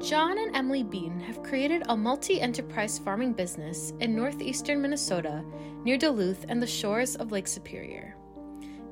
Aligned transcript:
John 0.00 0.38
and 0.38 0.54
Emily 0.54 0.84
Beaton 0.84 1.18
have 1.20 1.42
created 1.42 1.82
a 1.88 1.96
multi 1.96 2.40
enterprise 2.40 3.00
farming 3.00 3.32
business 3.32 3.92
in 3.98 4.14
northeastern 4.14 4.80
Minnesota 4.80 5.44
near 5.82 5.98
Duluth 5.98 6.44
and 6.48 6.62
the 6.62 6.68
shores 6.68 7.16
of 7.16 7.32
Lake 7.32 7.48
Superior. 7.48 8.14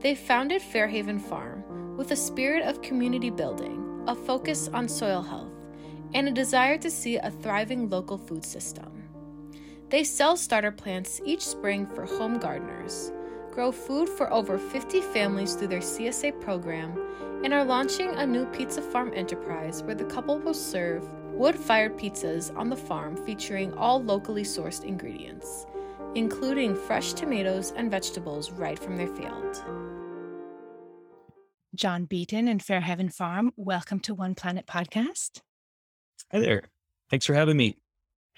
They 0.00 0.16
founded 0.16 0.61
Fairhaven 0.61 1.21
Farm 1.21 1.96
with 1.96 2.11
a 2.11 2.16
spirit 2.16 2.64
of 2.64 2.82
community 2.82 3.30
building, 3.30 4.03
a 4.08 4.17
focus 4.17 4.69
on 4.72 4.88
soil 4.88 5.22
health, 5.22 5.53
and 6.13 6.27
a 6.27 6.33
desire 6.33 6.77
to 6.79 6.90
see 6.90 7.19
a 7.19 7.31
thriving 7.31 7.88
local 7.88 8.19
food 8.19 8.45
system. 8.45 9.04
They 9.91 10.03
sell 10.03 10.37
starter 10.37 10.73
plants 10.73 11.21
each 11.25 11.47
spring 11.47 11.87
for 11.87 12.04
home 12.04 12.41
gardeners, 12.41 13.13
grow 13.57 13.73
food 13.73 14.07
for 14.07 14.31
over 14.31 14.59
50 14.59 15.01
families 15.01 15.54
through 15.54 15.69
their 15.69 15.81
CSA 15.81 16.38
program, 16.43 16.93
and 17.43 17.55
are 17.55 17.65
launching 17.65 18.11
a 18.11 18.27
new 18.27 18.45
pizza 18.52 18.83
farm 18.83 19.11
enterprise 19.15 19.83
where 19.83 19.95
the 19.95 20.05
couple 20.05 20.38
will 20.38 20.52
serve 20.52 21.09
wood 21.33 21.56
fired 21.56 21.97
pizzas 21.97 22.55
on 22.55 22.69
the 22.69 22.77
farm 22.77 23.16
featuring 23.24 23.73
all 23.78 24.02
locally 24.02 24.42
sourced 24.42 24.84
ingredients, 24.84 25.64
including 26.14 26.77
fresh 26.77 27.14
tomatoes 27.14 27.73
and 27.77 27.91
vegetables 27.91 28.50
right 28.50 28.78
from 28.78 28.98
their 28.98 29.09
field. 29.09 29.64
John 31.75 32.05
Beaton 32.05 32.48
and 32.48 32.62
Fairhaven 32.62 33.09
Farm, 33.09 33.52
welcome 33.56 34.00
to 34.00 34.14
One 34.14 34.34
Planet 34.34 34.66
Podcast. 34.66 35.41
Hi 36.30 36.41
there. 36.41 36.64
Thanks 37.09 37.25
for 37.25 37.33
having 37.33 37.56
me. 37.56 37.78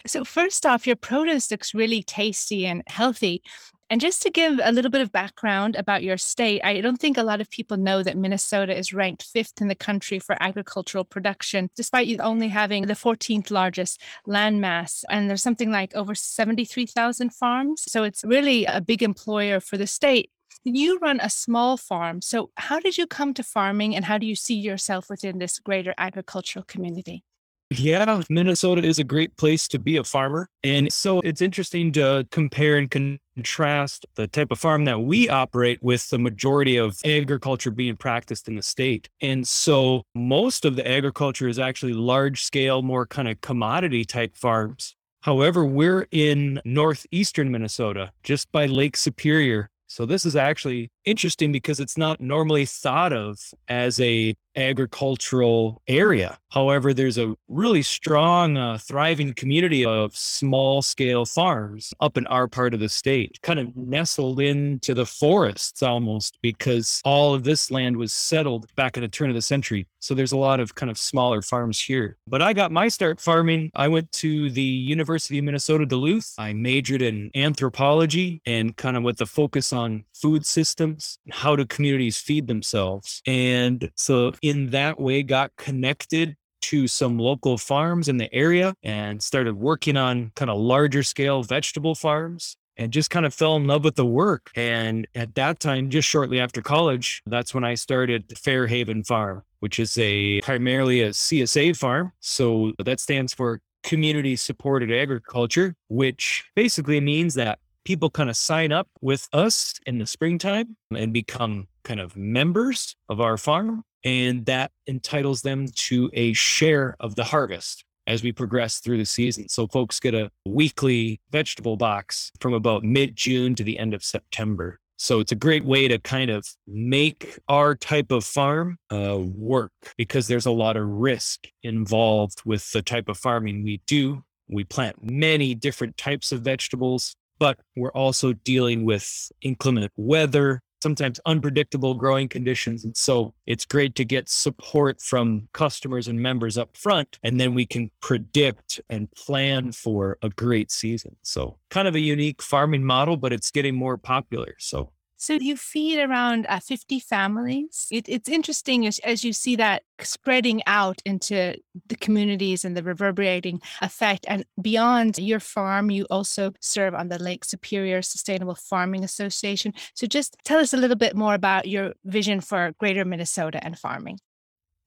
So, 0.06 0.24
first 0.24 0.64
off, 0.64 0.86
your 0.86 0.94
produce 0.94 1.50
looks 1.50 1.74
really 1.74 2.04
tasty 2.04 2.66
and 2.66 2.84
healthy. 2.86 3.42
And 3.90 4.02
just 4.02 4.20
to 4.22 4.30
give 4.30 4.60
a 4.62 4.70
little 4.70 4.90
bit 4.90 5.00
of 5.00 5.12
background 5.12 5.74
about 5.74 6.02
your 6.02 6.18
state, 6.18 6.60
I 6.62 6.82
don't 6.82 6.98
think 6.98 7.16
a 7.16 7.22
lot 7.22 7.40
of 7.40 7.50
people 7.50 7.78
know 7.78 8.02
that 8.02 8.18
Minnesota 8.18 8.76
is 8.76 8.92
ranked 8.92 9.22
fifth 9.22 9.62
in 9.62 9.68
the 9.68 9.74
country 9.74 10.18
for 10.18 10.36
agricultural 10.40 11.04
production, 11.04 11.70
despite 11.74 12.08
only 12.20 12.48
having 12.48 12.86
the 12.86 12.94
14th 12.94 13.50
largest 13.50 14.00
landmass. 14.26 15.04
And 15.08 15.30
there's 15.30 15.42
something 15.42 15.70
like 15.70 15.94
over 15.94 16.14
73,000 16.14 17.30
farms. 17.30 17.84
So 17.88 18.02
it's 18.04 18.24
really 18.24 18.66
a 18.66 18.80
big 18.82 19.02
employer 19.02 19.58
for 19.58 19.78
the 19.78 19.86
state. 19.86 20.30
You 20.64 20.98
run 20.98 21.20
a 21.22 21.30
small 21.30 21.76
farm. 21.76 22.20
So, 22.20 22.50
how 22.56 22.80
did 22.80 22.98
you 22.98 23.06
come 23.06 23.32
to 23.34 23.42
farming 23.42 23.94
and 23.94 24.04
how 24.04 24.18
do 24.18 24.26
you 24.26 24.34
see 24.34 24.56
yourself 24.56 25.08
within 25.08 25.38
this 25.38 25.58
greater 25.60 25.94
agricultural 25.96 26.64
community? 26.64 27.22
Yeah, 27.70 28.22
Minnesota 28.30 28.82
is 28.82 28.98
a 28.98 29.04
great 29.04 29.36
place 29.36 29.68
to 29.68 29.78
be 29.78 29.98
a 29.98 30.04
farmer. 30.04 30.48
And 30.64 30.90
so 30.90 31.20
it's 31.20 31.42
interesting 31.42 31.92
to 31.92 32.26
compare 32.30 32.78
and 32.78 32.90
contrast 33.38 34.04
the 34.16 34.26
type 34.26 34.50
of 34.50 34.58
farm 34.58 34.84
that 34.84 34.98
we 34.98 35.28
operate 35.28 35.80
with 35.80 36.10
the 36.10 36.18
majority 36.18 36.76
of 36.76 36.98
agriculture 37.04 37.70
being 37.70 37.96
practiced 37.96 38.48
in 38.48 38.56
the 38.56 38.62
state. 38.62 39.08
And 39.20 39.46
so 39.46 40.02
most 40.12 40.64
of 40.64 40.74
the 40.74 40.84
agriculture 40.90 41.46
is 41.46 41.56
actually 41.56 41.92
large 41.92 42.42
scale, 42.42 42.82
more 42.82 43.06
kind 43.06 43.28
of 43.28 43.40
commodity 43.40 44.04
type 44.04 44.36
farms. 44.36 44.96
However, 45.20 45.64
we're 45.64 46.08
in 46.10 46.60
northeastern 46.64 47.52
Minnesota, 47.52 48.10
just 48.24 48.50
by 48.50 48.66
Lake 48.66 48.96
Superior. 48.96 49.70
So 49.86 50.04
this 50.04 50.26
is 50.26 50.34
actually 50.34 50.90
interesting 51.04 51.52
because 51.52 51.78
it's 51.78 51.96
not 51.96 52.20
normally 52.20 52.66
thought 52.66 53.12
of 53.12 53.38
as 53.68 54.00
a 54.00 54.34
agricultural 54.58 55.80
area. 55.86 56.38
However, 56.50 56.94
there's 56.94 57.18
a 57.18 57.34
really 57.48 57.82
strong, 57.82 58.56
uh, 58.56 58.78
thriving 58.78 59.34
community 59.34 59.84
of 59.84 60.16
small 60.16 60.82
scale 60.82 61.24
farms 61.24 61.92
up 62.00 62.16
in 62.16 62.26
our 62.26 62.48
part 62.48 62.74
of 62.74 62.80
the 62.80 62.88
state, 62.88 63.38
kind 63.42 63.60
of 63.60 63.76
nestled 63.76 64.40
into 64.40 64.94
the 64.94 65.06
forests 65.06 65.82
almost 65.82 66.38
because 66.42 67.02
all 67.04 67.34
of 67.34 67.44
this 67.44 67.70
land 67.70 67.96
was 67.96 68.12
settled 68.12 68.66
back 68.76 68.96
at 68.96 69.00
the 69.00 69.08
turn 69.08 69.28
of 69.28 69.34
the 69.34 69.42
century. 69.42 69.86
So 70.00 70.14
there's 70.14 70.32
a 70.32 70.38
lot 70.38 70.60
of 70.60 70.74
kind 70.74 70.90
of 70.90 70.98
smaller 70.98 71.42
farms 71.42 71.80
here. 71.80 72.16
But 72.26 72.40
I 72.40 72.52
got 72.52 72.72
my 72.72 72.88
start 72.88 73.20
farming. 73.20 73.70
I 73.74 73.88
went 73.88 74.10
to 74.12 74.50
the 74.50 74.62
University 74.62 75.38
of 75.38 75.44
Minnesota 75.44 75.84
Duluth. 75.84 76.34
I 76.38 76.52
majored 76.52 77.02
in 77.02 77.30
anthropology 77.34 78.40
and 78.46 78.76
kind 78.76 78.96
of 78.96 79.02
with 79.02 79.18
the 79.18 79.26
focus 79.26 79.72
on 79.72 80.04
food 80.14 80.46
systems, 80.46 81.18
how 81.30 81.56
do 81.56 81.66
communities 81.66 82.18
feed 82.18 82.46
themselves. 82.46 83.22
And 83.26 83.90
so 83.96 84.32
in 84.48 84.70
that 84.70 85.00
way 85.00 85.22
got 85.22 85.52
connected 85.56 86.36
to 86.60 86.88
some 86.88 87.18
local 87.18 87.56
farms 87.56 88.08
in 88.08 88.16
the 88.16 88.32
area 88.34 88.74
and 88.82 89.22
started 89.22 89.56
working 89.56 89.96
on 89.96 90.32
kind 90.34 90.50
of 90.50 90.58
larger 90.58 91.02
scale 91.02 91.42
vegetable 91.42 91.94
farms 91.94 92.56
and 92.76 92.92
just 92.92 93.10
kind 93.10 93.26
of 93.26 93.34
fell 93.34 93.56
in 93.56 93.66
love 93.66 93.84
with 93.84 93.96
the 93.96 94.06
work. 94.06 94.50
And 94.54 95.06
at 95.14 95.34
that 95.34 95.60
time, 95.60 95.90
just 95.90 96.08
shortly 96.08 96.40
after 96.40 96.62
college, 96.62 97.22
that's 97.26 97.52
when 97.52 97.64
I 97.64 97.74
started 97.74 98.32
Fairhaven 98.38 99.04
Farm, 99.04 99.42
which 99.60 99.78
is 99.78 99.98
a 99.98 100.40
primarily 100.42 101.02
a 101.02 101.10
CSA 101.10 101.76
farm. 101.76 102.12
So 102.20 102.72
that 102.78 103.00
stands 103.00 103.34
for 103.34 103.60
community 103.82 104.36
supported 104.36 104.92
agriculture, 104.92 105.74
which 105.88 106.44
basically 106.54 107.00
means 107.00 107.34
that 107.34 107.58
people 107.88 108.10
kind 108.10 108.28
of 108.28 108.36
sign 108.36 108.70
up 108.70 108.86
with 109.00 109.26
us 109.32 109.72
in 109.86 109.96
the 109.96 110.06
springtime 110.06 110.76
and 110.94 111.10
become 111.10 111.66
kind 111.84 112.00
of 112.00 112.14
members 112.18 112.94
of 113.08 113.18
our 113.18 113.38
farm 113.38 113.82
and 114.04 114.44
that 114.44 114.70
entitles 114.86 115.40
them 115.40 115.66
to 115.74 116.10
a 116.12 116.34
share 116.34 116.94
of 117.00 117.14
the 117.14 117.24
harvest 117.24 117.82
as 118.06 118.22
we 118.22 118.30
progress 118.30 118.80
through 118.80 118.98
the 118.98 119.06
season. 119.06 119.48
So 119.48 119.66
folks 119.66 120.00
get 120.00 120.14
a 120.14 120.30
weekly 120.44 121.18
vegetable 121.30 121.78
box 121.78 122.30
from 122.40 122.52
about 122.52 122.84
mid 122.84 123.16
June 123.16 123.54
to 123.54 123.64
the 123.64 123.78
end 123.78 123.94
of 123.94 124.04
September. 124.04 124.78
So 124.98 125.20
it's 125.20 125.32
a 125.32 125.36
great 125.46 125.64
way 125.64 125.88
to 125.88 125.98
kind 125.98 126.30
of 126.30 126.46
make 126.66 127.38
our 127.48 127.74
type 127.74 128.12
of 128.12 128.22
farm 128.22 128.76
uh, 128.92 129.16
work 129.18 129.72
because 129.96 130.28
there's 130.28 130.44
a 130.44 130.50
lot 130.50 130.76
of 130.76 130.86
risk 130.86 131.46
involved 131.62 132.42
with 132.44 132.70
the 132.70 132.82
type 132.82 133.08
of 133.08 133.16
farming 133.16 133.64
we 133.64 133.80
do. 133.86 134.22
We 134.50 134.64
plant 134.64 134.96
many 135.02 135.54
different 135.54 135.96
types 135.96 136.32
of 136.32 136.40
vegetables, 136.40 137.14
but 137.38 137.58
we're 137.76 137.92
also 137.92 138.32
dealing 138.32 138.84
with 138.84 139.30
inclement 139.42 139.92
weather, 139.96 140.62
sometimes 140.82 141.20
unpredictable 141.26 141.94
growing 141.94 142.28
conditions. 142.28 142.84
And 142.84 142.96
so 142.96 143.34
it's 143.46 143.64
great 143.64 143.94
to 143.96 144.04
get 144.04 144.28
support 144.28 145.00
from 145.00 145.48
customers 145.52 146.08
and 146.08 146.20
members 146.20 146.56
up 146.56 146.76
front, 146.76 147.18
and 147.22 147.40
then 147.40 147.54
we 147.54 147.66
can 147.66 147.90
predict 148.00 148.80
and 148.88 149.10
plan 149.12 149.72
for 149.72 150.18
a 150.22 150.28
great 150.28 150.70
season. 150.70 151.16
So 151.22 151.58
kind 151.70 151.88
of 151.88 151.94
a 151.94 152.00
unique 152.00 152.42
farming 152.42 152.84
model, 152.84 153.16
but 153.16 153.32
it's 153.32 153.50
getting 153.50 153.74
more 153.74 153.96
popular. 153.96 154.54
So 154.58 154.92
so 155.18 155.34
you 155.34 155.56
feed 155.56 155.98
around 155.98 156.46
uh, 156.48 156.60
50 156.60 157.00
families. 157.00 157.88
It, 157.90 158.08
it's 158.08 158.28
interesting 158.28 158.86
as, 158.86 159.00
as 159.00 159.24
you 159.24 159.32
see 159.32 159.56
that 159.56 159.82
spreading 160.00 160.62
out 160.66 161.02
into 161.04 161.56
the 161.88 161.96
communities 161.96 162.64
and 162.64 162.76
the 162.76 162.84
reverberating 162.84 163.60
effect. 163.82 164.24
And 164.28 164.44
beyond 164.62 165.18
your 165.18 165.40
farm, 165.40 165.90
you 165.90 166.06
also 166.08 166.52
serve 166.60 166.94
on 166.94 167.08
the 167.08 167.18
Lake 167.18 167.44
Superior 167.44 168.00
Sustainable 168.00 168.54
Farming 168.54 169.02
Association. 169.02 169.74
So 169.94 170.06
just 170.06 170.36
tell 170.44 170.60
us 170.60 170.72
a 170.72 170.76
little 170.76 170.96
bit 170.96 171.16
more 171.16 171.34
about 171.34 171.66
your 171.66 171.94
vision 172.04 172.40
for 172.40 172.72
greater 172.78 173.04
Minnesota 173.04 173.62
and 173.62 173.76
farming. 173.76 174.20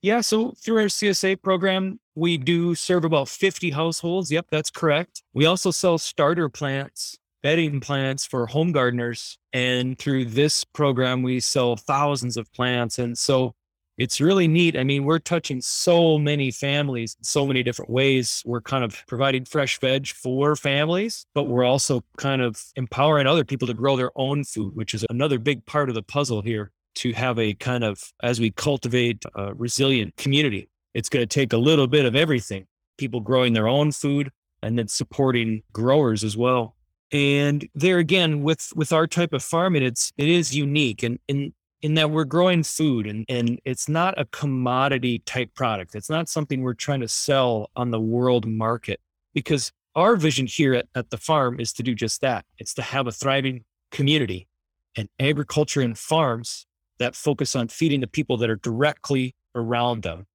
Yeah, 0.01 0.21
so 0.21 0.53
through 0.57 0.77
our 0.77 0.85
CSA 0.85 1.43
program, 1.43 1.99
we 2.15 2.37
do 2.37 2.73
serve 2.73 3.05
about 3.05 3.27
50 3.27 3.69
households. 3.71 4.31
Yep, 4.31 4.47
that's 4.49 4.71
correct. 4.71 5.21
We 5.33 5.45
also 5.45 5.71
sell 5.71 5.97
starter 5.97 6.49
plants 6.49 7.19
bedding 7.43 7.79
plants 7.79 8.25
for 8.25 8.45
home 8.47 8.71
gardeners. 8.71 9.37
And 9.53 9.97
through 9.97 10.25
this 10.25 10.63
program, 10.63 11.23
we 11.23 11.39
sell 11.39 11.75
thousands 11.75 12.37
of 12.37 12.51
plants. 12.53 12.99
And 12.99 13.17
so 13.17 13.55
it's 13.97 14.21
really 14.21 14.47
neat. 14.47 14.77
I 14.77 14.83
mean, 14.83 15.03
we're 15.03 15.19
touching 15.19 15.61
so 15.61 16.17
many 16.17 16.49
families, 16.49 17.17
so 17.21 17.45
many 17.45 17.61
different 17.61 17.91
ways. 17.91 18.41
We're 18.45 18.61
kind 18.61 18.83
of 18.83 19.03
providing 19.07 19.45
fresh 19.45 19.79
veg 19.79 20.07
for 20.07 20.55
families, 20.55 21.25
but 21.35 21.43
we're 21.43 21.65
also 21.65 22.03
kind 22.17 22.41
of 22.41 22.63
empowering 22.75 23.27
other 23.27 23.43
people 23.43 23.67
to 23.67 23.73
grow 23.73 23.97
their 23.97 24.11
own 24.15 24.43
food, 24.43 24.75
which 24.75 24.93
is 24.93 25.05
another 25.09 25.37
big 25.37 25.65
part 25.65 25.89
of 25.89 25.95
the 25.95 26.03
puzzle 26.03 26.41
here 26.41 26.71
to 26.95 27.13
have 27.13 27.37
a 27.37 27.53
kind 27.53 27.83
of, 27.83 28.11
as 28.23 28.39
we 28.39 28.51
cultivate 28.51 29.23
a 29.35 29.53
resilient 29.53 30.15
community, 30.17 30.69
it's 30.93 31.09
going 31.09 31.21
to 31.21 31.27
take 31.27 31.53
a 31.53 31.57
little 31.57 31.87
bit 31.87 32.05
of 32.05 32.15
everything 32.15 32.65
people 32.97 33.19
growing 33.19 33.53
their 33.53 33.67
own 33.67 33.91
food 33.91 34.29
and 34.61 34.77
then 34.77 34.87
supporting 34.87 35.63
growers 35.73 36.23
as 36.23 36.37
well 36.37 36.75
and 37.11 37.67
there 37.75 37.97
again 37.97 38.43
with 38.43 38.71
with 38.75 38.93
our 38.93 39.07
type 39.07 39.33
of 39.33 39.43
farming 39.43 39.83
it's 39.83 40.13
it 40.17 40.29
is 40.29 40.55
unique 40.55 41.03
and 41.03 41.19
in 41.27 41.53
in 41.81 41.95
that 41.95 42.11
we're 42.11 42.25
growing 42.25 42.63
food 42.63 43.07
and 43.07 43.25
and 43.27 43.59
it's 43.65 43.89
not 43.89 44.19
a 44.19 44.25
commodity 44.25 45.19
type 45.19 45.53
product. 45.55 45.95
It's 45.95 46.09
not 46.09 46.29
something 46.29 46.61
we're 46.61 46.75
trying 46.75 47.01
to 47.01 47.07
sell 47.07 47.71
on 47.75 47.91
the 47.91 47.99
world 47.99 48.45
market 48.45 48.99
because 49.33 49.71
our 49.95 50.15
vision 50.15 50.45
here 50.45 50.73
at, 50.75 50.87
at 50.95 51.09
the 51.09 51.17
farm 51.17 51.59
is 51.59 51.73
to 51.73 51.83
do 51.83 51.95
just 51.95 52.21
that. 52.21 52.45
It's 52.59 52.73
to 52.75 52.81
have 52.81 53.07
a 53.07 53.11
thriving 53.11 53.63
community 53.91 54.47
and 54.95 55.09
agriculture 55.19 55.81
and 55.81 55.97
farms 55.97 56.65
that 56.99 57.15
focus 57.15 57.55
on 57.55 57.67
feeding 57.67 58.01
the 58.01 58.07
people 58.07 58.37
that 58.37 58.49
are 58.49 58.57
directly 58.57 59.35
around 59.55 60.03
them 60.03 60.27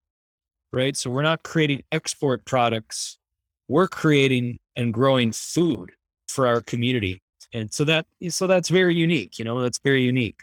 right? 0.77 0.97
So 0.97 1.11
we're 1.11 1.23
not 1.23 1.43
creating 1.43 1.83
export 1.91 2.45
products. 2.45 3.19
We're 3.67 3.89
creating 3.89 4.59
and 4.77 4.93
growing 4.93 5.33
food 5.33 5.93
for 6.29 6.47
our 6.47 6.61
community. 6.61 7.23
And 7.53 7.73
so 7.73 7.85
that 7.85 8.07
so 8.29 8.47
that's 8.47 8.69
very 8.69 8.95
unique, 8.95 9.39
you 9.39 9.45
know, 9.45 9.61
that's 9.61 9.79
very 9.79 10.03
unique. 10.03 10.41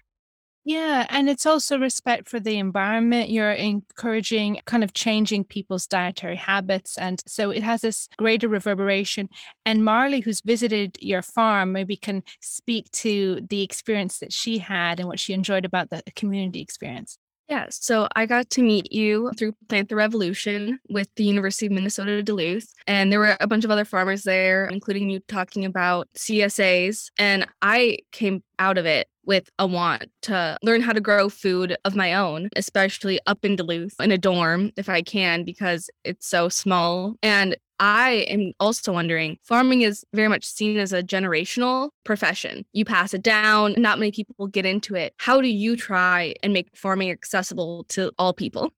Yeah, 0.65 1.05
and 1.09 1.29
it's 1.29 1.45
also 1.45 1.77
respect 1.77 2.29
for 2.29 2.39
the 2.39 2.57
environment. 2.57 3.29
You're 3.29 3.51
encouraging 3.51 4.61
kind 4.65 4.81
of 4.81 4.93
changing 4.93 5.43
people's 5.43 5.87
dietary 5.87 6.37
habits. 6.37 6.97
And 6.97 7.21
so 7.27 7.51
it 7.51 7.63
has 7.63 7.81
this 7.81 8.07
greater 8.17 8.47
reverberation. 8.47 9.27
And 9.65 9.83
Marley, 9.83 10.21
who's 10.21 10.39
visited 10.39 10.97
your 11.01 11.21
farm, 11.21 11.73
maybe 11.73 11.97
can 11.97 12.23
speak 12.39 12.89
to 12.91 13.41
the 13.49 13.61
experience 13.61 14.19
that 14.19 14.31
she 14.31 14.59
had 14.59 15.01
and 15.01 15.09
what 15.09 15.19
she 15.19 15.33
enjoyed 15.33 15.65
about 15.65 15.89
the 15.89 16.01
community 16.15 16.61
experience. 16.61 17.17
Yeah, 17.49 17.67
so 17.69 18.07
I 18.15 18.25
got 18.25 18.49
to 18.51 18.63
meet 18.63 18.91
you 18.91 19.31
through 19.37 19.53
Plant 19.67 19.89
the 19.89 19.95
Revolution 19.95 20.79
with 20.89 21.09
the 21.15 21.25
University 21.25 21.65
of 21.65 21.73
Minnesota 21.73 22.23
Duluth. 22.23 22.73
And 22.87 23.11
there 23.11 23.19
were 23.19 23.35
a 23.41 23.47
bunch 23.47 23.65
of 23.65 23.71
other 23.71 23.85
farmers 23.85 24.23
there, 24.23 24.65
including 24.65 25.09
you 25.09 25.19
talking 25.27 25.65
about 25.65 26.07
CSAs. 26.15 27.09
And 27.19 27.45
I 27.61 27.97
came 28.11 28.43
out 28.59 28.77
of 28.77 28.85
it 28.85 29.07
with 29.25 29.49
a 29.59 29.67
want 29.67 30.05
to 30.21 30.57
learn 30.63 30.81
how 30.81 30.93
to 30.93 31.01
grow 31.01 31.29
food 31.29 31.75
of 31.85 31.95
my 31.95 32.13
own, 32.13 32.49
especially 32.55 33.19
up 33.25 33.43
in 33.43 33.55
Duluth 33.55 33.95
in 33.99 34.11
a 34.11 34.17
dorm 34.17 34.71
if 34.77 34.89
I 34.89 35.01
can, 35.01 35.43
because 35.43 35.89
it's 36.03 36.27
so 36.27 36.49
small. 36.49 37.15
And 37.21 37.57
I 37.83 38.25
am 38.29 38.53
also 38.61 38.93
wondering 38.93 39.39
farming 39.43 39.81
is 39.81 40.05
very 40.13 40.29
much 40.29 40.45
seen 40.45 40.77
as 40.77 40.93
a 40.93 41.03
generational 41.03 41.89
profession. 42.05 42.65
You 42.71 42.85
pass 42.85 43.13
it 43.13 43.21
down, 43.21 43.75
not 43.77 43.99
many 43.99 44.13
people 44.13 44.47
get 44.47 44.65
into 44.65 44.95
it. 44.95 45.13
How 45.17 45.41
do 45.41 45.49
you 45.49 45.75
try 45.75 46.33
and 46.41 46.53
make 46.53 46.69
farming 46.77 47.11
accessible 47.11 47.83
to 47.89 48.13
all 48.17 48.31
people? 48.31 48.71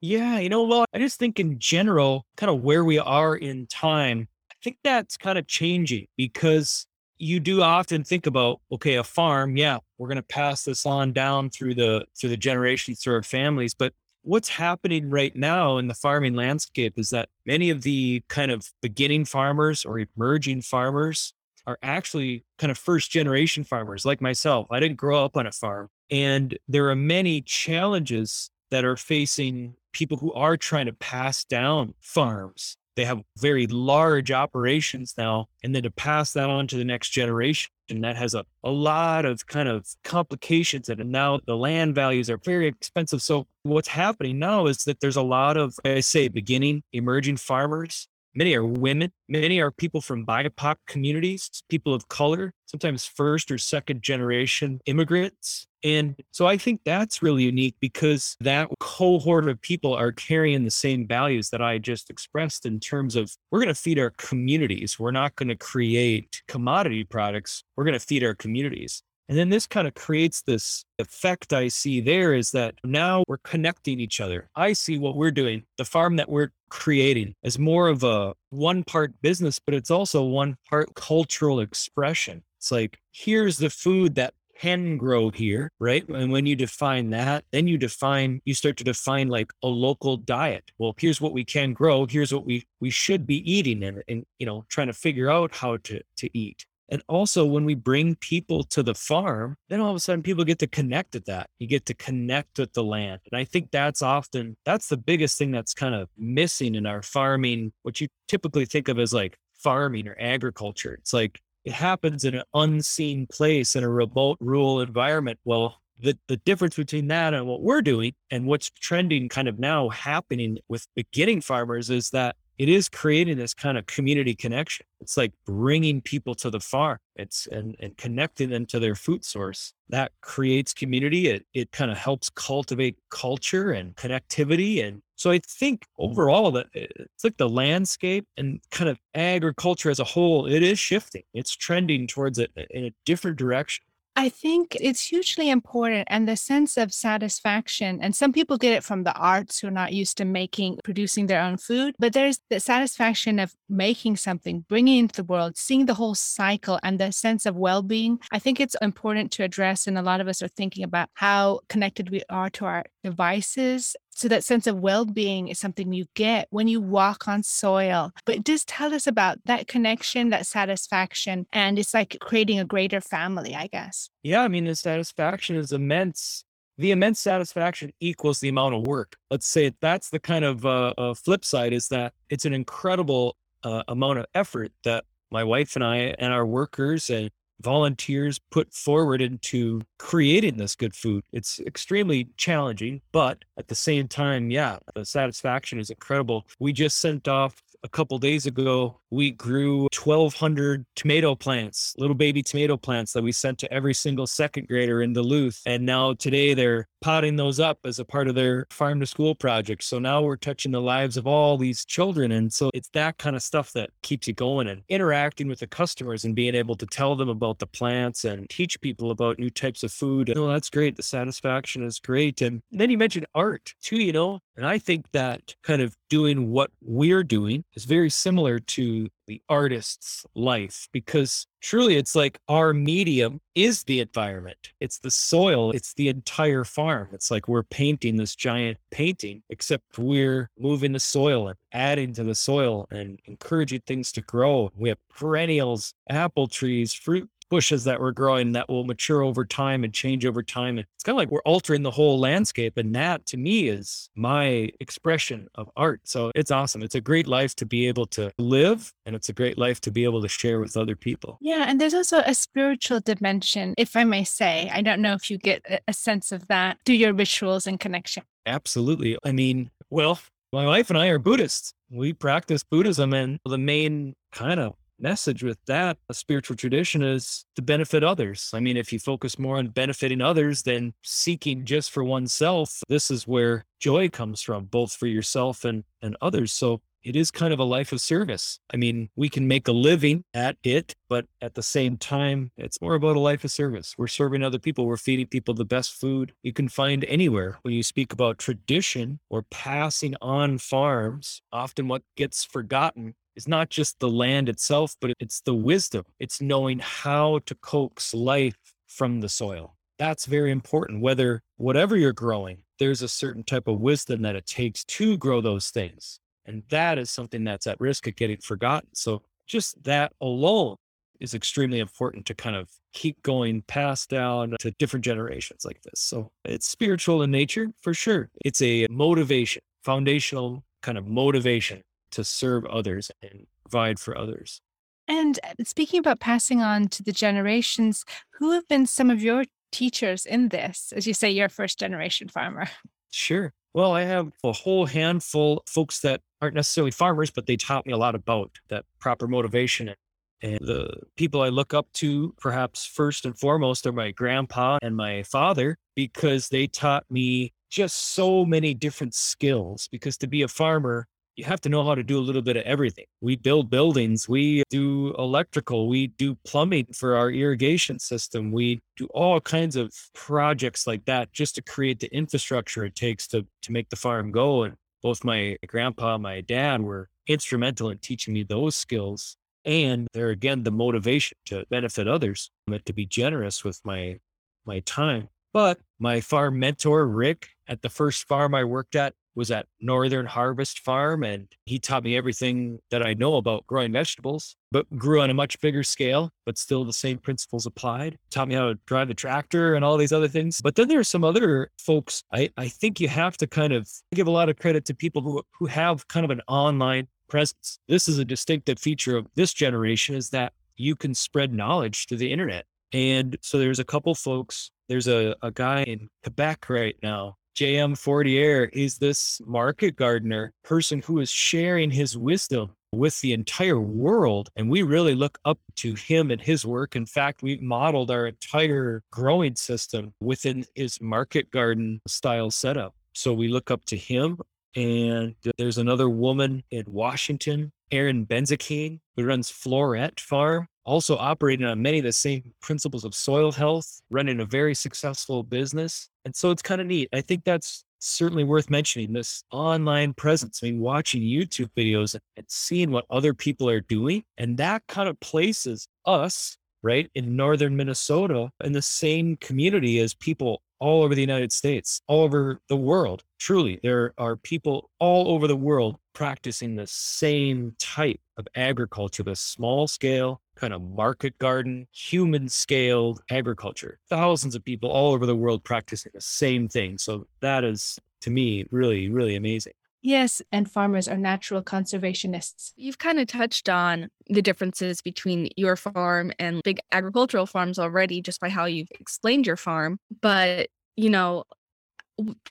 Yeah, 0.00 0.38
you 0.38 0.48
know, 0.48 0.62
well, 0.62 0.86
I 0.94 0.98
just 0.98 1.18
think 1.18 1.38
in 1.38 1.58
general, 1.58 2.24
kind 2.38 2.48
of 2.48 2.62
where 2.62 2.82
we 2.82 2.98
are 2.98 3.36
in 3.36 3.66
time, 3.66 4.26
I 4.50 4.54
think 4.64 4.78
that's 4.82 5.18
kind 5.18 5.36
of 5.36 5.46
changing 5.46 6.06
because 6.16 6.86
you 7.18 7.40
do 7.40 7.60
often 7.60 8.04
think 8.04 8.26
about 8.26 8.60
okay 8.70 8.96
a 8.96 9.02
farm 9.04 9.56
yeah 9.56 9.78
we're 9.96 10.06
going 10.06 10.16
to 10.16 10.22
pass 10.22 10.64
this 10.64 10.84
on 10.84 11.14
down 11.14 11.48
through 11.48 11.74
the 11.74 12.04
through 12.14 12.28
the 12.28 12.36
generations 12.36 13.00
through 13.00 13.14
our 13.14 13.22
families 13.22 13.72
but 13.72 13.94
what's 14.26 14.48
happening 14.48 15.08
right 15.08 15.34
now 15.36 15.78
in 15.78 15.86
the 15.86 15.94
farming 15.94 16.34
landscape 16.34 16.94
is 16.98 17.10
that 17.10 17.28
many 17.46 17.70
of 17.70 17.82
the 17.82 18.22
kind 18.28 18.50
of 18.50 18.68
beginning 18.82 19.24
farmers 19.24 19.84
or 19.84 20.00
emerging 20.00 20.62
farmers 20.62 21.32
are 21.66 21.78
actually 21.82 22.44
kind 22.58 22.70
of 22.70 22.76
first 22.76 23.10
generation 23.10 23.62
farmers 23.62 24.04
like 24.04 24.20
myself. 24.20 24.66
I 24.70 24.80
didn't 24.80 24.96
grow 24.96 25.24
up 25.24 25.36
on 25.36 25.46
a 25.46 25.52
farm 25.52 25.88
and 26.10 26.58
there 26.68 26.88
are 26.88 26.96
many 26.96 27.40
challenges 27.40 28.50
that 28.70 28.84
are 28.84 28.96
facing 28.96 29.74
people 29.92 30.16
who 30.16 30.32
are 30.32 30.56
trying 30.56 30.86
to 30.86 30.92
pass 30.92 31.44
down 31.44 31.94
farms 32.00 32.76
they 32.96 33.04
have 33.04 33.22
very 33.38 33.66
large 33.66 34.30
operations 34.30 35.14
now 35.16 35.46
and 35.62 35.74
then 35.74 35.82
to 35.82 35.90
pass 35.90 36.32
that 36.32 36.50
on 36.50 36.66
to 36.66 36.76
the 36.76 36.84
next 36.84 37.10
generation 37.10 37.70
and 37.88 38.02
that 38.02 38.16
has 38.16 38.34
a, 38.34 38.44
a 38.64 38.70
lot 38.70 39.24
of 39.24 39.46
kind 39.46 39.68
of 39.68 39.86
complications 40.02 40.88
and 40.88 41.10
now 41.10 41.38
the 41.46 41.56
land 41.56 41.94
values 41.94 42.28
are 42.28 42.38
very 42.38 42.66
expensive 42.66 43.22
so 43.22 43.46
what's 43.62 43.88
happening 43.88 44.38
now 44.38 44.66
is 44.66 44.84
that 44.84 45.00
there's 45.00 45.16
a 45.16 45.22
lot 45.22 45.56
of 45.56 45.74
i 45.84 46.00
say 46.00 46.28
beginning 46.28 46.82
emerging 46.92 47.36
farmers 47.36 48.08
Many 48.36 48.54
are 48.54 48.66
women. 48.66 49.12
Many 49.30 49.60
are 49.60 49.70
people 49.70 50.02
from 50.02 50.26
BIPOC 50.26 50.76
communities, 50.86 51.62
people 51.70 51.94
of 51.94 52.08
color, 52.08 52.52
sometimes 52.66 53.06
first 53.06 53.50
or 53.50 53.56
second 53.56 54.02
generation 54.02 54.78
immigrants. 54.84 55.66
And 55.86 56.16
so 56.32 56.48
I 56.48 56.56
think 56.56 56.80
that's 56.84 57.22
really 57.22 57.44
unique 57.44 57.76
because 57.78 58.36
that 58.40 58.68
cohort 58.80 59.48
of 59.48 59.60
people 59.60 59.94
are 59.94 60.10
carrying 60.10 60.64
the 60.64 60.70
same 60.72 61.06
values 61.06 61.50
that 61.50 61.62
I 61.62 61.78
just 61.78 62.10
expressed 62.10 62.66
in 62.66 62.80
terms 62.80 63.14
of 63.14 63.32
we're 63.52 63.60
going 63.60 63.68
to 63.68 63.80
feed 63.80 64.00
our 64.00 64.10
communities. 64.10 64.98
We're 64.98 65.12
not 65.12 65.36
going 65.36 65.48
to 65.48 65.54
create 65.54 66.42
commodity 66.48 67.04
products. 67.04 67.62
We're 67.76 67.84
going 67.84 67.94
to 67.94 68.04
feed 68.04 68.24
our 68.24 68.34
communities. 68.34 69.04
And 69.28 69.38
then 69.38 69.48
this 69.48 69.68
kind 69.68 69.86
of 69.86 69.94
creates 69.94 70.42
this 70.42 70.84
effect 70.98 71.52
I 71.52 71.68
see 71.68 72.00
there 72.00 72.34
is 72.34 72.50
that 72.50 72.74
now 72.82 73.22
we're 73.28 73.38
connecting 73.38 74.00
each 74.00 74.20
other. 74.20 74.48
I 74.56 74.72
see 74.72 74.98
what 74.98 75.14
we're 75.14 75.30
doing, 75.30 75.62
the 75.78 75.84
farm 75.84 76.16
that 76.16 76.28
we're 76.28 76.50
creating 76.68 77.36
as 77.44 77.60
more 77.60 77.86
of 77.86 78.02
a 78.02 78.34
one 78.50 78.82
part 78.82 79.12
business, 79.22 79.60
but 79.60 79.74
it's 79.74 79.92
also 79.92 80.24
one 80.24 80.56
part 80.68 80.96
cultural 80.96 81.60
expression. 81.60 82.42
It's 82.58 82.72
like, 82.72 82.98
here's 83.12 83.58
the 83.58 83.70
food 83.70 84.16
that 84.16 84.34
can 84.60 84.96
grow 84.96 85.30
here, 85.30 85.70
right? 85.78 86.08
And 86.08 86.32
when 86.32 86.46
you 86.46 86.56
define 86.56 87.10
that, 87.10 87.44
then 87.52 87.66
you 87.66 87.78
define, 87.78 88.40
you 88.44 88.54
start 88.54 88.76
to 88.78 88.84
define 88.84 89.28
like 89.28 89.52
a 89.62 89.68
local 89.68 90.16
diet. 90.16 90.70
Well, 90.78 90.94
here's 90.98 91.20
what 91.20 91.32
we 91.32 91.44
can 91.44 91.72
grow. 91.72 92.06
Here's 92.06 92.32
what 92.32 92.46
we, 92.46 92.66
we 92.80 92.90
should 92.90 93.26
be 93.26 93.50
eating 93.50 93.82
and, 93.82 94.02
and, 94.08 94.24
you 94.38 94.46
know, 94.46 94.64
trying 94.68 94.88
to 94.88 94.92
figure 94.92 95.30
out 95.30 95.54
how 95.54 95.78
to, 95.78 96.00
to 96.18 96.38
eat. 96.38 96.66
And 96.88 97.02
also, 97.08 97.44
when 97.44 97.64
we 97.64 97.74
bring 97.74 98.14
people 98.14 98.62
to 98.64 98.82
the 98.82 98.94
farm, 98.94 99.56
then 99.68 99.80
all 99.80 99.90
of 99.90 99.96
a 99.96 100.00
sudden 100.00 100.22
people 100.22 100.44
get 100.44 100.60
to 100.60 100.68
connect 100.68 101.14
with 101.14 101.24
that. 101.24 101.50
You 101.58 101.66
get 101.66 101.84
to 101.86 101.94
connect 101.94 102.58
with 102.58 102.72
the 102.74 102.84
land. 102.84 103.20
And 103.30 103.38
I 103.38 103.44
think 103.44 103.72
that's 103.72 104.02
often, 104.02 104.56
that's 104.64 104.88
the 104.88 104.96
biggest 104.96 105.36
thing 105.36 105.50
that's 105.50 105.74
kind 105.74 105.96
of 105.96 106.08
missing 106.16 106.76
in 106.76 106.86
our 106.86 107.02
farming, 107.02 107.72
what 107.82 108.00
you 108.00 108.06
typically 108.28 108.66
think 108.66 108.86
of 108.86 109.00
as 109.00 109.12
like 109.12 109.36
farming 109.58 110.06
or 110.06 110.16
agriculture. 110.20 110.94
It's 110.94 111.12
like 111.12 111.40
it 111.66 111.72
happens 111.72 112.24
in 112.24 112.36
an 112.36 112.44
unseen 112.54 113.26
place 113.26 113.74
in 113.74 113.82
a 113.82 113.88
remote 113.88 114.38
rural 114.40 114.80
environment. 114.80 115.40
Well, 115.44 115.80
the, 115.98 116.16
the 116.28 116.36
difference 116.38 116.76
between 116.76 117.08
that 117.08 117.34
and 117.34 117.44
what 117.46 117.60
we're 117.60 117.82
doing 117.82 118.14
and 118.30 118.46
what's 118.46 118.70
trending 118.70 119.28
kind 119.28 119.48
of 119.48 119.58
now 119.58 119.88
happening 119.88 120.58
with 120.68 120.86
beginning 120.94 121.40
farmers 121.40 121.90
is 121.90 122.10
that 122.10 122.36
it 122.58 122.68
is 122.68 122.88
creating 122.88 123.36
this 123.36 123.54
kind 123.54 123.76
of 123.76 123.86
community 123.86 124.34
connection. 124.34 124.86
It's 125.00 125.16
like 125.16 125.32
bringing 125.44 126.00
people 126.00 126.34
to 126.36 126.50
the 126.50 126.60
farm. 126.60 126.98
It's 127.16 127.46
and, 127.46 127.76
and 127.80 127.96
connecting 127.96 128.50
them 128.50 128.66
to 128.66 128.78
their 128.78 128.94
food 128.94 129.24
source. 129.24 129.72
That 129.88 130.12
creates 130.20 130.72
community. 130.72 131.28
It 131.28 131.46
it 131.52 131.72
kind 131.72 131.90
of 131.90 131.98
helps 131.98 132.30
cultivate 132.30 132.96
culture 133.10 133.72
and 133.72 133.94
connectivity. 133.96 134.86
And 134.86 135.02
so 135.16 135.30
I 135.30 135.40
think 135.46 135.86
overall 135.98 136.50
that 136.52 136.66
eh, 136.74 136.86
it's 136.96 137.24
like 137.24 137.36
the 137.36 137.48
landscape 137.48 138.26
and 138.36 138.60
kind 138.70 138.90
of 138.90 138.98
agriculture 139.14 139.90
as 139.90 140.00
a 140.00 140.04
whole, 140.04 140.46
it 140.46 140.62
is 140.62 140.78
shifting. 140.78 141.22
It's 141.34 141.54
trending 141.54 142.06
towards 142.06 142.38
it 142.38 142.50
eh, 142.56 142.66
in 142.70 142.84
a 142.84 142.94
different 143.04 143.38
direction. 143.38 143.84
I 144.18 144.30
think 144.30 144.78
it's 144.80 145.02
hugely 145.02 145.50
important 145.50 146.08
and 146.10 146.26
the 146.26 146.36
sense 146.36 146.78
of 146.78 146.92
satisfaction. 146.92 147.98
And 148.00 148.16
some 148.16 148.32
people 148.32 148.56
get 148.56 148.72
it 148.72 148.82
from 148.82 149.04
the 149.04 149.14
arts 149.14 149.58
who 149.58 149.68
are 149.68 149.70
not 149.70 149.92
used 149.92 150.16
to 150.16 150.24
making, 150.24 150.78
producing 150.84 151.26
their 151.26 151.42
own 151.42 151.58
food. 151.58 151.94
But 151.98 152.14
there's 152.14 152.40
the 152.48 152.58
satisfaction 152.58 153.38
of 153.38 153.54
making 153.68 154.16
something, 154.16 154.64
bringing 154.70 155.00
into 155.00 155.16
the 155.16 155.24
world, 155.24 155.58
seeing 155.58 155.84
the 155.84 155.94
whole 155.94 156.14
cycle 156.14 156.80
and 156.82 156.98
the 156.98 157.12
sense 157.12 157.44
of 157.44 157.56
well 157.56 157.82
being. 157.82 158.18
I 158.32 158.38
think 158.38 158.58
it's 158.58 158.76
important 158.80 159.32
to 159.32 159.44
address. 159.44 159.86
And 159.86 159.98
a 159.98 160.02
lot 160.02 160.22
of 160.22 160.28
us 160.28 160.40
are 160.40 160.48
thinking 160.48 160.82
about 160.82 161.10
how 161.12 161.60
connected 161.68 162.08
we 162.08 162.22
are 162.30 162.48
to 162.50 162.64
our 162.64 162.84
devices 163.04 163.94
so 164.16 164.28
that 164.28 164.44
sense 164.44 164.66
of 164.66 164.80
well-being 164.80 165.48
is 165.48 165.58
something 165.58 165.92
you 165.92 166.06
get 166.14 166.48
when 166.50 166.68
you 166.68 166.80
walk 166.80 167.28
on 167.28 167.42
soil. 167.42 168.12
But 168.24 168.44
just 168.44 168.66
tell 168.66 168.94
us 168.94 169.06
about 169.06 169.38
that 169.44 169.68
connection, 169.68 170.30
that 170.30 170.46
satisfaction, 170.46 171.46
and 171.52 171.78
it's 171.78 171.92
like 171.92 172.16
creating 172.20 172.58
a 172.58 172.64
greater 172.64 173.00
family, 173.00 173.54
I 173.54 173.66
guess. 173.66 174.08
Yeah, 174.22 174.42
I 174.42 174.48
mean 174.48 174.64
the 174.64 174.74
satisfaction 174.74 175.56
is 175.56 175.70
immense. 175.70 176.44
The 176.78 176.90
immense 176.90 177.20
satisfaction 177.20 177.92
equals 178.00 178.40
the 178.40 178.48
amount 178.48 178.74
of 178.74 178.86
work. 178.86 179.16
Let's 179.30 179.46
say 179.46 179.72
that's 179.80 180.10
the 180.10 180.20
kind 180.20 180.44
of 180.44 180.64
uh, 180.64 180.94
uh, 180.96 181.14
flip 181.14 181.44
side 181.44 181.72
is 181.72 181.88
that 181.88 182.14
it's 182.30 182.44
an 182.44 182.54
incredible 182.54 183.36
uh, 183.64 183.82
amount 183.88 184.18
of 184.18 184.26
effort 184.34 184.72
that 184.84 185.04
my 185.30 185.44
wife 185.44 185.74
and 185.76 185.84
I 185.84 186.14
and 186.18 186.32
our 186.32 186.46
workers 186.46 187.10
and 187.10 187.30
volunteers 187.60 188.38
put 188.50 188.72
forward 188.72 189.20
into 189.22 189.82
creating 189.98 190.56
this 190.56 190.74
good 190.74 190.94
food. 190.94 191.24
It's 191.32 191.60
extremely 191.60 192.28
challenging, 192.36 193.00
but 193.12 193.44
at 193.58 193.68
the 193.68 193.74
same 193.74 194.08
time, 194.08 194.50
yeah, 194.50 194.78
the 194.94 195.04
satisfaction 195.04 195.78
is 195.78 195.90
incredible. 195.90 196.46
We 196.58 196.72
just 196.72 196.98
sent 196.98 197.28
off 197.28 197.62
a 197.82 197.88
couple 197.88 198.18
days 198.18 198.46
ago, 198.46 199.00
we 199.16 199.30
grew 199.30 199.88
1,200 199.94 200.84
tomato 200.94 201.34
plants, 201.34 201.94
little 201.96 202.14
baby 202.14 202.42
tomato 202.42 202.76
plants 202.76 203.14
that 203.14 203.22
we 203.22 203.32
sent 203.32 203.58
to 203.58 203.72
every 203.72 203.94
single 203.94 204.26
second 204.26 204.68
grader 204.68 205.00
in 205.00 205.14
Duluth. 205.14 205.62
And 205.64 205.86
now 205.86 206.12
today 206.12 206.52
they're 206.52 206.86
potting 207.00 207.36
those 207.36 207.58
up 207.58 207.78
as 207.86 207.98
a 207.98 208.04
part 208.04 208.28
of 208.28 208.34
their 208.34 208.66
farm 208.68 209.00
to 209.00 209.06
school 209.06 209.34
project. 209.34 209.84
So 209.84 209.98
now 209.98 210.20
we're 210.20 210.36
touching 210.36 210.72
the 210.72 210.82
lives 210.82 211.16
of 211.16 211.26
all 211.26 211.56
these 211.56 211.86
children. 211.86 212.30
And 212.30 212.52
so 212.52 212.70
it's 212.74 212.90
that 212.90 213.16
kind 213.16 213.34
of 213.34 213.42
stuff 213.42 213.72
that 213.72 213.88
keeps 214.02 214.28
you 214.28 214.34
going 214.34 214.68
and 214.68 214.82
interacting 214.88 215.48
with 215.48 215.60
the 215.60 215.66
customers 215.66 216.24
and 216.26 216.34
being 216.34 216.54
able 216.54 216.76
to 216.76 216.86
tell 216.86 217.16
them 217.16 217.30
about 217.30 217.58
the 217.58 217.66
plants 217.66 218.24
and 218.24 218.50
teach 218.50 218.78
people 218.82 219.10
about 219.10 219.38
new 219.38 219.50
types 219.50 219.82
of 219.82 219.92
food. 219.92 220.36
Oh, 220.36 220.48
that's 220.48 220.68
great. 220.68 220.96
The 220.96 221.02
satisfaction 221.02 221.82
is 221.82 222.00
great. 222.00 222.42
And 222.42 222.60
then 222.70 222.90
you 222.90 222.98
mentioned 222.98 223.26
art 223.34 223.72
too, 223.80 223.96
you 223.96 224.12
know, 224.12 224.40
and 224.56 224.66
I 224.66 224.78
think 224.78 225.10
that 225.12 225.54
kind 225.62 225.82
of 225.82 225.94
doing 226.08 226.50
what 226.50 226.70
we're 226.82 227.24
doing 227.24 227.64
is 227.74 227.84
very 227.84 228.10
similar 228.10 228.58
to 228.58 229.05
the 229.26 229.40
artist's 229.48 230.24
life 230.34 230.88
because 230.92 231.46
truly 231.60 231.96
it's 231.96 232.14
like 232.14 232.38
our 232.48 232.72
medium 232.72 233.40
is 233.54 233.82
the 233.84 234.00
environment. 234.00 234.72
It's 234.80 234.98
the 234.98 235.10
soil, 235.10 235.72
it's 235.72 235.94
the 235.94 236.08
entire 236.08 236.64
farm. 236.64 237.08
It's 237.12 237.30
like 237.30 237.48
we're 237.48 237.62
painting 237.64 238.16
this 238.16 238.36
giant 238.36 238.78
painting, 238.90 239.42
except 239.50 239.98
we're 239.98 240.50
moving 240.58 240.92
the 240.92 241.00
soil 241.00 241.48
and 241.48 241.56
adding 241.72 242.12
to 242.14 242.24
the 242.24 242.34
soil 242.34 242.86
and 242.90 243.18
encouraging 243.24 243.82
things 243.86 244.12
to 244.12 244.20
grow. 244.22 244.70
We 244.76 244.88
have 244.90 244.98
perennials, 245.08 245.94
apple 246.08 246.46
trees, 246.48 246.94
fruit 246.94 247.28
bushes 247.50 247.84
that 247.84 248.00
we're 248.00 248.12
growing 248.12 248.52
that 248.52 248.68
will 248.68 248.84
mature 248.84 249.22
over 249.22 249.44
time 249.44 249.84
and 249.84 249.92
change 249.92 250.24
over 250.24 250.42
time. 250.42 250.78
And 250.78 250.86
it's 250.94 251.04
kind 251.04 251.14
of 251.14 251.18
like 251.18 251.30
we're 251.30 251.40
altering 251.42 251.82
the 251.82 251.90
whole 251.90 252.18
landscape. 252.18 252.76
And 252.76 252.94
that 252.94 253.26
to 253.26 253.36
me 253.36 253.68
is 253.68 254.10
my 254.14 254.70
expression 254.80 255.48
of 255.54 255.70
art. 255.76 256.00
So 256.04 256.32
it's 256.34 256.50
awesome. 256.50 256.82
It's 256.82 256.94
a 256.94 257.00
great 257.00 257.26
life 257.26 257.54
to 257.56 257.66
be 257.66 257.88
able 257.88 258.06
to 258.06 258.32
live 258.38 258.92
and 259.04 259.14
it's 259.14 259.28
a 259.28 259.32
great 259.32 259.58
life 259.58 259.80
to 259.82 259.90
be 259.90 260.04
able 260.04 260.22
to 260.22 260.28
share 260.28 260.60
with 260.60 260.76
other 260.76 260.96
people. 260.96 261.38
Yeah. 261.40 261.64
And 261.68 261.80
there's 261.80 261.94
also 261.94 262.18
a 262.20 262.34
spiritual 262.34 263.00
dimension, 263.00 263.74
if 263.78 263.96
I 263.96 264.04
may 264.04 264.24
say. 264.24 264.70
I 264.72 264.82
don't 264.82 265.00
know 265.00 265.14
if 265.14 265.30
you 265.30 265.38
get 265.38 265.82
a 265.86 265.92
sense 265.92 266.32
of 266.32 266.48
that 266.48 266.78
through 266.84 266.96
your 266.96 267.12
rituals 267.12 267.66
and 267.66 267.78
connection. 267.78 268.24
Absolutely. 268.46 269.16
I 269.24 269.32
mean, 269.32 269.70
well, 269.90 270.20
my 270.52 270.66
wife 270.66 270.90
and 270.90 270.98
I 270.98 271.08
are 271.08 271.18
Buddhists. 271.18 271.72
We 271.90 272.12
practice 272.12 272.62
Buddhism, 272.64 273.12
and 273.12 273.38
the 273.44 273.58
main 273.58 274.14
kind 274.32 274.60
of 274.60 274.74
message 274.98 275.42
with 275.42 275.58
that 275.66 275.98
a 276.08 276.14
spiritual 276.14 276.56
tradition 276.56 277.02
is 277.02 277.44
to 277.56 277.62
benefit 277.62 278.02
others. 278.02 278.50
I 278.54 278.60
mean, 278.60 278.76
if 278.76 278.92
you 278.92 278.98
focus 278.98 279.38
more 279.38 279.58
on 279.58 279.68
benefiting 279.68 280.20
others 280.20 280.62
than 280.62 280.94
seeking 281.02 281.64
just 281.64 281.90
for 281.90 282.04
oneself, 282.04 282.80
this 282.88 283.10
is 283.10 283.26
where 283.26 283.64
joy 283.80 284.08
comes 284.08 284.42
from, 284.42 284.64
both 284.64 284.94
for 284.94 285.06
yourself 285.06 285.64
and, 285.64 285.84
and 286.02 286.16
others. 286.20 286.52
So 286.52 286.80
it 287.06 287.14
is 287.14 287.30
kind 287.30 287.52
of 287.52 287.60
a 287.60 287.64
life 287.64 287.92
of 287.92 288.00
service. 288.00 288.58
I 288.74 288.76
mean, 288.76 289.10
we 289.14 289.28
can 289.28 289.46
make 289.46 289.68
a 289.68 289.72
living 289.72 290.24
at 290.34 290.56
it, 290.64 290.96
but 291.08 291.26
at 291.40 291.54
the 291.54 291.62
same 291.62 291.96
time, 291.96 292.50
it's 292.56 292.82
more 292.82 292.96
about 292.96 293.14
a 293.14 293.20
life 293.20 293.44
of 293.44 293.52
service. 293.52 293.94
We're 293.96 294.08
serving 294.08 294.42
other 294.42 294.58
people, 294.58 294.86
we're 294.86 294.96
feeding 294.96 295.28
people 295.28 295.54
the 295.54 295.64
best 295.64 295.92
food 295.92 296.32
you 296.42 296.52
can 296.52 296.68
find 296.68 297.04
anywhere. 297.04 297.58
When 297.62 297.74
you 297.74 297.84
speak 297.84 298.12
about 298.12 298.38
tradition 298.38 299.20
or 299.30 299.42
passing 299.42 300.16
on 300.20 300.58
farms, 300.58 301.42
often 301.52 301.86
what 301.86 302.02
gets 302.16 302.44
forgotten 302.44 303.14
is 303.36 303.46
not 303.46 303.70
just 303.70 304.00
the 304.00 304.08
land 304.08 304.48
itself, 304.48 304.96
but 305.00 305.12
it's 305.20 305.40
the 305.42 305.54
wisdom. 305.54 306.04
It's 306.18 306.40
knowing 306.40 306.78
how 306.80 307.40
to 307.46 307.54
coax 307.56 308.14
life 308.14 308.56
from 308.88 309.20
the 309.20 309.28
soil. 309.28 309.76
That's 309.98 310.26
very 310.26 310.50
important. 310.50 311.02
Whether 311.02 311.42
whatever 311.56 311.96
you're 311.96 312.12
growing, 312.12 312.58
there's 312.78 313.02
a 313.02 313.08
certain 313.08 313.44
type 313.44 313.68
of 313.68 313.80
wisdom 313.80 314.22
that 314.22 314.36
it 314.36 314.46
takes 314.46 314.84
to 314.84 315.16
grow 315.16 315.40
those 315.40 315.70
things. 315.70 316.18
And 316.44 316.62
that 316.70 316.98
is 316.98 317.10
something 317.10 317.44
that's 317.44 317.66
at 317.66 317.80
risk 317.80 318.06
of 318.06 318.16
getting 318.16 318.38
forgotten. 318.38 318.88
So 318.94 319.22
just 319.46 319.82
that 319.84 320.12
alone 320.20 320.76
is 321.20 321.34
extremely 321.34 321.78
important 321.78 322.26
to 322.26 322.34
kind 322.34 322.56
of 322.56 322.68
keep 322.92 323.22
going 323.22 323.62
passed 323.62 324.10
down 324.10 324.54
to 324.60 324.70
different 324.78 325.04
generations 325.04 325.64
like 325.64 325.80
this. 325.82 326.00
So 326.00 326.30
it's 326.44 326.68
spiritual 326.68 327.22
in 327.22 327.30
nature 327.30 327.68
for 327.80 327.94
sure. 327.94 328.28
It's 328.44 328.60
a 328.62 328.86
motivation, 328.90 329.62
foundational 329.82 330.62
kind 330.82 330.98
of 330.98 331.06
motivation 331.06 331.82
to 332.12 332.24
serve 332.24 332.64
others 332.66 333.10
and 333.22 333.46
provide 333.62 333.98
for 333.98 334.16
others. 334.16 334.60
And 335.08 335.38
uh, 335.44 335.64
speaking 335.64 336.00
about 336.00 336.20
passing 336.20 336.62
on 336.62 336.88
to 336.88 337.02
the 337.02 337.12
generations, 337.12 338.04
who 338.38 338.52
have 338.52 338.66
been 338.68 338.86
some 338.86 339.10
of 339.10 339.22
your 339.22 339.44
teachers 339.72 340.24
in 340.26 340.48
this? 340.48 340.92
As 340.96 341.06
you 341.06 341.14
say, 341.14 341.30
you're 341.30 341.46
a 341.46 341.50
first 341.50 341.78
generation 341.78 342.28
farmer. 342.28 342.68
Sure. 343.10 343.52
Well, 343.72 343.92
I 343.92 344.02
have 344.02 344.32
a 344.42 344.52
whole 344.52 344.86
handful 344.86 345.58
of 345.58 345.68
folks 345.68 346.00
that 346.00 346.20
aren't 346.40 346.54
necessarily 346.54 346.90
farmers, 346.90 347.30
but 347.30 347.46
they 347.46 347.56
taught 347.56 347.86
me 347.86 347.92
a 347.92 347.96
lot 347.96 348.14
about 348.14 348.50
that 348.68 348.84
proper 348.98 349.28
motivation. 349.28 349.94
And 350.42 350.58
the 350.60 351.02
people 351.16 351.40
I 351.40 351.48
look 351.48 351.72
up 351.72 351.90
to, 351.94 352.34
perhaps 352.38 352.84
first 352.84 353.24
and 353.24 353.38
foremost, 353.38 353.86
are 353.86 353.92
my 353.92 354.10
grandpa 354.10 354.78
and 354.82 354.96
my 354.96 355.22
father, 355.22 355.78
because 355.94 356.48
they 356.48 356.66
taught 356.66 357.04
me 357.10 357.52
just 357.70 358.14
so 358.14 358.44
many 358.44 358.74
different 358.74 359.14
skills. 359.14 359.88
Because 359.90 360.16
to 360.18 360.26
be 360.26 360.42
a 360.42 360.48
farmer, 360.48 361.06
you 361.36 361.44
have 361.44 361.60
to 361.60 361.68
know 361.68 361.84
how 361.84 361.94
to 361.94 362.02
do 362.02 362.18
a 362.18 362.20
little 362.20 362.42
bit 362.42 362.56
of 362.56 362.64
everything. 362.64 363.04
We 363.20 363.36
build 363.36 363.70
buildings, 363.70 364.28
we 364.28 364.62
do 364.70 365.14
electrical, 365.18 365.86
we 365.86 366.08
do 366.08 366.34
plumbing 366.46 366.86
for 366.94 367.14
our 367.14 367.30
irrigation 367.30 367.98
system, 367.98 368.50
we 368.50 368.80
do 368.96 369.06
all 369.12 369.40
kinds 369.40 369.76
of 369.76 369.92
projects 370.14 370.86
like 370.86 371.04
that 371.04 371.32
just 371.32 371.54
to 371.56 371.62
create 371.62 372.00
the 372.00 372.12
infrastructure 372.14 372.84
it 372.84 372.96
takes 372.96 373.26
to 373.28 373.46
to 373.62 373.72
make 373.72 373.90
the 373.90 373.96
farm 373.96 374.32
go. 374.32 374.62
And 374.62 374.74
both 375.02 375.24
my 375.24 375.56
grandpa 375.66 376.14
and 376.14 376.22
my 376.22 376.40
dad 376.40 376.80
were 376.80 377.08
instrumental 377.26 377.90
in 377.90 377.98
teaching 377.98 378.32
me 378.32 378.42
those 378.42 378.74
skills. 378.74 379.36
And 379.64 380.06
they're 380.12 380.30
again 380.30 380.62
the 380.62 380.70
motivation 380.70 381.36
to 381.46 381.66
benefit 381.68 382.08
others, 382.08 382.50
but 382.66 382.86
to 382.86 382.92
be 382.92 383.04
generous 383.04 383.62
with 383.62 383.80
my 383.84 384.20
my 384.64 384.80
time. 384.80 385.28
But 385.52 385.78
my 385.98 386.20
farm 386.20 386.58
mentor, 386.58 387.06
Rick, 387.06 387.48
at 387.66 387.82
the 387.82 387.88
first 387.88 388.28
farm 388.28 388.54
I 388.54 388.64
worked 388.64 388.94
at, 388.94 389.14
was 389.36 389.50
at 389.50 389.66
Northern 389.80 390.26
Harvest 390.26 390.80
Farm, 390.80 391.22
and 391.22 391.46
he 391.66 391.78
taught 391.78 392.02
me 392.02 392.16
everything 392.16 392.80
that 392.90 393.06
I 393.06 393.14
know 393.14 393.36
about 393.36 393.66
growing 393.66 393.92
vegetables, 393.92 394.56
but 394.72 394.86
grew 394.96 395.20
on 395.20 395.30
a 395.30 395.34
much 395.34 395.60
bigger 395.60 395.82
scale, 395.82 396.32
but 396.44 396.58
still 396.58 396.84
the 396.84 396.92
same 396.92 397.18
principles 397.18 397.66
applied. 397.66 398.18
Taught 398.30 398.48
me 398.48 398.54
how 398.54 398.68
to 398.68 398.78
drive 398.86 399.10
a 399.10 399.14
tractor 399.14 399.74
and 399.74 399.84
all 399.84 399.96
these 399.96 400.12
other 400.12 400.28
things. 400.28 400.60
But 400.60 400.74
then 400.74 400.88
there 400.88 400.98
are 400.98 401.04
some 401.04 401.22
other 401.22 401.70
folks. 401.78 402.22
I, 402.32 402.50
I 402.56 402.68
think 402.68 402.98
you 402.98 403.08
have 403.08 403.36
to 403.36 403.46
kind 403.46 403.72
of 403.72 403.88
give 404.14 404.26
a 404.26 404.30
lot 404.30 404.48
of 404.48 404.58
credit 404.58 404.84
to 404.86 404.94
people 404.94 405.22
who 405.22 405.42
who 405.58 405.66
have 405.66 406.08
kind 406.08 406.24
of 406.24 406.30
an 406.30 406.40
online 406.48 407.08
presence. 407.28 407.78
This 407.88 408.08
is 408.08 408.18
a 408.18 408.24
distinctive 408.24 408.78
feature 408.78 409.16
of 409.16 409.26
this 409.34 409.52
generation 409.52 410.14
is 410.14 410.30
that 410.30 410.52
you 410.76 410.96
can 410.96 411.14
spread 411.14 411.52
knowledge 411.52 412.06
through 412.06 412.18
the 412.18 412.32
internet. 412.32 412.64
And 412.92 413.36
so 413.42 413.58
there's 413.58 413.78
a 413.78 413.84
couple 413.84 414.14
folks. 414.14 414.70
There's 414.88 415.08
a, 415.08 415.34
a 415.42 415.50
guy 415.50 415.82
in 415.82 416.08
Quebec 416.22 416.68
right 416.68 416.96
now 417.02 417.36
JM 417.56 417.96
Fortier 417.96 418.64
is 418.74 418.98
this 418.98 419.40
market 419.46 419.96
gardener 419.96 420.52
person 420.62 421.00
who 421.00 421.20
is 421.20 421.30
sharing 421.30 421.90
his 421.90 422.14
wisdom 422.14 422.72
with 422.92 423.18
the 423.22 423.32
entire 423.32 423.80
world. 423.80 424.50
And 424.56 424.68
we 424.68 424.82
really 424.82 425.14
look 425.14 425.38
up 425.46 425.58
to 425.76 425.94
him 425.94 426.30
and 426.30 426.38
his 426.38 426.66
work. 426.66 426.96
In 426.96 427.06
fact, 427.06 427.42
we 427.42 427.56
modeled 427.56 428.10
our 428.10 428.26
entire 428.26 429.02
growing 429.10 429.56
system 429.56 430.12
within 430.20 430.66
his 430.74 431.00
market 431.00 431.50
garden 431.50 432.02
style 432.06 432.50
setup. 432.50 432.94
So 433.14 433.32
we 433.32 433.48
look 433.48 433.70
up 433.70 433.86
to 433.86 433.96
him. 433.96 434.38
And 434.74 435.34
there's 435.56 435.78
another 435.78 436.10
woman 436.10 436.62
in 436.70 436.84
Washington, 436.86 437.72
Erin 437.90 438.26
Benzakein, 438.26 439.00
who 439.16 439.24
runs 439.24 439.50
Floret 439.50 440.20
Farm 440.20 440.68
also 440.86 441.16
operating 441.18 441.66
on 441.66 441.82
many 441.82 441.98
of 441.98 442.04
the 442.04 442.12
same 442.12 442.54
principles 442.62 443.04
of 443.04 443.14
soil 443.14 443.52
health, 443.52 444.00
running 444.08 444.40
a 444.40 444.44
very 444.44 444.74
successful 444.74 445.42
business. 445.42 446.08
And 446.26 446.34
so 446.34 446.50
it's 446.50 446.60
kind 446.60 446.80
of 446.80 446.88
neat. 446.88 447.08
I 447.12 447.20
think 447.20 447.44
that's 447.44 447.84
certainly 448.00 448.42
worth 448.42 448.68
mentioning 448.68 449.12
this 449.12 449.44
online 449.52 450.12
presence. 450.12 450.60
I 450.60 450.66
mean, 450.66 450.80
watching 450.80 451.22
YouTube 451.22 451.70
videos 451.76 452.18
and 452.36 452.46
seeing 452.48 452.90
what 452.90 453.06
other 453.10 453.32
people 453.32 453.70
are 453.70 453.80
doing. 453.80 454.24
And 454.36 454.58
that 454.58 454.82
kind 454.88 455.08
of 455.08 455.18
places 455.20 455.86
us, 456.04 456.58
right, 456.82 457.08
in 457.14 457.36
northern 457.36 457.76
Minnesota 457.76 458.50
in 458.64 458.72
the 458.72 458.82
same 458.82 459.36
community 459.36 460.00
as 460.00 460.14
people 460.14 460.62
all 460.80 461.04
over 461.04 461.14
the 461.14 461.20
United 461.20 461.52
States, 461.52 462.00
all 462.08 462.22
over 462.22 462.58
the 462.68 462.76
world. 462.76 463.22
Truly, 463.38 463.78
there 463.84 464.12
are 464.18 464.34
people 464.34 464.90
all 464.98 465.28
over 465.28 465.46
the 465.46 465.56
world 465.56 465.96
practicing 466.12 466.74
the 466.74 466.88
same 466.88 467.76
type 467.78 468.20
of 468.36 468.48
agriculture, 468.56 469.22
the 469.22 469.36
small 469.36 469.86
scale, 469.86 470.40
kind 470.56 470.72
of 470.72 470.82
market 470.82 471.38
garden, 471.38 471.86
human 471.92 472.48
scaled 472.48 473.22
agriculture. 473.30 473.98
Thousands 474.08 474.54
of 474.54 474.64
people 474.64 474.90
all 474.90 475.12
over 475.12 475.26
the 475.26 475.36
world 475.36 475.62
practicing 475.62 476.12
the 476.14 476.20
same 476.20 476.68
thing. 476.68 476.98
So 476.98 477.26
that 477.40 477.62
is, 477.62 477.98
to 478.22 478.30
me, 478.30 478.66
really, 478.70 479.08
really 479.08 479.36
amazing. 479.36 479.74
Yes, 480.02 480.40
and 480.52 480.70
farmers 480.70 481.08
are 481.08 481.16
natural 481.16 481.62
conservationists. 481.62 482.72
You've 482.76 482.98
kind 482.98 483.18
of 483.18 483.26
touched 483.26 483.68
on 483.68 484.08
the 484.28 484.42
differences 484.42 485.00
between 485.00 485.48
your 485.56 485.74
farm 485.74 486.32
and 486.38 486.62
big 486.62 486.78
agricultural 486.92 487.46
farms 487.46 487.78
already 487.78 488.22
just 488.22 488.40
by 488.40 488.48
how 488.48 488.66
you've 488.66 488.90
explained 489.00 489.46
your 489.46 489.56
farm. 489.56 489.98
But, 490.20 490.68
you 490.96 491.10
know, 491.10 491.44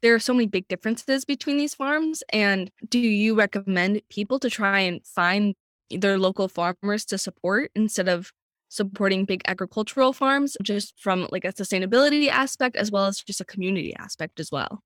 there 0.01 0.13
are 0.13 0.19
so 0.19 0.33
many 0.33 0.47
big 0.47 0.67
differences 0.67 1.23
between 1.23 1.57
these 1.57 1.73
farms. 1.73 2.23
And 2.33 2.69
do 2.89 2.99
you 2.99 3.35
recommend 3.35 4.01
people 4.09 4.37
to 4.39 4.49
try 4.49 4.81
and 4.81 5.05
find 5.05 5.55
their 5.89 6.17
local 6.17 6.47
farmers 6.47 7.05
to 7.05 7.17
support 7.17 7.71
instead 7.75 8.07
of 8.07 8.31
supporting 8.69 9.25
big 9.25 9.41
agricultural 9.47 10.11
farms 10.11 10.57
just 10.61 10.93
from 10.99 11.27
like 11.31 11.45
a 11.45 11.53
sustainability 11.53 12.27
aspect 12.27 12.75
as 12.75 12.91
well 12.91 13.05
as 13.05 13.19
just 13.19 13.41
a 13.41 13.45
community 13.45 13.95
aspect 13.95 14.39
as 14.39 14.51
well. 14.51 14.81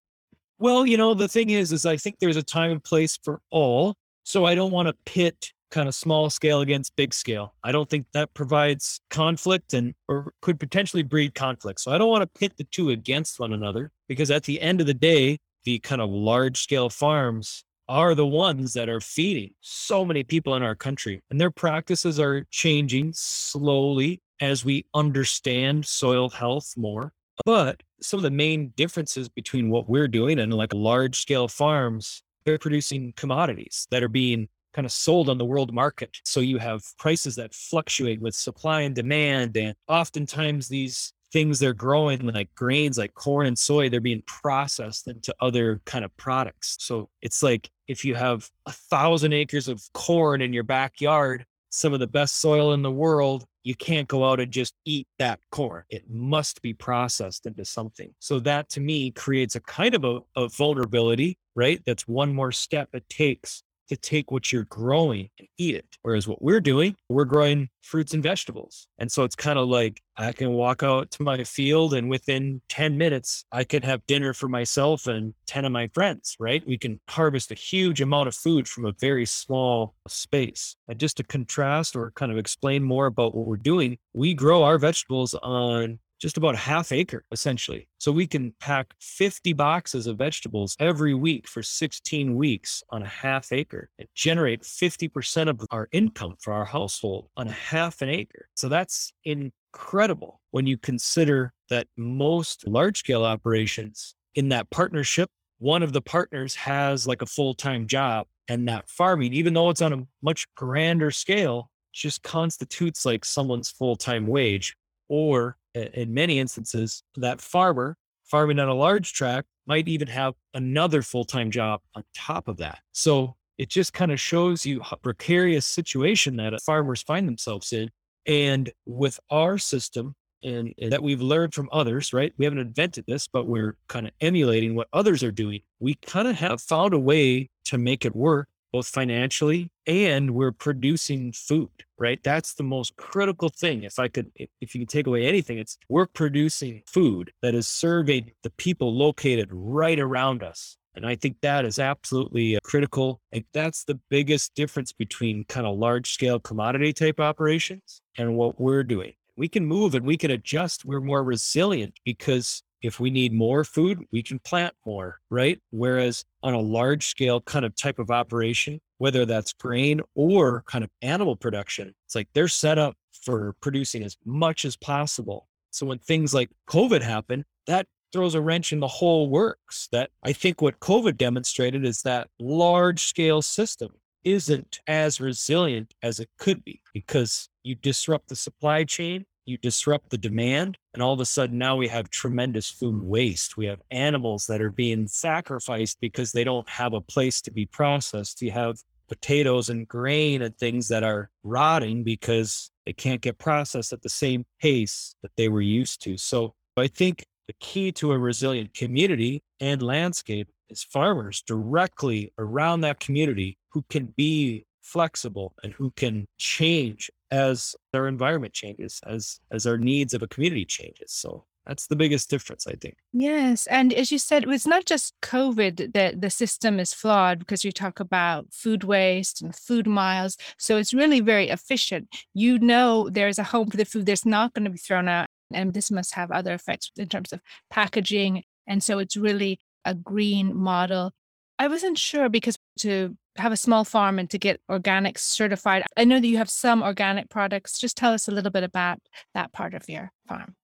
Well 0.59 0.85
you 0.85 0.97
know 0.97 1.13
the 1.13 1.29
thing 1.29 1.51
is 1.51 1.71
is 1.71 1.85
i 1.85 1.95
think 1.95 2.17
there's 2.19 2.35
a 2.35 2.43
time 2.43 2.71
and 2.71 2.83
place 2.83 3.17
for 3.23 3.41
all 3.49 3.95
so 4.23 4.45
i 4.45 4.55
don't 4.55 4.71
want 4.71 4.89
to 4.89 4.95
pit 5.05 5.53
kind 5.71 5.87
of 5.87 5.95
small 5.95 6.29
scale 6.29 6.61
against 6.61 6.95
big 6.95 7.13
scale. 7.13 7.53
I 7.63 7.71
don't 7.71 7.87
think 7.87 8.07
that 8.13 8.33
provides 8.33 8.99
conflict 9.09 9.73
and 9.73 9.93
or 10.07 10.33
could 10.41 10.59
potentially 10.59 11.03
breed 11.03 11.35
conflict 11.35 11.79
so 11.79 11.91
i 11.91 11.97
don't 11.97 12.09
want 12.09 12.21
to 12.21 12.39
pit 12.39 12.53
the 12.57 12.65
two 12.65 12.89
against 12.89 13.39
one 13.39 13.53
another 13.53 13.91
because 14.07 14.31
at 14.31 14.43
the 14.43 14.59
end 14.61 14.81
of 14.81 14.87
the 14.87 14.93
day 14.93 15.37
the 15.63 15.79
kind 15.79 16.01
of 16.01 16.09
large 16.09 16.61
scale 16.61 16.89
farms 16.89 17.63
are 17.89 18.13
the 18.13 18.25
ones 18.25 18.73
that 18.73 18.87
are 18.87 19.01
feeding 19.01 19.51
so 19.61 20.05
many 20.05 20.23
people 20.23 20.55
in 20.55 20.63
our 20.63 20.75
country. 20.75 21.21
And 21.29 21.41
their 21.41 21.51
practices 21.51 22.19
are 22.19 22.45
changing 22.51 23.11
slowly 23.13 24.21
as 24.39 24.63
we 24.63 24.85
understand 24.93 25.85
soil 25.85 26.29
health 26.29 26.75
more. 26.77 27.11
But 27.45 27.81
some 27.99 28.19
of 28.19 28.23
the 28.23 28.31
main 28.31 28.73
differences 28.77 29.27
between 29.27 29.69
what 29.69 29.89
we're 29.89 30.07
doing 30.07 30.39
and 30.39 30.53
like 30.53 30.73
large 30.73 31.19
scale 31.19 31.47
farms, 31.47 32.21
they're 32.45 32.59
producing 32.59 33.13
commodities 33.17 33.87
that 33.91 34.03
are 34.03 34.07
being 34.07 34.47
kind 34.73 34.85
of 34.85 34.91
sold 34.91 35.27
on 35.27 35.39
the 35.39 35.45
world 35.45 35.73
market. 35.73 36.17
So 36.23 36.41
you 36.41 36.59
have 36.59 36.83
prices 36.99 37.35
that 37.37 37.55
fluctuate 37.55 38.21
with 38.21 38.35
supply 38.35 38.81
and 38.81 38.93
demand. 38.93 39.57
And 39.57 39.75
oftentimes 39.87 40.67
these 40.67 41.11
things 41.31 41.59
they're 41.59 41.73
growing 41.73 42.25
like 42.25 42.53
grains 42.55 42.97
like 42.97 43.13
corn 43.13 43.47
and 43.47 43.57
soy 43.57 43.89
they're 43.89 43.99
being 43.99 44.23
processed 44.25 45.07
into 45.07 45.33
other 45.39 45.81
kind 45.85 46.03
of 46.03 46.15
products. 46.17 46.77
So 46.79 47.09
it's 47.21 47.43
like 47.43 47.69
if 47.87 48.03
you 48.03 48.15
have 48.15 48.49
a 48.65 48.71
thousand 48.71 49.33
acres 49.33 49.67
of 49.67 49.81
corn 49.93 50.41
in 50.41 50.53
your 50.53 50.63
backyard 50.63 51.45
some 51.71 51.93
of 51.93 51.99
the 51.99 52.07
best 52.07 52.41
soil 52.41 52.73
in 52.73 52.81
the 52.81 52.91
world 52.91 53.45
you 53.63 53.75
can't 53.75 54.07
go 54.07 54.27
out 54.27 54.39
and 54.39 54.51
just 54.51 54.73
eat 54.85 55.07
that 55.19 55.39
corn. 55.51 55.83
It 55.89 56.09
must 56.09 56.61
be 56.61 56.73
processed 56.73 57.45
into 57.45 57.65
something. 57.65 58.15
So 58.17 58.39
that 58.39 58.69
to 58.69 58.79
me 58.79 59.11
creates 59.11 59.55
a 59.55 59.59
kind 59.59 59.93
of 59.93 60.05
a, 60.05 60.19
a 60.35 60.47
vulnerability 60.47 61.37
right? 61.59 61.81
That's 61.85 62.07
one 62.07 62.33
more 62.33 62.53
step 62.53 62.87
it 62.93 63.07
takes 63.09 63.63
to 63.89 63.97
take 63.97 64.31
what 64.31 64.51
you're 64.51 64.65
growing 64.65 65.29
and 65.37 65.47
eat 65.57 65.75
it. 65.75 65.85
Whereas 66.01 66.27
what 66.27 66.41
we're 66.41 66.61
doing, 66.61 66.95
we're 67.09 67.25
growing 67.25 67.69
fruits 67.81 68.13
and 68.13 68.23
vegetables. 68.23 68.87
And 68.97 69.11
so 69.11 69.23
it's 69.23 69.35
kind 69.35 69.59
of 69.59 69.67
like 69.67 70.01
I 70.17 70.31
can 70.31 70.51
walk 70.51 70.83
out 70.83 71.11
to 71.11 71.23
my 71.23 71.43
field 71.43 71.93
and 71.93 72.09
within 72.09 72.61
10 72.69 72.97
minutes, 72.97 73.45
I 73.51 73.63
can 73.63 73.81
have 73.83 74.05
dinner 74.05 74.33
for 74.33 74.47
myself 74.47 75.07
and 75.07 75.33
10 75.47 75.65
of 75.65 75.71
my 75.71 75.89
friends, 75.93 76.35
right? 76.39 76.65
We 76.67 76.77
can 76.77 76.99
harvest 77.09 77.51
a 77.51 77.55
huge 77.55 78.01
amount 78.01 78.27
of 78.27 78.35
food 78.35 78.67
from 78.67 78.85
a 78.85 78.93
very 78.99 79.25
small 79.25 79.95
space. 80.07 80.75
And 80.87 80.99
just 80.99 81.17
to 81.17 81.23
contrast 81.23 81.95
or 81.95 82.11
kind 82.11 82.31
of 82.31 82.37
explain 82.37 82.83
more 82.83 83.07
about 83.07 83.33
what 83.35 83.47
we're 83.47 83.57
doing, 83.57 83.97
we 84.13 84.33
grow 84.33 84.63
our 84.63 84.77
vegetables 84.77 85.33
on 85.33 85.99
just 86.19 86.37
about 86.37 86.55
a 86.55 86.57
half 86.57 86.91
acre 86.91 87.23
essentially. 87.31 87.87
So 87.97 88.11
we 88.11 88.27
can 88.27 88.53
pack 88.59 88.93
50 88.99 89.53
boxes 89.53 90.05
of 90.07 90.17
vegetables 90.17 90.75
every 90.79 91.13
week 91.13 91.47
for 91.47 91.63
16 91.63 92.35
weeks 92.35 92.83
on 92.89 93.03
a 93.03 93.07
half 93.07 93.51
acre 93.51 93.89
and 93.97 94.07
generate 94.15 94.61
50% 94.63 95.49
of 95.49 95.61
our 95.71 95.87
income 95.91 96.35
for 96.39 96.53
our 96.53 96.65
household 96.65 97.29
on 97.37 97.47
a 97.47 97.51
half 97.51 98.01
an 98.01 98.09
acre. 98.09 98.47
So 98.55 98.69
that's 98.69 99.13
incredible 99.23 100.41
when 100.51 100.67
you 100.67 100.77
consider 100.77 101.53
that 101.69 101.87
most 101.97 102.67
large 102.67 102.99
scale 102.99 103.23
operations 103.23 104.15
in 104.35 104.49
that 104.49 104.69
partnership, 104.69 105.29
one 105.59 105.83
of 105.83 105.93
the 105.93 106.01
partners 106.01 106.55
has 106.55 107.07
like 107.07 107.21
a 107.21 107.25
full 107.25 107.53
time 107.53 107.87
job. 107.87 108.27
And 108.47 108.67
that 108.67 108.89
farming, 108.89 109.33
even 109.33 109.53
though 109.53 109.69
it's 109.69 109.81
on 109.81 109.93
a 109.93 110.07
much 110.23 110.47
grander 110.55 111.11
scale, 111.11 111.69
just 111.93 112.23
constitutes 112.23 113.05
like 113.05 113.23
someone's 113.23 113.69
full 113.69 113.95
time 113.95 114.25
wage 114.25 114.75
or 115.07 115.57
in 115.93 116.13
many 116.13 116.39
instances, 116.39 117.03
that 117.15 117.41
farmer 117.41 117.97
farming 118.25 118.59
on 118.59 118.67
a 118.67 118.73
large 118.73 119.13
tract 119.13 119.47
might 119.65 119.87
even 119.87 120.07
have 120.07 120.33
another 120.53 121.01
full 121.01 121.25
time 121.25 121.51
job 121.51 121.81
on 121.95 122.03
top 122.15 122.47
of 122.47 122.57
that. 122.57 122.79
So 122.91 123.35
it 123.57 123.69
just 123.69 123.93
kind 123.93 124.11
of 124.11 124.19
shows 124.19 124.65
you 124.65 124.81
how 124.81 124.97
precarious 124.97 125.65
situation 125.65 126.37
that 126.37 126.53
uh, 126.53 126.57
farmers 126.65 127.01
find 127.01 127.27
themselves 127.27 127.73
in. 127.73 127.89
And 128.25 128.71
with 128.85 129.19
our 129.29 129.57
system, 129.57 130.15
and, 130.41 130.73
and, 130.77 130.91
that 130.93 131.03
we've 131.03 131.21
learned 131.21 131.53
from 131.53 131.67
others, 131.71 132.13
right? 132.13 132.33
We 132.37 132.45
haven't 132.45 132.59
invented 132.59 133.05
this, 133.07 133.27
but 133.27 133.47
we're 133.47 133.75
kind 133.89 134.07
of 134.07 134.13
emulating 134.21 134.75
what 134.75 134.87
others 134.93 135.23
are 135.23 135.31
doing. 135.31 135.61
We 135.79 135.95
kind 135.95 136.27
of 136.27 136.37
have 136.37 136.61
found 136.61 136.93
a 136.93 136.99
way 136.99 137.49
to 137.65 137.77
make 137.77 138.05
it 138.05 138.15
work 138.15 138.47
both 138.71 138.87
financially 138.87 139.71
and 139.87 140.31
we're 140.31 140.51
producing 140.51 141.31
food, 141.31 141.69
right? 141.97 142.19
That's 142.23 142.53
the 142.53 142.63
most 142.63 142.95
critical 142.97 143.49
thing. 143.49 143.83
If 143.83 143.99
I 143.99 144.07
could, 144.07 144.31
if 144.35 144.75
you 144.75 144.81
could 144.81 144.89
take 144.89 145.07
away 145.07 145.25
anything, 145.25 145.57
it's 145.57 145.77
we're 145.89 146.05
producing 146.05 146.83
food 146.85 147.31
that 147.41 147.55
is 147.55 147.67
serving 147.67 148.31
the 148.43 148.51
people 148.51 148.95
located 148.95 149.49
right 149.51 149.99
around 149.99 150.43
us. 150.43 150.77
And 150.95 151.05
I 151.05 151.15
think 151.15 151.37
that 151.41 151.65
is 151.65 151.79
absolutely 151.79 152.55
uh, 152.55 152.59
critical. 152.63 153.21
And 153.31 153.45
that's 153.53 153.83
the 153.83 153.99
biggest 154.09 154.55
difference 154.55 154.91
between 154.91 155.45
kind 155.45 155.65
of 155.65 155.77
large 155.77 156.11
scale 156.11 156.39
commodity 156.39 156.93
type 156.93 157.19
operations 157.19 158.01
and 158.17 158.35
what 158.35 158.59
we're 158.59 158.83
doing. 158.83 159.13
We 159.37 159.47
can 159.47 159.65
move 159.65 159.95
and 159.95 160.05
we 160.05 160.17
can 160.17 160.31
adjust. 160.31 160.83
We're 160.83 160.99
more 160.99 161.23
resilient 161.23 161.99
because 162.03 162.63
if 162.81 162.99
we 162.99 163.09
need 163.09 163.33
more 163.33 163.63
food, 163.63 164.03
we 164.11 164.23
can 164.23 164.39
plant 164.39 164.73
more, 164.85 165.19
right? 165.29 165.59
Whereas 165.71 166.23
on 166.43 166.53
a 166.53 166.59
large 166.59 167.07
scale 167.07 167.41
kind 167.41 167.65
of 167.65 167.75
type 167.75 167.99
of 167.99 168.11
operation, 168.11 168.79
whether 168.97 169.25
that's 169.25 169.53
grain 169.53 170.01
or 170.15 170.63
kind 170.67 170.83
of 170.83 170.89
animal 171.01 171.35
production, 171.35 171.93
it's 172.05 172.15
like 172.15 172.29
they're 172.33 172.47
set 172.47 172.77
up 172.77 172.95
for 173.23 173.55
producing 173.61 174.03
as 174.03 174.17
much 174.25 174.65
as 174.65 174.75
possible. 174.77 175.47
So 175.71 175.85
when 175.85 175.99
things 175.99 176.33
like 176.33 176.49
COVID 176.67 177.01
happen, 177.01 177.45
that 177.67 177.87
throws 178.11 178.33
a 178.33 178.41
wrench 178.41 178.73
in 178.73 178.79
the 178.79 178.87
whole 178.87 179.29
works. 179.29 179.87
That 179.91 180.09
I 180.23 180.33
think 180.33 180.61
what 180.61 180.79
COVID 180.79 181.17
demonstrated 181.17 181.85
is 181.85 182.01
that 182.03 182.29
large 182.39 183.05
scale 183.05 183.41
system 183.41 183.91
isn't 184.23 184.79
as 184.87 185.21
resilient 185.21 185.93
as 186.03 186.19
it 186.19 186.29
could 186.37 186.63
be 186.63 186.81
because 186.93 187.49
you 187.63 187.75
disrupt 187.75 188.29
the 188.29 188.35
supply 188.35 188.83
chain 188.83 189.25
you 189.49 189.57
disrupt 189.57 190.09
the 190.09 190.17
demand 190.17 190.77
and 190.93 191.03
all 191.03 191.13
of 191.13 191.19
a 191.19 191.25
sudden 191.25 191.57
now 191.57 191.75
we 191.75 191.87
have 191.87 192.09
tremendous 192.09 192.69
food 192.69 193.01
waste. 193.03 193.57
We 193.57 193.65
have 193.65 193.81
animals 193.91 194.45
that 194.47 194.61
are 194.61 194.71
being 194.71 195.07
sacrificed 195.07 195.97
because 195.99 196.31
they 196.31 196.43
don't 196.43 196.69
have 196.69 196.93
a 196.93 197.01
place 197.01 197.41
to 197.41 197.51
be 197.51 197.65
processed. 197.65 198.41
You 198.41 198.51
have 198.51 198.77
potatoes 199.07 199.69
and 199.69 199.87
grain 199.87 200.41
and 200.43 200.55
things 200.57 200.87
that 200.89 201.03
are 201.03 201.29
rotting 201.43 202.03
because 202.03 202.69
they 202.85 202.93
can't 202.93 203.21
get 203.21 203.39
processed 203.39 203.91
at 203.91 204.03
the 204.03 204.09
same 204.09 204.45
pace 204.61 205.15
that 205.23 205.31
they 205.35 205.49
were 205.49 205.61
used 205.61 206.01
to. 206.03 206.17
So 206.17 206.53
i 206.77 206.87
think 206.87 207.25
the 207.47 207.53
key 207.59 207.91
to 207.91 208.11
a 208.11 208.17
resilient 208.17 208.73
community 208.73 209.43
and 209.59 209.81
landscape 209.81 210.47
is 210.69 210.83
farmers 210.83 211.41
directly 211.41 212.31
around 212.37 212.81
that 212.81 212.99
community 212.99 213.57
who 213.71 213.83
can 213.89 214.13
be 214.15 214.65
flexible 214.89 215.53
and 215.63 215.73
who 215.73 215.91
can 215.91 216.25
change 216.37 217.11
as 217.31 217.75
their 217.93 218.07
environment 218.07 218.53
changes, 218.53 218.99
as 219.05 219.39
as 219.51 219.67
our 219.67 219.77
needs 219.77 220.13
of 220.13 220.23
a 220.23 220.27
community 220.27 220.65
changes. 220.65 221.11
So 221.11 221.45
that's 221.65 221.85
the 221.85 221.95
biggest 221.95 222.31
difference, 222.31 222.65
I 222.65 222.73
think. 222.73 222.95
Yes. 223.13 223.67
And 223.67 223.93
as 223.93 224.11
you 224.11 224.17
said, 224.17 224.45
it's 224.47 224.65
not 224.65 224.85
just 224.85 225.13
COVID 225.21 225.93
that 225.93 226.19
the 226.19 226.31
system 226.31 226.79
is 226.79 226.95
flawed 226.95 227.37
because 227.37 227.63
you 227.63 227.71
talk 227.71 227.99
about 227.99 228.47
food 228.51 228.83
waste 228.83 229.43
and 229.43 229.55
food 229.55 229.85
miles. 229.85 230.35
So 230.57 230.77
it's 230.77 230.95
really 230.95 231.19
very 231.19 231.49
efficient. 231.49 232.07
You 232.33 232.57
know, 232.57 233.09
there's 233.09 233.37
a 233.37 233.43
home 233.43 233.69
for 233.69 233.77
the 233.77 233.85
food 233.85 234.07
that's 234.07 234.25
not 234.25 234.53
going 234.53 234.65
to 234.65 234.71
be 234.71 234.79
thrown 234.79 235.07
out. 235.07 235.27
And 235.53 235.73
this 235.73 235.91
must 235.91 236.15
have 236.15 236.31
other 236.31 236.53
effects 236.53 236.91
in 236.97 237.07
terms 237.07 237.31
of 237.31 237.39
packaging. 237.69 238.43
And 238.65 238.83
so 238.83 238.97
it's 238.97 239.15
really 239.15 239.59
a 239.85 239.93
green 239.93 240.55
model. 240.55 241.11
I 241.59 241.67
wasn't 241.67 241.99
sure 241.99 242.29
because 242.29 242.57
to 242.79 243.15
have 243.39 243.51
a 243.51 243.57
small 243.57 243.83
farm 243.83 244.19
and 244.19 244.29
to 244.29 244.37
get 244.37 244.61
organic 244.69 245.17
certified. 245.17 245.83
I 245.97 246.03
know 246.03 246.19
that 246.19 246.27
you 246.27 246.37
have 246.37 246.49
some 246.49 246.83
organic 246.83 247.29
products. 247.29 247.79
Just 247.79 247.97
tell 247.97 248.13
us 248.13 248.27
a 248.27 248.31
little 248.31 248.51
bit 248.51 248.63
about 248.63 248.99
that 249.33 249.53
part 249.53 249.73
of 249.73 249.87
your 249.87 250.11
farm. 250.27 250.55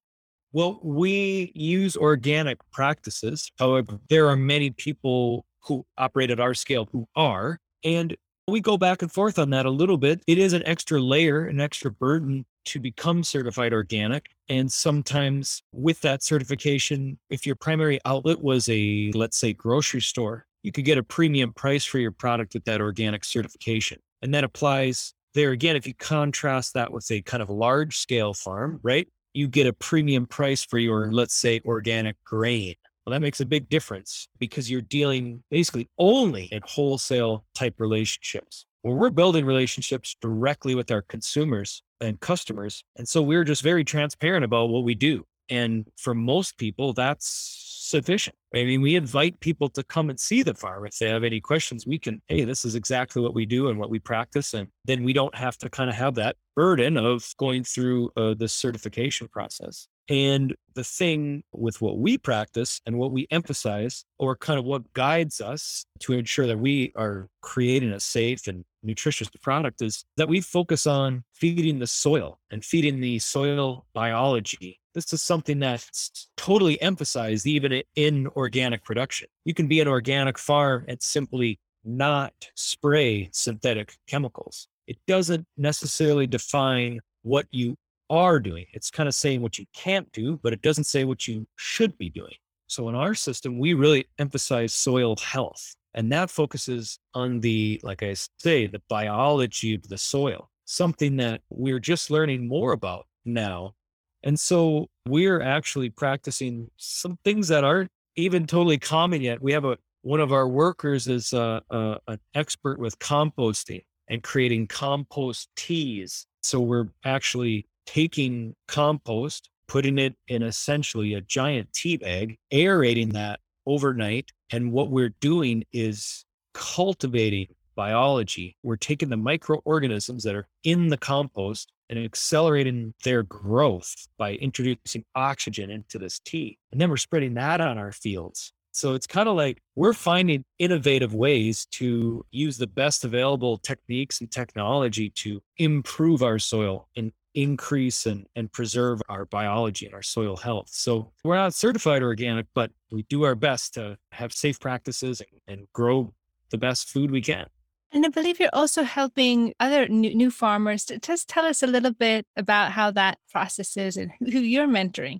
Well, 0.51 0.79
we 0.83 1.51
use 1.53 1.97
organic 1.97 2.59
practices. 2.71 3.51
However, 3.59 3.99
there 4.09 4.29
are 4.29 4.37
many 4.37 4.69
people 4.69 5.45
who 5.61 5.85
operate 5.97 6.31
at 6.31 6.39
our 6.39 6.53
scale 6.53 6.87
who 6.91 7.07
are. 7.15 7.59
And 7.83 8.15
we 8.47 8.61
go 8.61 8.77
back 8.77 9.01
and 9.01 9.11
forth 9.11 9.39
on 9.39 9.49
that 9.49 9.65
a 9.65 9.71
little 9.71 9.97
bit. 9.97 10.21
It 10.27 10.37
is 10.37 10.53
an 10.53 10.63
extra 10.65 11.01
layer, 11.01 11.47
an 11.47 11.59
extra 11.59 11.91
burden 11.91 12.45
to 12.65 12.79
become 12.79 13.23
certified 13.23 13.73
organic. 13.73 14.27
And 14.47 14.71
sometimes 14.71 15.61
with 15.71 16.01
that 16.01 16.23
certification, 16.23 17.19
if 17.29 17.45
your 17.45 17.55
primary 17.55 17.99
outlet 18.05 18.41
was 18.41 18.69
a, 18.69 19.11
let's 19.13 19.37
say, 19.37 19.53
grocery 19.53 20.01
store, 20.01 20.45
you 20.65 20.71
could 20.71 20.83
get 20.83 20.97
a 20.97 21.03
premium 21.03 21.53
price 21.53 21.85
for 21.85 21.99
your 21.99 22.11
product 22.11 22.55
with 22.55 22.65
that 22.65 22.81
organic 22.81 23.23
certification. 23.23 23.99
And 24.23 24.33
that 24.33 24.43
applies 24.43 25.13
there 25.35 25.51
again. 25.51 25.75
If 25.75 25.85
you 25.85 25.93
contrast 25.93 26.73
that 26.73 26.91
with 26.91 27.09
a 27.11 27.21
kind 27.21 27.43
of 27.43 27.51
large 27.51 27.97
scale 27.97 28.33
farm, 28.33 28.79
right? 28.81 29.07
You 29.33 29.47
get 29.47 29.67
a 29.67 29.73
premium 29.73 30.25
price 30.25 30.65
for 30.65 30.79
your, 30.79 31.11
let's 31.11 31.35
say, 31.35 31.61
organic 31.65 32.15
grain. 32.23 32.73
Well, 33.05 33.11
that 33.11 33.21
makes 33.21 33.41
a 33.41 33.45
big 33.45 33.69
difference 33.69 34.27
because 34.39 34.71
you're 34.71 34.81
dealing 34.81 35.43
basically 35.51 35.87
only 35.99 36.45
in 36.45 36.61
wholesale 36.65 37.45
type 37.53 37.75
relationships. 37.77 38.65
Well, 38.81 38.95
we're 38.95 39.11
building 39.11 39.45
relationships 39.45 40.15
directly 40.19 40.73
with 40.73 40.89
our 40.89 41.03
consumers 41.03 41.83
and 42.01 42.19
customers. 42.19 42.83
And 42.95 43.07
so 43.07 43.21
we're 43.21 43.43
just 43.43 43.61
very 43.61 43.83
transparent 43.83 44.43
about 44.43 44.69
what 44.69 44.83
we 44.83 44.95
do. 44.95 45.25
And 45.49 45.87
for 45.97 46.13
most 46.13 46.57
people, 46.57 46.93
that's 46.93 47.75
sufficient. 47.85 48.35
I 48.53 48.63
mean, 48.63 48.81
we 48.81 48.95
invite 48.95 49.39
people 49.39 49.69
to 49.69 49.83
come 49.83 50.09
and 50.09 50.19
see 50.19 50.43
the 50.43 50.53
farm. 50.53 50.85
If 50.85 50.97
they 50.97 51.09
have 51.09 51.23
any 51.23 51.39
questions, 51.39 51.85
we 51.85 51.99
can, 51.99 52.21
hey, 52.27 52.43
this 52.43 52.65
is 52.65 52.75
exactly 52.75 53.21
what 53.21 53.35
we 53.35 53.45
do 53.45 53.69
and 53.69 53.79
what 53.79 53.89
we 53.89 53.99
practice. 53.99 54.53
And 54.53 54.67
then 54.85 55.03
we 55.03 55.13
don't 55.13 55.35
have 55.35 55.57
to 55.59 55.69
kind 55.69 55.89
of 55.89 55.95
have 55.95 56.15
that 56.15 56.35
burden 56.55 56.97
of 56.97 57.33
going 57.37 57.63
through 57.63 58.11
uh, 58.17 58.33
the 58.33 58.47
certification 58.47 59.27
process. 59.27 59.87
And 60.09 60.55
the 60.75 60.83
thing 60.83 61.43
with 61.51 61.81
what 61.81 61.97
we 61.97 62.17
practice 62.17 62.81
and 62.85 62.97
what 62.97 63.11
we 63.11 63.27
emphasize, 63.31 64.05
or 64.19 64.35
kind 64.35 64.59
of 64.59 64.65
what 64.65 64.93
guides 64.93 65.41
us 65.41 65.85
to 65.99 66.13
ensure 66.13 66.47
that 66.47 66.59
we 66.59 66.91
are 66.95 67.27
creating 67.41 67.91
a 67.91 67.99
safe 67.99 68.47
and 68.47 68.65
nutritious 68.83 69.29
product, 69.41 69.81
is 69.81 70.05
that 70.17 70.29
we 70.29 70.41
focus 70.41 70.85
on 70.85 71.23
feeding 71.33 71.79
the 71.79 71.87
soil 71.87 72.39
and 72.51 72.63
feeding 72.63 72.99
the 72.99 73.19
soil 73.19 73.85
biology 73.93 74.79
this 74.95 75.11
is 75.11 75.21
something 75.21 75.59
that's 75.59 76.29
totally 76.37 76.81
emphasized 76.81 77.45
even 77.45 77.83
in 77.95 78.27
organic 78.27 78.83
production. 78.85 79.27
You 79.43 79.53
can 79.53 79.67
be 79.67 79.81
an 79.81 79.89
organic 79.89 80.39
farm 80.39 80.85
and 80.87 81.01
simply 81.01 81.59
not 81.83 82.33
spray 82.55 83.29
synthetic 83.33 83.97
chemicals. 84.07 84.67
It 84.87 84.97
doesn't 85.05 85.45
necessarily 85.57 86.27
define 86.27 87.01
what 87.23 87.45
you 87.51 87.75
are 88.09 88.39
doing. 88.39 88.65
It's 88.73 88.91
kind 88.91 89.07
of 89.07 89.15
saying 89.15 89.41
what 89.41 89.57
you 89.57 89.65
can't 89.73 90.11
do, 90.11 90.39
but 90.41 90.53
it 90.53 90.61
doesn't 90.61 90.85
say 90.85 91.03
what 91.03 91.27
you 91.27 91.47
should 91.55 91.97
be 91.97 92.09
doing. 92.09 92.33
So 92.67 92.89
in 92.89 92.95
our 92.95 93.13
system, 93.13 93.59
we 93.59 93.73
really 93.73 94.07
emphasize 94.17 94.73
soil 94.73 95.15
health. 95.17 95.75
And 95.93 96.11
that 96.11 96.29
focuses 96.29 96.99
on 97.13 97.39
the, 97.39 97.79
like 97.83 98.03
I 98.03 98.15
say, 98.39 98.67
the 98.67 98.81
biology 98.89 99.75
of 99.75 99.87
the 99.87 99.97
soil, 99.97 100.49
something 100.65 101.17
that 101.17 101.41
we're 101.49 101.79
just 101.79 102.11
learning 102.11 102.47
more 102.47 102.73
about 102.73 103.07
now. 103.23 103.75
And 104.23 104.39
so 104.39 104.87
we're 105.07 105.41
actually 105.41 105.89
practicing 105.89 106.69
some 106.77 107.17
things 107.23 107.47
that 107.47 107.63
aren't 107.63 107.91
even 108.15 108.47
totally 108.47 108.77
common 108.77 109.21
yet. 109.21 109.41
We 109.41 109.53
have 109.53 109.65
a 109.65 109.77
one 110.01 110.19
of 110.19 110.31
our 110.31 110.47
workers 110.47 111.07
is 111.07 111.33
uh, 111.33 111.61
uh, 111.71 111.95
an 112.07 112.19
expert 112.35 112.77
with 112.77 112.99
composting 112.99 113.83
and 114.07 114.21
creating 114.21 114.67
compost 114.67 115.49
teas. 115.55 116.27
So 116.43 116.59
we're 116.59 116.89
actually 117.03 117.65
taking 117.85 118.55
compost, 118.67 119.49
putting 119.67 119.97
it 119.97 120.15
in 120.27 120.43
essentially 120.43 121.13
a 121.13 121.21
giant 121.21 121.71
tea 121.73 121.97
bag, 121.97 122.37
aerating 122.51 123.09
that 123.09 123.39
overnight. 123.65 124.31
And 124.51 124.71
what 124.71 124.89
we're 124.89 125.13
doing 125.19 125.63
is 125.73 126.25
cultivating 126.53 127.47
biology. 127.75 128.55
We're 128.63 128.77
taking 128.77 129.09
the 129.09 129.17
microorganisms 129.17 130.23
that 130.23 130.35
are 130.35 130.47
in 130.63 130.87
the 130.87 130.97
compost 130.97 131.71
and 131.89 131.99
accelerating 131.99 132.93
their 133.03 133.23
growth 133.23 134.07
by 134.17 134.33
introducing 134.35 135.03
oxygen 135.13 135.69
into 135.69 135.99
this 135.99 136.19
tea. 136.19 136.57
And 136.71 136.81
then 136.81 136.89
we're 136.89 136.97
spreading 136.97 137.35
that 137.35 137.61
on 137.61 137.77
our 137.77 137.91
fields. 137.91 138.53
So 138.71 138.93
it's 138.93 139.07
kind 139.07 139.29
of 139.29 139.35
like 139.35 139.61
we're 139.75 139.93
finding 139.93 140.43
innovative 140.59 141.13
ways 141.13 141.65
to 141.71 142.25
use 142.31 142.57
the 142.57 142.67
best 142.67 143.05
available 143.05 143.57
techniques 143.57 144.19
and 144.19 144.29
technology 144.29 145.11
to 145.11 145.41
improve 145.57 146.23
our 146.23 146.39
soil 146.39 146.89
and 146.97 147.13
increase 147.35 148.05
and, 148.05 148.25
and 148.35 148.51
preserve 148.51 149.01
our 149.09 149.25
biology 149.25 149.85
and 149.85 149.93
our 149.93 150.01
soil 150.01 150.35
health. 150.37 150.69
So 150.71 151.11
we're 151.23 151.35
not 151.35 151.53
certified 151.53 152.01
organic, 152.01 152.47
but 152.55 152.71
we 152.91 153.03
do 153.03 153.23
our 153.23 153.35
best 153.35 153.75
to 153.75 153.97
have 154.11 154.33
safe 154.33 154.59
practices 154.59 155.21
and, 155.21 155.59
and 155.59 155.67
grow 155.73 156.13
the 156.49 156.57
best 156.57 156.89
food 156.89 157.11
we 157.11 157.21
can. 157.21 157.47
And 157.91 158.05
I 158.05 158.09
believe 158.09 158.39
you're 158.39 158.49
also 158.51 158.83
helping 158.83 159.53
other 159.59 159.87
new, 159.87 160.13
new 160.15 160.31
farmers. 160.31 160.85
Just 161.01 161.29
tell 161.29 161.45
us 161.45 161.61
a 161.61 161.67
little 161.67 161.93
bit 161.93 162.25
about 162.35 162.71
how 162.71 162.91
that 162.91 163.19
process 163.31 163.77
is 163.77 163.95
and 163.95 164.11
who 164.19 164.39
you're 164.39 164.67
mentoring. 164.67 165.19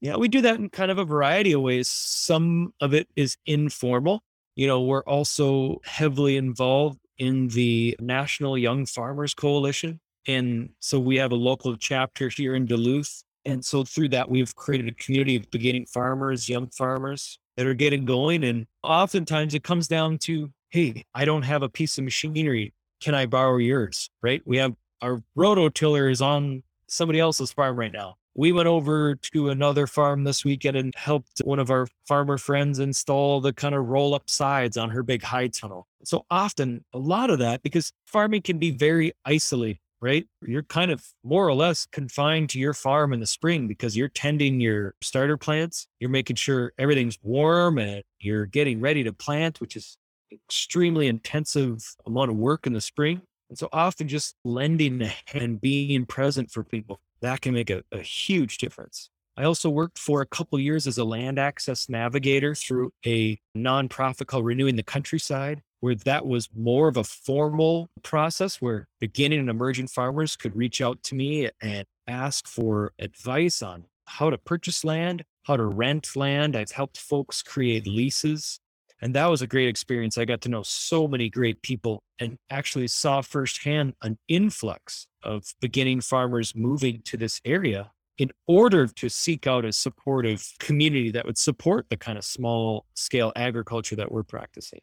Yeah, 0.00 0.16
we 0.16 0.28
do 0.28 0.40
that 0.40 0.56
in 0.56 0.70
kind 0.70 0.90
of 0.90 0.98
a 0.98 1.04
variety 1.04 1.52
of 1.52 1.60
ways. 1.60 1.88
Some 1.88 2.72
of 2.80 2.94
it 2.94 3.08
is 3.16 3.36
informal. 3.46 4.22
You 4.54 4.66
know, 4.66 4.82
we're 4.82 5.04
also 5.04 5.80
heavily 5.84 6.36
involved 6.36 6.98
in 7.18 7.48
the 7.48 7.96
National 8.00 8.56
Young 8.56 8.86
Farmers 8.86 9.34
Coalition. 9.34 10.00
And 10.26 10.70
so 10.80 10.98
we 10.98 11.16
have 11.16 11.32
a 11.32 11.36
local 11.36 11.76
chapter 11.76 12.28
here 12.28 12.54
in 12.54 12.66
Duluth. 12.66 13.22
And 13.44 13.64
so 13.64 13.84
through 13.84 14.10
that, 14.10 14.30
we've 14.30 14.54
created 14.54 14.88
a 14.88 14.94
community 14.94 15.36
of 15.36 15.50
beginning 15.50 15.86
farmers, 15.86 16.48
young 16.48 16.68
farmers 16.68 17.38
that 17.56 17.66
are 17.66 17.74
getting 17.74 18.04
going. 18.04 18.44
And 18.44 18.66
oftentimes 18.82 19.54
it 19.54 19.64
comes 19.64 19.88
down 19.88 20.18
to, 20.18 20.52
hey, 20.68 21.04
I 21.14 21.24
don't 21.24 21.42
have 21.42 21.62
a 21.62 21.68
piece 21.68 21.96
of 21.98 22.04
machinery. 22.04 22.74
Can 23.00 23.14
I 23.14 23.26
borrow 23.26 23.56
yours? 23.56 24.10
Right? 24.22 24.42
We 24.44 24.58
have 24.58 24.74
our 25.00 25.22
rototiller 25.36 26.10
is 26.10 26.20
on 26.20 26.62
somebody 26.86 27.18
else's 27.18 27.52
farm 27.52 27.78
right 27.78 27.92
now. 27.92 28.16
We 28.34 28.52
went 28.52 28.68
over 28.68 29.16
to 29.16 29.48
another 29.48 29.86
farm 29.86 30.24
this 30.24 30.44
weekend 30.44 30.76
and 30.76 30.94
helped 30.94 31.40
one 31.44 31.58
of 31.58 31.70
our 31.70 31.88
farmer 32.06 32.38
friends 32.38 32.78
install 32.78 33.40
the 33.40 33.52
kind 33.52 33.74
of 33.74 33.86
roll 33.86 34.14
up 34.14 34.30
sides 34.30 34.76
on 34.76 34.90
her 34.90 35.02
big 35.02 35.22
high 35.22 35.48
tunnel. 35.48 35.88
So 36.04 36.24
often, 36.30 36.84
a 36.92 36.98
lot 36.98 37.30
of 37.30 37.40
that, 37.40 37.62
because 37.62 37.92
farming 38.06 38.42
can 38.42 38.58
be 38.58 38.70
very 38.70 39.12
isolated 39.24 39.80
right? 40.00 40.26
You're 40.42 40.62
kind 40.62 40.90
of 40.90 41.04
more 41.22 41.46
or 41.46 41.54
less 41.54 41.86
confined 41.86 42.50
to 42.50 42.58
your 42.58 42.74
farm 42.74 43.12
in 43.12 43.20
the 43.20 43.26
spring 43.26 43.68
because 43.68 43.96
you're 43.96 44.08
tending 44.08 44.60
your 44.60 44.94
starter 45.02 45.36
plants. 45.36 45.86
You're 45.98 46.10
making 46.10 46.36
sure 46.36 46.72
everything's 46.78 47.18
warm 47.22 47.78
and 47.78 48.02
you're 48.18 48.46
getting 48.46 48.80
ready 48.80 49.04
to 49.04 49.12
plant, 49.12 49.60
which 49.60 49.76
is 49.76 49.96
extremely 50.32 51.06
intensive 51.06 51.84
amount 52.06 52.30
of 52.30 52.36
work 52.36 52.66
in 52.66 52.72
the 52.72 52.80
spring. 52.80 53.22
And 53.48 53.58
so 53.58 53.68
often 53.72 54.08
just 54.08 54.36
lending 54.44 55.10
and 55.34 55.60
being 55.60 56.06
present 56.06 56.50
for 56.50 56.64
people, 56.64 57.00
that 57.20 57.40
can 57.40 57.52
make 57.52 57.68
a, 57.68 57.82
a 57.92 58.00
huge 58.00 58.58
difference. 58.58 59.10
I 59.36 59.44
also 59.44 59.70
worked 59.70 59.98
for 59.98 60.20
a 60.20 60.26
couple 60.26 60.58
years 60.58 60.86
as 60.86 60.98
a 60.98 61.04
land 61.04 61.38
access 61.38 61.88
navigator 61.88 62.54
through 62.54 62.92
a 63.06 63.38
nonprofit 63.56 64.26
called 64.26 64.44
Renewing 64.44 64.76
the 64.76 64.82
Countryside 64.82 65.62
where 65.80 65.94
that 65.94 66.26
was 66.26 66.48
more 66.54 66.88
of 66.88 66.96
a 66.96 67.04
formal 67.04 67.88
process 68.02 68.60
where 68.60 68.86
beginning 69.00 69.40
and 69.40 69.50
emerging 69.50 69.88
farmers 69.88 70.36
could 70.36 70.54
reach 70.54 70.80
out 70.80 71.02
to 71.02 71.14
me 71.14 71.48
and 71.60 71.86
ask 72.06 72.46
for 72.46 72.92
advice 72.98 73.62
on 73.62 73.84
how 74.06 74.30
to 74.30 74.38
purchase 74.38 74.84
land, 74.84 75.24
how 75.44 75.56
to 75.56 75.64
rent 75.64 76.14
land. 76.16 76.56
I've 76.56 76.72
helped 76.72 76.98
folks 76.98 77.42
create 77.42 77.86
leases. 77.86 78.60
And 79.02 79.14
that 79.14 79.26
was 79.26 79.40
a 79.40 79.46
great 79.46 79.68
experience. 79.68 80.18
I 80.18 80.26
got 80.26 80.42
to 80.42 80.50
know 80.50 80.62
so 80.62 81.08
many 81.08 81.30
great 81.30 81.62
people 81.62 82.02
and 82.18 82.36
actually 82.50 82.88
saw 82.88 83.22
firsthand 83.22 83.94
an 84.02 84.18
influx 84.28 85.06
of 85.22 85.54
beginning 85.60 86.02
farmers 86.02 86.54
moving 86.54 87.00
to 87.06 87.16
this 87.16 87.40
area 87.44 87.92
in 88.18 88.30
order 88.46 88.86
to 88.86 89.08
seek 89.08 89.46
out 89.46 89.64
a 89.64 89.72
supportive 89.72 90.46
community 90.58 91.10
that 91.10 91.24
would 91.24 91.38
support 91.38 91.86
the 91.88 91.96
kind 91.96 92.18
of 92.18 92.24
small 92.24 92.84
scale 92.92 93.32
agriculture 93.34 93.96
that 93.96 94.12
we're 94.12 94.22
practicing. 94.22 94.80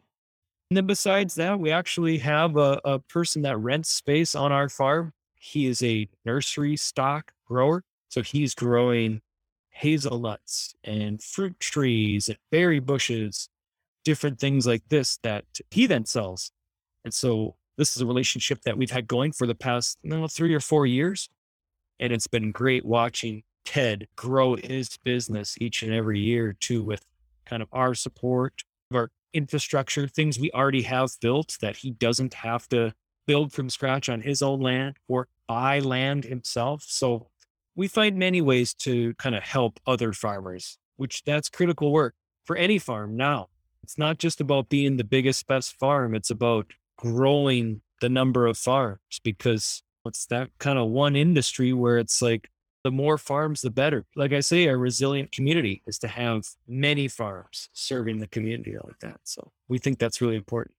And 0.70 0.78
then 0.78 0.86
besides 0.86 1.36
that, 1.36 1.60
we 1.60 1.72
actually 1.72 2.18
have 2.20 2.58
a, 2.58 2.80
a 2.84 3.00
person 3.00 3.44
that 3.44 3.58
rents 3.58 3.90
space 3.90 4.36
on 4.36 4.52
our 4.52 4.68
farm. 4.68 5.14
He 5.36 5.66
is 5.68 5.82
a 5.82 6.10
nursery 6.26 6.76
stock 6.76 7.32
grower. 7.46 7.84
So 8.10 8.22
he's 8.22 8.54
growing 8.54 9.22
hazelnuts 9.70 10.74
and 10.84 11.22
fruit 11.22 11.60
trees 11.60 12.28
and 12.28 12.38
berry 12.52 12.80
bushes, 12.80 13.48
different 14.04 14.40
things 14.40 14.66
like 14.68 14.84
this 14.90 15.20
that 15.24 15.46
he 15.72 15.86
then 15.86 16.06
sells. 16.06 16.52
And 17.06 17.14
so 17.14 17.56
this 17.78 17.96
is 17.96 18.02
a 18.02 18.06
relationship 18.06 18.62
that 18.64 18.78
we've 18.78 18.92
had 18.92 19.08
going 19.08 19.32
for 19.32 19.48
the 19.48 19.56
past 19.56 20.00
you 20.02 20.10
know, 20.10 20.28
three 20.28 20.54
or 20.54 20.60
four 20.60 20.86
years. 20.86 21.30
And 22.00 22.12
it's 22.12 22.28
been 22.28 22.52
great 22.52 22.86
watching 22.86 23.44
Ted 23.64 24.08
grow 24.16 24.56
his 24.56 24.98
business 25.04 25.58
each 25.60 25.84
and 25.84 25.94
every 25.94 26.20
year 26.20 26.56
too, 26.60 26.84
with 26.84 27.06
kind 27.46 27.62
of 27.62 27.70
our 27.72 27.94
support, 27.94 28.64
our 28.94 29.10
infrastructure, 29.34 30.08
things 30.08 30.40
we 30.40 30.52
already 30.52 30.84
have 30.84 31.12
built 31.22 31.58
that 31.62 31.78
he 31.78 31.92
doesn't 31.92 32.34
have 32.36 32.68
to 32.70 32.94
build 33.26 33.52
from 33.54 33.70
scratch 33.70 34.10
on 34.10 34.22
his 34.22 34.42
own 34.42 34.62
land 34.62 34.98
or 35.08 35.28
buy 35.48 35.80
land 35.80 36.24
himself. 36.24 36.84
So 36.88 37.28
we 37.76 37.88
find 37.88 38.18
many 38.18 38.42
ways 38.42 38.74
to 38.74 39.14
kind 39.16 39.36
of 39.36 39.44
help 39.44 39.80
other 39.86 40.14
farmers, 40.14 40.78
which 40.96 41.24
that's 41.24 41.50
critical 41.50 41.92
work 41.92 42.16
for 42.46 42.56
any 42.56 42.80
farm 42.80 43.16
now. 43.16 43.50
It's 43.84 43.98
not 43.98 44.18
just 44.18 44.42
about 44.42 44.70
being 44.70 44.98
the 44.98 45.04
biggest, 45.04 45.48
best 45.48 45.78
farm. 45.78 46.16
It's 46.16 46.30
about 46.30 46.72
growing 46.98 47.82
the 48.02 48.10
number 48.10 48.48
of 48.48 48.58
farms 48.58 49.00
because 49.24 49.84
it's 50.06 50.26
that 50.28 50.50
kind 50.58 50.80
of 50.80 50.90
one 50.90 51.16
industry 51.16 51.74
where 51.74 51.98
it's 51.98 52.22
like 52.22 52.50
the 52.88 52.92
more 52.92 53.18
farms, 53.18 53.60
the 53.64 53.70
better. 53.70 54.06
Like 54.16 54.32
I 54.32 54.40
say, 54.40 54.68
a 54.68 54.78
resilient 54.78 55.34
community 55.34 55.82
is 55.86 56.00
to 56.00 56.08
have 56.08 56.46
many 56.70 57.10
farms 57.10 57.68
serving 57.74 58.20
the 58.20 58.28
community 58.28 58.78
like 58.82 59.00
that. 59.02 59.20
So 59.26 59.52
we 59.68 59.78
think 59.78 60.00
that's 60.00 60.22
really 60.22 60.38
important. 60.38 60.74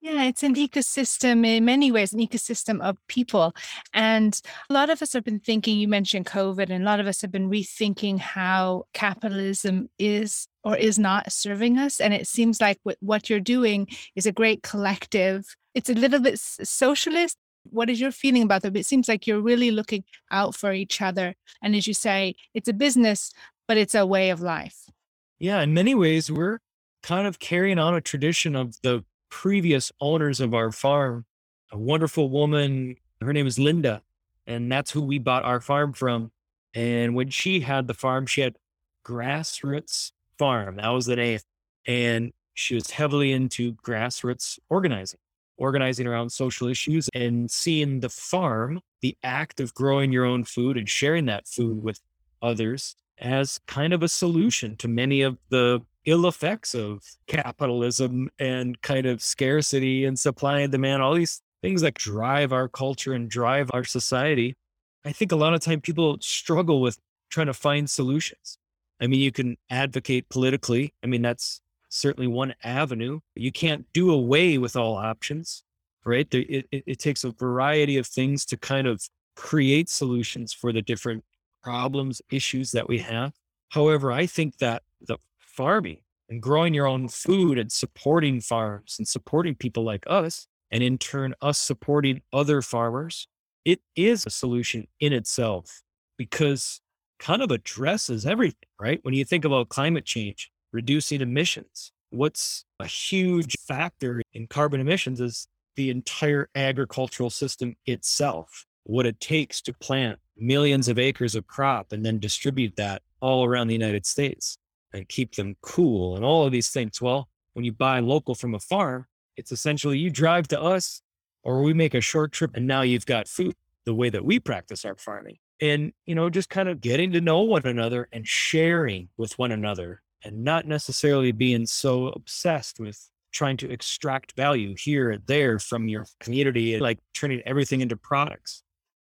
Yeah, 0.00 0.24
it's 0.24 0.42
an 0.42 0.56
ecosystem 0.56 1.46
in 1.46 1.64
many 1.64 1.92
ways, 1.92 2.12
an 2.12 2.18
ecosystem 2.18 2.80
of 2.80 2.98
people. 3.06 3.54
And 3.94 4.40
a 4.68 4.72
lot 4.72 4.90
of 4.90 5.00
us 5.02 5.12
have 5.12 5.22
been 5.22 5.38
thinking, 5.38 5.78
you 5.78 5.86
mentioned 5.86 6.26
COVID, 6.26 6.68
and 6.68 6.82
a 6.82 6.84
lot 6.84 6.98
of 6.98 7.06
us 7.06 7.22
have 7.22 7.30
been 7.30 7.48
rethinking 7.48 8.18
how 8.18 8.86
capitalism 8.92 9.88
is 10.00 10.48
or 10.64 10.76
is 10.76 10.98
not 10.98 11.30
serving 11.30 11.78
us. 11.78 12.00
And 12.00 12.12
it 12.12 12.26
seems 12.26 12.60
like 12.60 12.80
what 12.98 13.30
you're 13.30 13.38
doing 13.38 13.86
is 14.16 14.26
a 14.26 14.32
great 14.32 14.64
collective. 14.64 15.54
It's 15.74 15.88
a 15.88 15.94
little 15.94 16.18
bit 16.18 16.40
socialist, 16.40 17.38
what 17.64 17.90
is 17.90 18.00
your 18.00 18.12
feeling 18.12 18.42
about 18.42 18.62
that? 18.62 18.76
It 18.76 18.86
seems 18.86 19.08
like 19.08 19.26
you're 19.26 19.40
really 19.40 19.70
looking 19.70 20.04
out 20.30 20.54
for 20.54 20.72
each 20.72 21.00
other. 21.00 21.34
And 21.62 21.74
as 21.74 21.86
you 21.86 21.94
say, 21.94 22.34
it's 22.54 22.68
a 22.68 22.72
business, 22.72 23.32
but 23.68 23.76
it's 23.76 23.94
a 23.94 24.06
way 24.06 24.30
of 24.30 24.40
life. 24.40 24.90
Yeah, 25.38 25.60
in 25.62 25.74
many 25.74 25.94
ways, 25.94 26.30
we're 26.30 26.58
kind 27.02 27.26
of 27.26 27.38
carrying 27.38 27.78
on 27.78 27.94
a 27.94 28.00
tradition 28.00 28.54
of 28.54 28.80
the 28.82 29.04
previous 29.28 29.90
owners 30.00 30.40
of 30.40 30.54
our 30.54 30.70
farm. 30.70 31.24
A 31.72 31.78
wonderful 31.78 32.28
woman, 32.28 32.96
her 33.20 33.32
name 33.32 33.46
is 33.46 33.58
Linda, 33.58 34.02
and 34.46 34.70
that's 34.70 34.90
who 34.90 35.00
we 35.00 35.18
bought 35.18 35.44
our 35.44 35.60
farm 35.60 35.92
from. 35.92 36.30
And 36.74 37.14
when 37.14 37.30
she 37.30 37.60
had 37.60 37.86
the 37.86 37.94
farm, 37.94 38.26
she 38.26 38.42
had 38.42 38.56
Grassroots 39.04 40.12
Farm. 40.38 40.76
That 40.76 40.88
was 40.88 41.06
the 41.06 41.16
name. 41.16 41.40
And 41.86 42.32
she 42.54 42.74
was 42.74 42.90
heavily 42.90 43.32
into 43.32 43.72
grassroots 43.74 44.58
organizing 44.68 45.18
organizing 45.62 46.08
around 46.08 46.30
social 46.30 46.66
issues 46.66 47.08
and 47.14 47.48
seeing 47.48 48.00
the 48.00 48.08
farm, 48.08 48.80
the 49.00 49.16
act 49.22 49.60
of 49.60 49.72
growing 49.74 50.10
your 50.10 50.24
own 50.24 50.42
food 50.42 50.76
and 50.76 50.88
sharing 50.88 51.26
that 51.26 51.46
food 51.46 51.76
mm-hmm. 51.76 51.86
with 51.86 52.00
others 52.42 52.96
as 53.18 53.60
kind 53.68 53.92
of 53.92 54.02
a 54.02 54.08
solution 54.08 54.76
to 54.76 54.88
many 54.88 55.22
of 55.22 55.38
the 55.50 55.80
ill 56.04 56.26
effects 56.26 56.74
of 56.74 57.04
capitalism 57.28 58.28
and 58.40 58.82
kind 58.82 59.06
of 59.06 59.22
scarcity 59.22 60.04
and 60.04 60.18
supply 60.18 60.58
and 60.58 60.72
demand, 60.72 61.00
all 61.00 61.14
these 61.14 61.40
things 61.62 61.82
that 61.82 61.94
drive 61.94 62.52
our 62.52 62.68
culture 62.68 63.12
and 63.12 63.30
drive 63.30 63.70
our 63.72 63.84
society. 63.84 64.56
I 65.04 65.12
think 65.12 65.30
a 65.30 65.36
lot 65.36 65.54
of 65.54 65.60
time 65.60 65.80
people 65.80 66.18
struggle 66.20 66.80
with 66.80 66.98
trying 67.30 67.46
to 67.46 67.54
find 67.54 67.88
solutions. 67.88 68.58
I 69.00 69.06
mean, 69.06 69.20
you 69.20 69.30
can 69.30 69.56
advocate 69.70 70.28
politically. 70.28 70.92
I 71.04 71.06
mean, 71.06 71.22
that's 71.22 71.60
certainly 71.92 72.26
one 72.26 72.54
avenue. 72.64 73.20
You 73.34 73.52
can't 73.52 73.86
do 73.92 74.10
away 74.10 74.58
with 74.58 74.76
all 74.76 74.96
options, 74.96 75.62
right? 76.04 76.26
It, 76.32 76.66
it, 76.72 76.84
it 76.86 76.98
takes 76.98 77.22
a 77.24 77.30
variety 77.30 77.98
of 77.98 78.06
things 78.06 78.44
to 78.46 78.56
kind 78.56 78.86
of 78.86 79.02
create 79.36 79.88
solutions 79.88 80.52
for 80.52 80.72
the 80.72 80.82
different 80.82 81.24
problems, 81.62 82.22
issues 82.30 82.72
that 82.72 82.88
we 82.88 82.98
have. 82.98 83.32
However, 83.68 84.10
I 84.10 84.26
think 84.26 84.58
that 84.58 84.82
the 85.00 85.18
farming 85.38 85.98
and 86.28 86.42
growing 86.42 86.74
your 86.74 86.86
own 86.86 87.08
food 87.08 87.58
and 87.58 87.70
supporting 87.70 88.40
farms 88.40 88.96
and 88.98 89.06
supporting 89.06 89.54
people 89.54 89.84
like 89.84 90.04
us, 90.06 90.46
and 90.70 90.82
in 90.82 90.96
turn, 90.96 91.34
us 91.42 91.58
supporting 91.58 92.22
other 92.32 92.62
farmers, 92.62 93.28
it 93.64 93.80
is 93.94 94.24
a 94.24 94.30
solution 94.30 94.86
in 94.98 95.12
itself 95.12 95.82
because 96.16 96.80
kind 97.18 97.42
of 97.42 97.50
addresses 97.50 98.24
everything, 98.24 98.68
right? 98.80 98.98
When 99.02 99.14
you 99.14 99.24
think 99.24 99.44
about 99.44 99.68
climate 99.68 100.06
change, 100.06 100.50
reducing 100.72 101.20
emissions, 101.20 101.92
what's 102.10 102.64
a 102.80 102.86
huge 102.86 103.56
factor 103.66 104.22
in 104.32 104.46
carbon 104.46 104.80
emissions 104.80 105.20
is 105.20 105.48
the 105.76 105.90
entire 105.90 106.48
agricultural 106.54 107.30
system 107.30 107.74
itself, 107.86 108.66
what 108.84 109.06
it 109.06 109.20
takes 109.20 109.60
to 109.62 109.72
plant 109.72 110.18
millions 110.36 110.88
of 110.88 110.98
acres 110.98 111.34
of 111.34 111.46
crop 111.46 111.92
and 111.92 112.04
then 112.04 112.18
distribute 112.18 112.76
that 112.76 113.02
all 113.20 113.44
around 113.44 113.68
the 113.68 113.74
United 113.74 114.04
States 114.04 114.58
and 114.92 115.08
keep 115.08 115.34
them 115.34 115.56
cool 115.62 116.16
and 116.16 116.24
all 116.24 116.44
of 116.44 116.52
these 116.52 116.68
things. 116.68 117.00
Well, 117.00 117.28
when 117.54 117.64
you 117.64 117.72
buy 117.72 118.00
local 118.00 118.34
from 118.34 118.54
a 118.54 118.58
farm, 118.58 119.06
it's 119.36 119.52
essentially 119.52 119.98
you 119.98 120.10
drive 120.10 120.48
to 120.48 120.60
us 120.60 121.02
or 121.42 121.62
we 121.62 121.72
make 121.72 121.94
a 121.94 122.00
short 122.00 122.32
trip 122.32 122.52
and 122.54 122.66
now 122.66 122.82
you've 122.82 123.06
got 123.06 123.28
food 123.28 123.54
the 123.84 123.94
way 123.94 124.10
that 124.10 124.24
we 124.24 124.38
practice 124.38 124.84
our 124.84 124.96
farming. 124.96 125.38
And, 125.60 125.92
you 126.06 126.14
know, 126.14 126.28
just 126.28 126.48
kind 126.50 126.68
of 126.68 126.80
getting 126.80 127.12
to 127.12 127.20
know 127.20 127.40
one 127.40 127.66
another 127.66 128.08
and 128.12 128.26
sharing 128.26 129.08
with 129.16 129.38
one 129.38 129.52
another 129.52 130.02
and 130.24 130.44
not 130.44 130.66
necessarily 130.66 131.32
being 131.32 131.66
so 131.66 132.08
obsessed 132.08 132.80
with 132.80 133.08
trying 133.32 133.56
to 133.56 133.70
extract 133.70 134.36
value 134.36 134.74
here 134.78 135.10
and 135.10 135.22
there 135.26 135.58
from 135.58 135.88
your 135.88 136.06
community 136.20 136.78
like 136.78 136.98
turning 137.14 137.40
everything 137.46 137.80
into 137.80 137.96
products. 137.96 138.62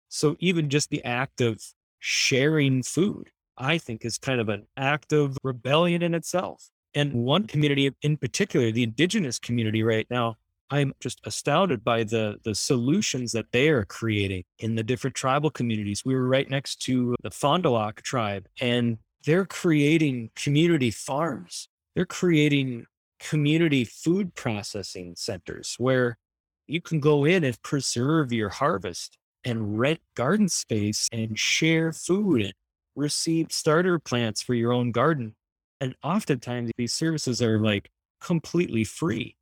So 0.10 0.36
even 0.40 0.70
just 0.70 0.90
the 0.90 1.04
act 1.04 1.42
of 1.42 1.62
sharing 2.00 2.84
food, 2.84 3.30
I 3.58 3.78
think 3.78 4.06
is 4.06 4.18
kind 4.18 4.40
of 4.40 4.50
an 4.50 4.68
act 4.76 5.14
of 5.14 5.38
rebellion 5.44 6.02
in 6.02 6.14
itself. 6.14 6.70
And 6.94 7.14
one 7.14 7.48
community 7.48 7.92
in 8.02 8.18
particular, 8.18 8.72
the 8.72 8.84
indigenous 8.84 9.40
community 9.40 9.84
right 9.84 10.08
now, 10.10 10.36
I'm 10.70 10.94
just 11.00 11.22
astounded 11.26 11.84
by 11.84 12.04
the 12.04 12.38
the 12.44 12.54
solutions 12.54 13.32
that 13.32 13.52
they 13.52 13.70
are 13.70 13.86
creating 13.86 14.44
in 14.60 14.76
the 14.76 14.84
different 14.84 15.16
tribal 15.16 15.50
communities. 15.50 16.04
We 16.04 16.14
were 16.14 16.28
right 16.28 16.50
next 16.50 16.82
to 16.84 17.16
the 17.24 17.32
Fond 17.32 17.64
du 17.64 17.70
Lac 17.70 18.02
tribe, 18.02 18.48
and 18.60 18.98
they're 19.28 19.46
creating 19.46 20.32
community 20.38 20.90
farms. 20.90 21.68
They're 21.94 22.06
creating 22.06 22.86
community 23.20 23.84
food 23.84 24.34
processing 24.36 25.16
centers 25.18 25.76
where 25.78 26.18
you 26.66 26.82
can 26.82 27.02
go 27.02 27.26
in 27.26 27.44
and 27.44 27.62
preserve 27.62 28.32
your 28.32 28.48
harvest 28.48 29.18
and 29.44 29.78
rent 29.78 30.00
garden 30.16 30.48
space 30.48 31.10
and 31.12 31.38
share 31.38 31.92
food 31.92 32.42
and 32.42 32.54
receive 32.96 33.48
starter 33.52 34.00
plants 34.00 34.42
for 34.42 34.54
your 34.54 34.72
own 34.72 34.94
garden. 34.94 35.36
And 35.82 35.94
oftentimes 36.04 36.72
these 36.78 36.94
services 36.94 37.42
are 37.42 37.60
like 37.60 37.90
completely 38.22 38.86
free. 38.86 39.36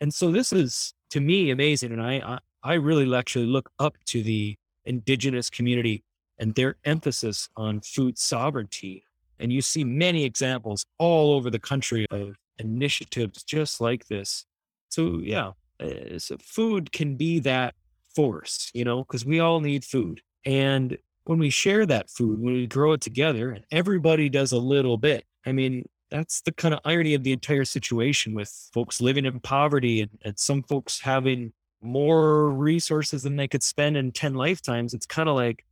And 0.00 0.14
so 0.14 0.32
this 0.32 0.50
is 0.50 0.94
to 1.10 1.20
me 1.20 1.50
amazing. 1.50 1.92
And 1.92 2.02
I, 2.02 2.14
I, 2.14 2.38
I 2.62 2.74
really 2.74 3.14
actually 3.14 3.46
look 3.46 3.70
up 3.78 3.96
to 4.06 4.22
the 4.22 4.56
indigenous 4.86 5.50
community 5.50 6.04
and 6.38 6.54
their 6.54 6.76
emphasis 6.84 7.48
on 7.56 7.80
food 7.80 8.18
sovereignty. 8.18 9.04
And 9.38 9.52
you 9.52 9.62
see 9.62 9.84
many 9.84 10.24
examples 10.24 10.84
all 10.98 11.34
over 11.34 11.50
the 11.50 11.58
country 11.58 12.06
of 12.10 12.36
initiatives 12.58 13.42
just 13.42 13.80
like 13.80 14.06
this. 14.06 14.44
So 14.88 15.20
yeah, 15.22 15.52
uh, 15.80 16.18
so 16.18 16.36
food 16.40 16.92
can 16.92 17.16
be 17.16 17.40
that 17.40 17.74
force, 18.14 18.70
you 18.74 18.84
know, 18.84 19.02
because 19.04 19.24
we 19.24 19.40
all 19.40 19.60
need 19.60 19.84
food. 19.84 20.20
And 20.44 20.96
when 21.24 21.38
we 21.38 21.50
share 21.50 21.86
that 21.86 22.10
food, 22.10 22.40
when 22.40 22.54
we 22.54 22.66
grow 22.66 22.92
it 22.92 23.00
together 23.00 23.50
and 23.50 23.64
everybody 23.70 24.28
does 24.28 24.52
a 24.52 24.58
little 24.58 24.96
bit, 24.96 25.24
I 25.46 25.52
mean, 25.52 25.88
that's 26.10 26.42
the 26.42 26.52
kind 26.52 26.74
of 26.74 26.80
irony 26.84 27.14
of 27.14 27.24
the 27.24 27.32
entire 27.32 27.64
situation 27.64 28.34
with 28.34 28.50
folks 28.72 29.00
living 29.00 29.24
in 29.24 29.40
poverty 29.40 30.02
and, 30.02 30.10
and 30.24 30.38
some 30.38 30.62
folks 30.62 31.00
having 31.00 31.52
more 31.82 32.50
resources 32.50 33.22
than 33.22 33.36
they 33.36 33.48
could 33.48 33.62
spend 33.62 33.96
in 33.96 34.12
10 34.12 34.34
lifetimes. 34.34 34.94
It's 34.94 35.06
kind 35.06 35.28
of 35.28 35.34
like 35.34 35.64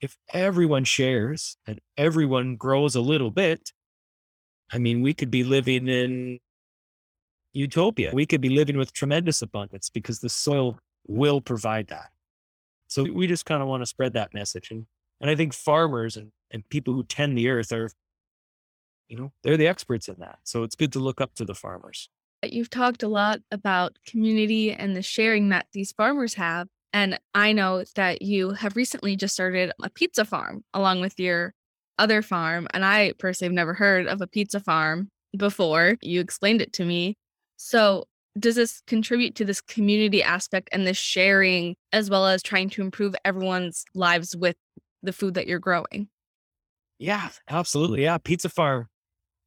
if 0.00 0.16
everyone 0.32 0.84
shares 0.84 1.56
and 1.66 1.80
everyone 1.96 2.56
grows 2.56 2.94
a 2.94 3.00
little 3.00 3.30
bit, 3.30 3.72
I 4.72 4.78
mean, 4.78 5.02
we 5.02 5.14
could 5.14 5.30
be 5.30 5.44
living 5.44 5.88
in 5.88 6.38
utopia. 7.52 8.10
We 8.12 8.26
could 8.26 8.40
be 8.40 8.50
living 8.50 8.76
with 8.76 8.92
tremendous 8.92 9.42
abundance 9.42 9.88
because 9.90 10.20
the 10.20 10.28
soil 10.28 10.78
will 11.06 11.40
provide 11.40 11.88
that. 11.88 12.10
So 12.88 13.04
we 13.04 13.26
just 13.26 13.46
kind 13.46 13.62
of 13.62 13.68
want 13.68 13.82
to 13.82 13.86
spread 13.86 14.12
that 14.12 14.34
message. 14.34 14.70
And, 14.70 14.86
and 15.20 15.30
I 15.30 15.34
think 15.34 15.54
farmers 15.54 16.16
and, 16.16 16.32
and 16.50 16.68
people 16.68 16.94
who 16.94 17.04
tend 17.04 17.36
the 17.36 17.48
earth 17.48 17.72
are 17.72 17.90
you 19.08 19.16
know, 19.16 19.32
they're 19.42 19.56
the 19.56 19.68
experts 19.68 20.08
in 20.08 20.16
that. 20.18 20.38
So 20.44 20.62
it's 20.62 20.74
good 20.74 20.92
to 20.92 20.98
look 20.98 21.20
up 21.20 21.34
to 21.36 21.44
the 21.44 21.54
farmers. 21.54 22.08
You've 22.42 22.70
talked 22.70 23.02
a 23.02 23.08
lot 23.08 23.40
about 23.50 23.98
community 24.06 24.72
and 24.72 24.94
the 24.94 25.02
sharing 25.02 25.48
that 25.50 25.66
these 25.72 25.92
farmers 25.92 26.34
have. 26.34 26.68
And 26.96 27.20
I 27.34 27.52
know 27.52 27.84
that 27.94 28.22
you 28.22 28.52
have 28.52 28.74
recently 28.74 29.16
just 29.16 29.34
started 29.34 29.70
a 29.82 29.90
pizza 29.90 30.24
farm 30.24 30.64
along 30.72 31.02
with 31.02 31.20
your 31.20 31.52
other 31.98 32.22
farm. 32.22 32.68
And 32.72 32.86
I 32.86 33.12
personally 33.18 33.50
have 33.50 33.54
never 33.54 33.74
heard 33.74 34.06
of 34.06 34.22
a 34.22 34.26
pizza 34.26 34.60
farm 34.60 35.10
before. 35.36 35.98
You 36.00 36.22
explained 36.22 36.62
it 36.62 36.72
to 36.72 36.86
me. 36.86 37.18
So, 37.58 38.04
does 38.38 38.54
this 38.54 38.80
contribute 38.86 39.34
to 39.34 39.44
this 39.44 39.60
community 39.60 40.22
aspect 40.22 40.70
and 40.72 40.86
this 40.86 40.96
sharing, 40.96 41.74
as 41.92 42.08
well 42.08 42.26
as 42.26 42.42
trying 42.42 42.70
to 42.70 42.80
improve 42.80 43.14
everyone's 43.26 43.84
lives 43.94 44.34
with 44.34 44.56
the 45.02 45.12
food 45.12 45.34
that 45.34 45.46
you're 45.46 45.58
growing? 45.58 46.08
Yeah, 46.98 47.28
absolutely. 47.46 48.04
Yeah. 48.04 48.16
Pizza 48.16 48.48
farm 48.48 48.88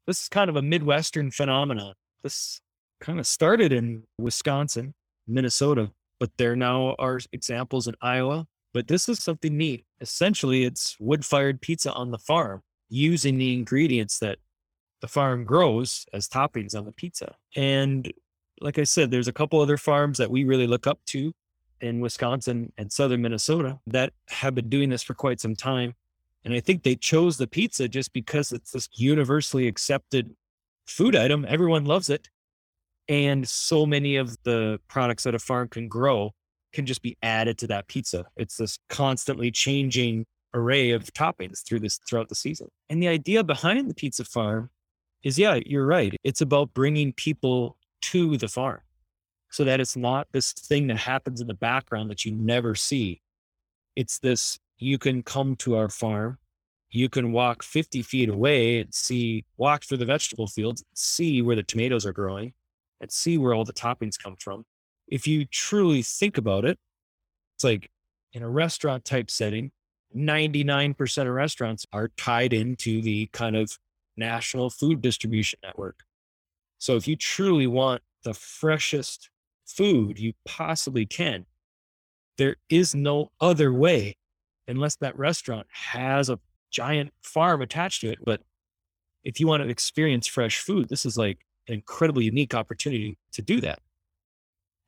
this 0.06 0.22
is 0.22 0.30
kind 0.30 0.52
of 0.52 0.56
a 0.56 0.62
Midwestern 0.62 1.32
phenomenon. 1.32 1.96
This 2.22 2.62
kind 3.02 3.20
of 3.20 3.26
started 3.26 3.72
in 3.72 4.04
Wisconsin, 4.20 4.94
Minnesota, 5.28 5.92
but 6.20 6.32
there 6.38 6.56
now 6.56 6.96
are 7.00 7.20
examples 7.32 7.88
in 7.88 7.96
Iowa. 8.02 8.48
But 8.74 8.88
this 8.88 9.10
is 9.10 9.22
something 9.22 9.58
neat. 9.58 9.86
Essentially, 10.00 10.64
it's 10.64 10.96
wood 11.00 11.26
fired 11.26 11.60
pizza 11.60 11.92
on 11.92 12.12
the 12.12 12.20
farm 12.20 12.62
using 12.90 13.38
the 13.38 13.54
ingredients 13.54 14.20
that 14.20 14.38
the 15.02 15.08
farm 15.08 15.44
grows 15.44 16.06
as 16.14 16.28
toppings 16.28 16.76
on 16.76 16.86
the 16.86 16.92
pizza. 16.92 17.36
And 17.56 18.12
like 18.62 18.78
I 18.78 18.84
said, 18.84 19.10
there's 19.10 19.28
a 19.28 19.34
couple 19.34 19.60
other 19.60 19.78
farms 19.78 20.18
that 20.18 20.30
we 20.30 20.44
really 20.44 20.68
look 20.68 20.86
up 20.86 21.00
to 21.08 21.34
in 21.82 22.00
Wisconsin 22.00 22.72
and 22.78 22.92
southern 22.92 23.22
Minnesota 23.22 23.80
that 23.88 24.14
have 24.28 24.54
been 24.54 24.70
doing 24.70 24.90
this 24.90 25.04
for 25.04 25.14
quite 25.14 25.40
some 25.40 25.56
time. 25.56 25.94
And 26.44 26.54
I 26.54 26.60
think 26.60 26.84
they 26.84 26.96
chose 26.96 27.38
the 27.38 27.48
pizza 27.48 27.88
just 27.88 28.14
because 28.14 28.52
it's 28.52 28.72
this 28.72 28.90
universally 28.94 29.68
accepted 29.68 30.36
food 30.86 31.16
item. 31.16 31.46
Everyone 31.48 31.86
loves 31.86 32.10
it. 32.10 32.30
And 33.10 33.48
so 33.50 33.88
many 33.88 34.16
of 34.16 34.38
the 34.44 34.80
products 34.88 35.24
that 35.24 35.36
a 35.36 35.40
farm 35.40 35.68
can 35.68 35.88
grow 35.88 36.32
can 36.72 36.86
just 36.86 37.02
be 37.02 37.18
added 37.24 37.58
to 37.58 37.68
that 37.68 37.88
pizza. 37.88 38.26
It's 38.38 38.58
this 38.58 38.78
constantly 38.88 39.50
changing 39.50 40.26
array 40.54 40.92
of 40.92 41.12
toppings 41.14 41.64
through 41.64 41.80
this 41.80 42.00
throughout 42.08 42.30
the 42.30 42.36
season. 42.36 42.70
And 42.90 43.02
the 43.02 43.08
idea 43.08 43.44
behind 43.44 43.90
the 43.90 43.96
pizza 43.96 44.24
farm 44.24 44.70
is 45.24 45.38
yeah, 45.40 45.60
you're 45.66 45.86
right. 45.86 46.16
It's 46.24 46.42
about 46.42 46.74
bringing 46.74 47.12
people 47.14 47.78
to 48.02 48.38
the 48.38 48.48
farm 48.48 48.82
so 49.50 49.64
that 49.64 49.80
it's 49.80 49.98
not 49.98 50.28
this 50.32 50.54
thing 50.54 50.88
that 50.88 50.98
happens 50.98 51.42
in 51.42 51.48
the 51.48 51.54
background 51.56 52.10
that 52.12 52.24
you 52.24 52.32
never 52.32 52.76
see. 52.76 53.22
It's 53.96 54.20
this 54.20 54.60
you 54.78 54.98
can 54.98 55.24
come 55.24 55.56
to 55.58 55.76
our 55.76 55.90
farm. 55.90 56.38
You 56.92 57.10
can 57.10 57.32
walk 57.32 57.62
50 57.64 58.02
feet 58.02 58.30
away 58.30 58.80
and 58.80 58.94
see, 58.94 59.46
walk 59.58 59.84
through 59.84 59.98
the 59.98 60.06
vegetable 60.06 60.48
fields, 60.48 60.84
see 60.94 61.42
where 61.42 61.56
the 61.56 61.64
tomatoes 61.64 62.06
are 62.06 62.14
growing, 62.14 62.54
and 63.02 63.12
see 63.12 63.38
where 63.38 63.54
all 63.54 63.66
the 63.66 63.74
toppings 63.74 64.22
come 64.22 64.36
from. 64.38 64.66
If 65.08 65.28
you 65.28 65.46
truly 65.46 66.02
think 66.02 66.38
about 66.38 66.66
it, 66.66 66.78
it's 67.56 67.64
like 67.64 67.90
in 68.34 68.44
a 68.44 68.50
restaurant 68.50 69.06
type 69.06 69.32
setting, 69.32 69.72
99% 70.16 71.28
of 71.28 71.34
restaurants 71.34 71.86
are 71.94 72.10
tied 72.18 72.54
into 72.54 73.02
the 73.02 73.28
kind 73.34 73.56
of 73.56 73.78
national 74.18 74.70
food 74.70 75.02
distribution 75.02 75.60
network. 75.64 76.00
So 76.78 76.96
if 76.96 77.08
you 77.08 77.16
truly 77.16 77.68
want 77.68 78.02
the 78.24 78.34
freshest 78.34 79.30
food 79.66 80.20
you 80.20 80.34
possibly 80.46 81.06
can, 81.06 81.46
there 82.38 82.56
is 82.70 82.96
no 82.96 83.32
other 83.42 83.74
way 83.74 84.16
unless 84.68 84.96
that 84.98 85.18
restaurant 85.18 85.68
has 85.72 86.30
a 86.30 86.40
giant 86.72 87.12
farm 87.22 87.62
attached 87.62 88.02
to 88.02 88.12
it. 88.12 88.20
But 88.24 88.42
if 89.24 89.40
you 89.40 89.48
want 89.48 89.64
to 89.64 89.70
experience 89.70 90.28
fresh 90.28 90.60
food, 90.60 90.90
this 90.90 91.06
is 91.06 91.18
like 91.18 91.40
an 91.70 91.76
incredibly 91.76 92.26
unique 92.26 92.54
opportunity 92.54 93.18
to 93.32 93.42
do 93.42 93.62
that. 93.62 93.80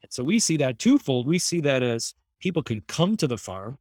And 0.04 0.12
so 0.12 0.24
we 0.24 0.40
see 0.40 0.58
that 0.58 0.80
twofold. 0.80 1.28
We 1.28 1.40
see 1.40 1.62
that 1.62 1.84
as 1.84 2.14
people 2.40 2.64
can 2.64 2.82
come 2.88 3.16
to 3.18 3.28
the 3.28 3.38
farm, 3.38 3.78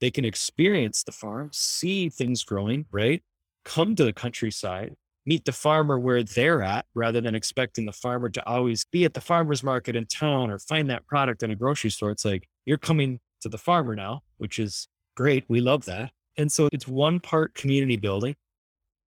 they 0.00 0.10
can 0.10 0.24
experience 0.24 1.02
the 1.02 1.12
farm, 1.12 1.50
see 1.52 2.08
things 2.08 2.44
growing, 2.44 2.86
right? 2.90 3.22
Come 3.64 3.96
to 3.96 4.04
the 4.04 4.12
countryside, 4.12 4.94
meet 5.26 5.44
the 5.44 5.52
farmer 5.52 5.98
where 5.98 6.22
they're 6.22 6.62
at 6.62 6.86
rather 6.94 7.20
than 7.20 7.34
expecting 7.34 7.86
the 7.86 7.92
farmer 7.92 8.28
to 8.28 8.46
always 8.46 8.84
be 8.84 9.04
at 9.04 9.14
the 9.14 9.20
farmer's 9.20 9.62
market 9.62 9.96
in 9.96 10.06
town 10.06 10.50
or 10.50 10.58
find 10.58 10.88
that 10.90 11.06
product 11.06 11.42
in 11.42 11.50
a 11.50 11.56
grocery 11.56 11.90
store. 11.90 12.10
It's 12.10 12.24
like 12.24 12.48
you're 12.66 12.78
coming 12.78 13.20
to 13.40 13.48
the 13.48 13.58
farmer 13.58 13.96
now, 13.96 14.22
which 14.38 14.58
is 14.58 14.88
great. 15.16 15.44
We 15.48 15.60
love 15.60 15.84
that. 15.86 16.12
And 16.36 16.50
so 16.50 16.68
it's 16.72 16.86
one 16.86 17.20
part 17.20 17.54
community 17.54 17.96
building 17.96 18.36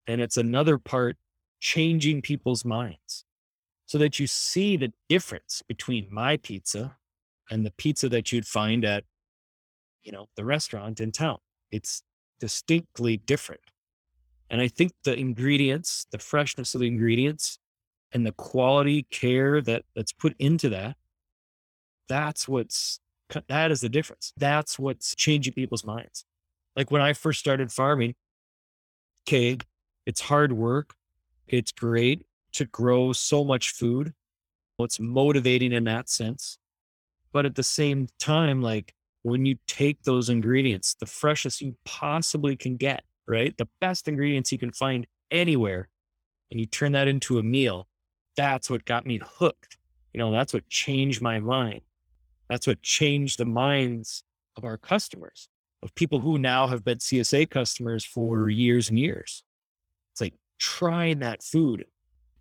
and 0.07 0.21
it's 0.21 0.37
another 0.37 0.79
part 0.79 1.17
changing 1.61 2.23
people's 2.23 2.65
minds 2.65 3.25
so 3.87 3.99
that 3.99 4.19
you 4.19 4.27
see 4.27 4.77
the 4.77 4.93
difference 5.09 5.63
between 5.67 6.09
my 6.11 6.37
pizza 6.37 6.97
and 7.51 7.65
the 7.65 7.71
pizza 7.73 8.09
that 8.09 8.33
you'd 8.33 8.47
find 8.47 8.85
at, 8.85 9.05
you 10.03 10.13
know, 10.13 10.27
the 10.37 10.45
restaurant 10.45 11.01
in 11.01 11.13
town. 11.13 11.39
It's 11.71 12.03
distinctly 12.41 13.17
different. 13.17 13.61
And 14.51 14.61
I 14.61 14.69
think 14.69 14.93
the 15.05 15.15
ingredients, 15.15 16.07
the 16.11 16.19
freshness 16.19 16.75
of 16.75 16.81
the 16.81 16.87
ingredients 16.87 17.59
and 18.13 18.27
the 18.27 18.33
quality 18.33 19.07
care 19.11 19.61
that 19.61 19.85
that's 19.95 20.13
put 20.13 20.35
into 20.39 20.69
that, 20.71 20.97
that's 22.09 22.47
what's 22.49 23.01
that 23.49 23.71
is 23.71 23.81
the 23.81 23.89
difference. 23.89 24.33
That's 24.37 24.79
what's 24.79 25.15
changing 25.15 25.55
people's 25.55 25.85
minds. 25.85 26.25
Like 26.77 26.91
when 26.91 27.03
I 27.03 27.13
first 27.15 27.41
started 27.41 27.73
farming, 27.73 28.15
okay, 29.27 29.59
it's 30.07 30.21
hard 30.21 30.53
work. 30.53 30.95
It's 31.49 31.73
great 31.73 32.27
to 32.55 32.65
grow 32.67 33.13
so 33.13 33.45
much 33.45 33.71
food. 33.71 34.13
It's 34.79 34.99
motivating 34.99 35.73
in 35.73 35.85
that 35.85 36.09
sense. 36.09 36.59
But 37.33 37.47
at 37.47 37.55
the 37.55 37.63
same 37.63 38.09
time, 38.19 38.63
like 38.63 38.95
when 39.23 39.47
you 39.47 39.57
take 39.67 40.03
those 40.03 40.29
ingredients, 40.29 40.95
the 40.95 41.07
freshest 41.07 41.61
you 41.61 41.77
possibly 41.85 42.57
can 42.57 42.77
get, 42.77 43.03
right? 43.27 43.57
The 43.57 43.69
best 43.81 44.09
ingredients 44.09 44.53
you 44.53 44.59
can 44.59 44.73
find 44.73 45.07
anywhere, 45.31 45.89
and 46.51 46.61
you 46.61 46.67
turn 46.67 46.93
that 46.93 47.09
into 47.09 47.39
a 47.39 47.43
meal, 47.43 47.89
that's 48.37 48.69
what 48.69 48.85
got 48.85 49.07
me 49.07 49.21
hooked. 49.23 49.79
You 50.13 50.19
know, 50.19 50.31
that's 50.31 50.53
what 50.53 50.69
changed 50.69 51.23
my 51.23 51.41
mind. 51.41 51.81
That's 52.49 52.67
what 52.67 52.83
changed 52.83 53.39
the 53.39 53.47
minds 53.47 54.23
of 54.57 54.65
our 54.65 54.77
customers, 54.77 55.49
of 55.83 55.95
people 55.95 56.21
who 56.21 56.39
now 56.39 56.67
have 56.69 56.85
been 56.85 56.99
CSA 56.99 57.51
customers 57.51 58.05
for 58.05 58.49
years 58.49 58.91
and 58.91 58.99
years. 58.99 59.43
It's 60.13 60.21
like 60.21 60.35
trying 60.59 61.21
that 61.21 61.43
food 61.43 61.87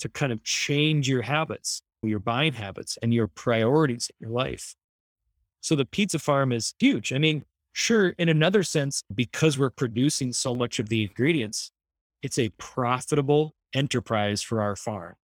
to 0.03 0.09
kind 0.09 0.33
of 0.33 0.43
change 0.43 1.07
your 1.07 1.21
habits, 1.21 1.81
your 2.01 2.19
buying 2.19 2.51
habits, 2.51 2.97
and 3.01 3.13
your 3.13 3.25
priorities 3.25 4.11
in 4.19 4.27
your 4.27 4.35
life. 4.37 4.75
So 5.61 5.77
the 5.77 5.85
pizza 5.85 6.19
farm 6.19 6.51
is 6.51 6.73
huge. 6.77 7.13
I 7.13 7.19
mean, 7.19 7.45
sure, 7.71 8.09
in 8.09 8.27
another 8.27 8.63
sense, 8.63 9.05
because 9.15 9.57
we're 9.57 9.69
producing 9.69 10.33
so 10.33 10.53
much 10.53 10.77
of 10.77 10.89
the 10.89 11.03
ingredients, 11.03 11.71
it's 12.21 12.37
a 12.37 12.49
profitable 12.57 13.55
enterprise 13.73 14.41
for 14.41 14.61
our 14.61 14.75
farm. 14.75 15.15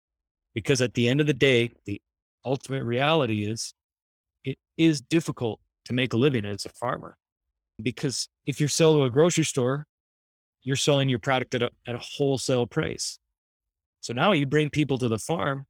Because 0.53 0.81
at 0.81 0.93
the 0.93 1.09
end 1.09 1.19
of 1.19 1.27
the 1.27 1.33
day, 1.33 1.73
the 1.83 2.01
ultimate 2.45 2.85
reality 2.85 3.43
is 3.43 3.73
it 4.45 4.57
is 4.77 5.01
difficult 5.01 5.59
to 5.83 5.93
make 5.93 6.13
a 6.13 6.17
living 6.17 6.45
as 6.45 6.65
a 6.65 6.69
farmer. 6.69 7.17
Because 7.83 8.29
if 8.45 8.61
you're 8.61 8.69
selling 8.69 8.99
to 8.99 9.03
a 9.03 9.09
grocery 9.09 9.43
store, 9.43 9.87
you're 10.63 10.77
selling 10.77 11.09
your 11.09 11.19
product 11.19 11.53
at 11.55 11.63
a, 11.63 11.69
at 11.85 11.95
a 11.95 11.99
wholesale 11.99 12.65
price. 12.65 13.19
So 14.01 14.13
now 14.13 14.31
you 14.31 14.45
bring 14.45 14.69
people 14.69 14.97
to 14.99 15.07
the 15.07 15.19
farm 15.19 15.65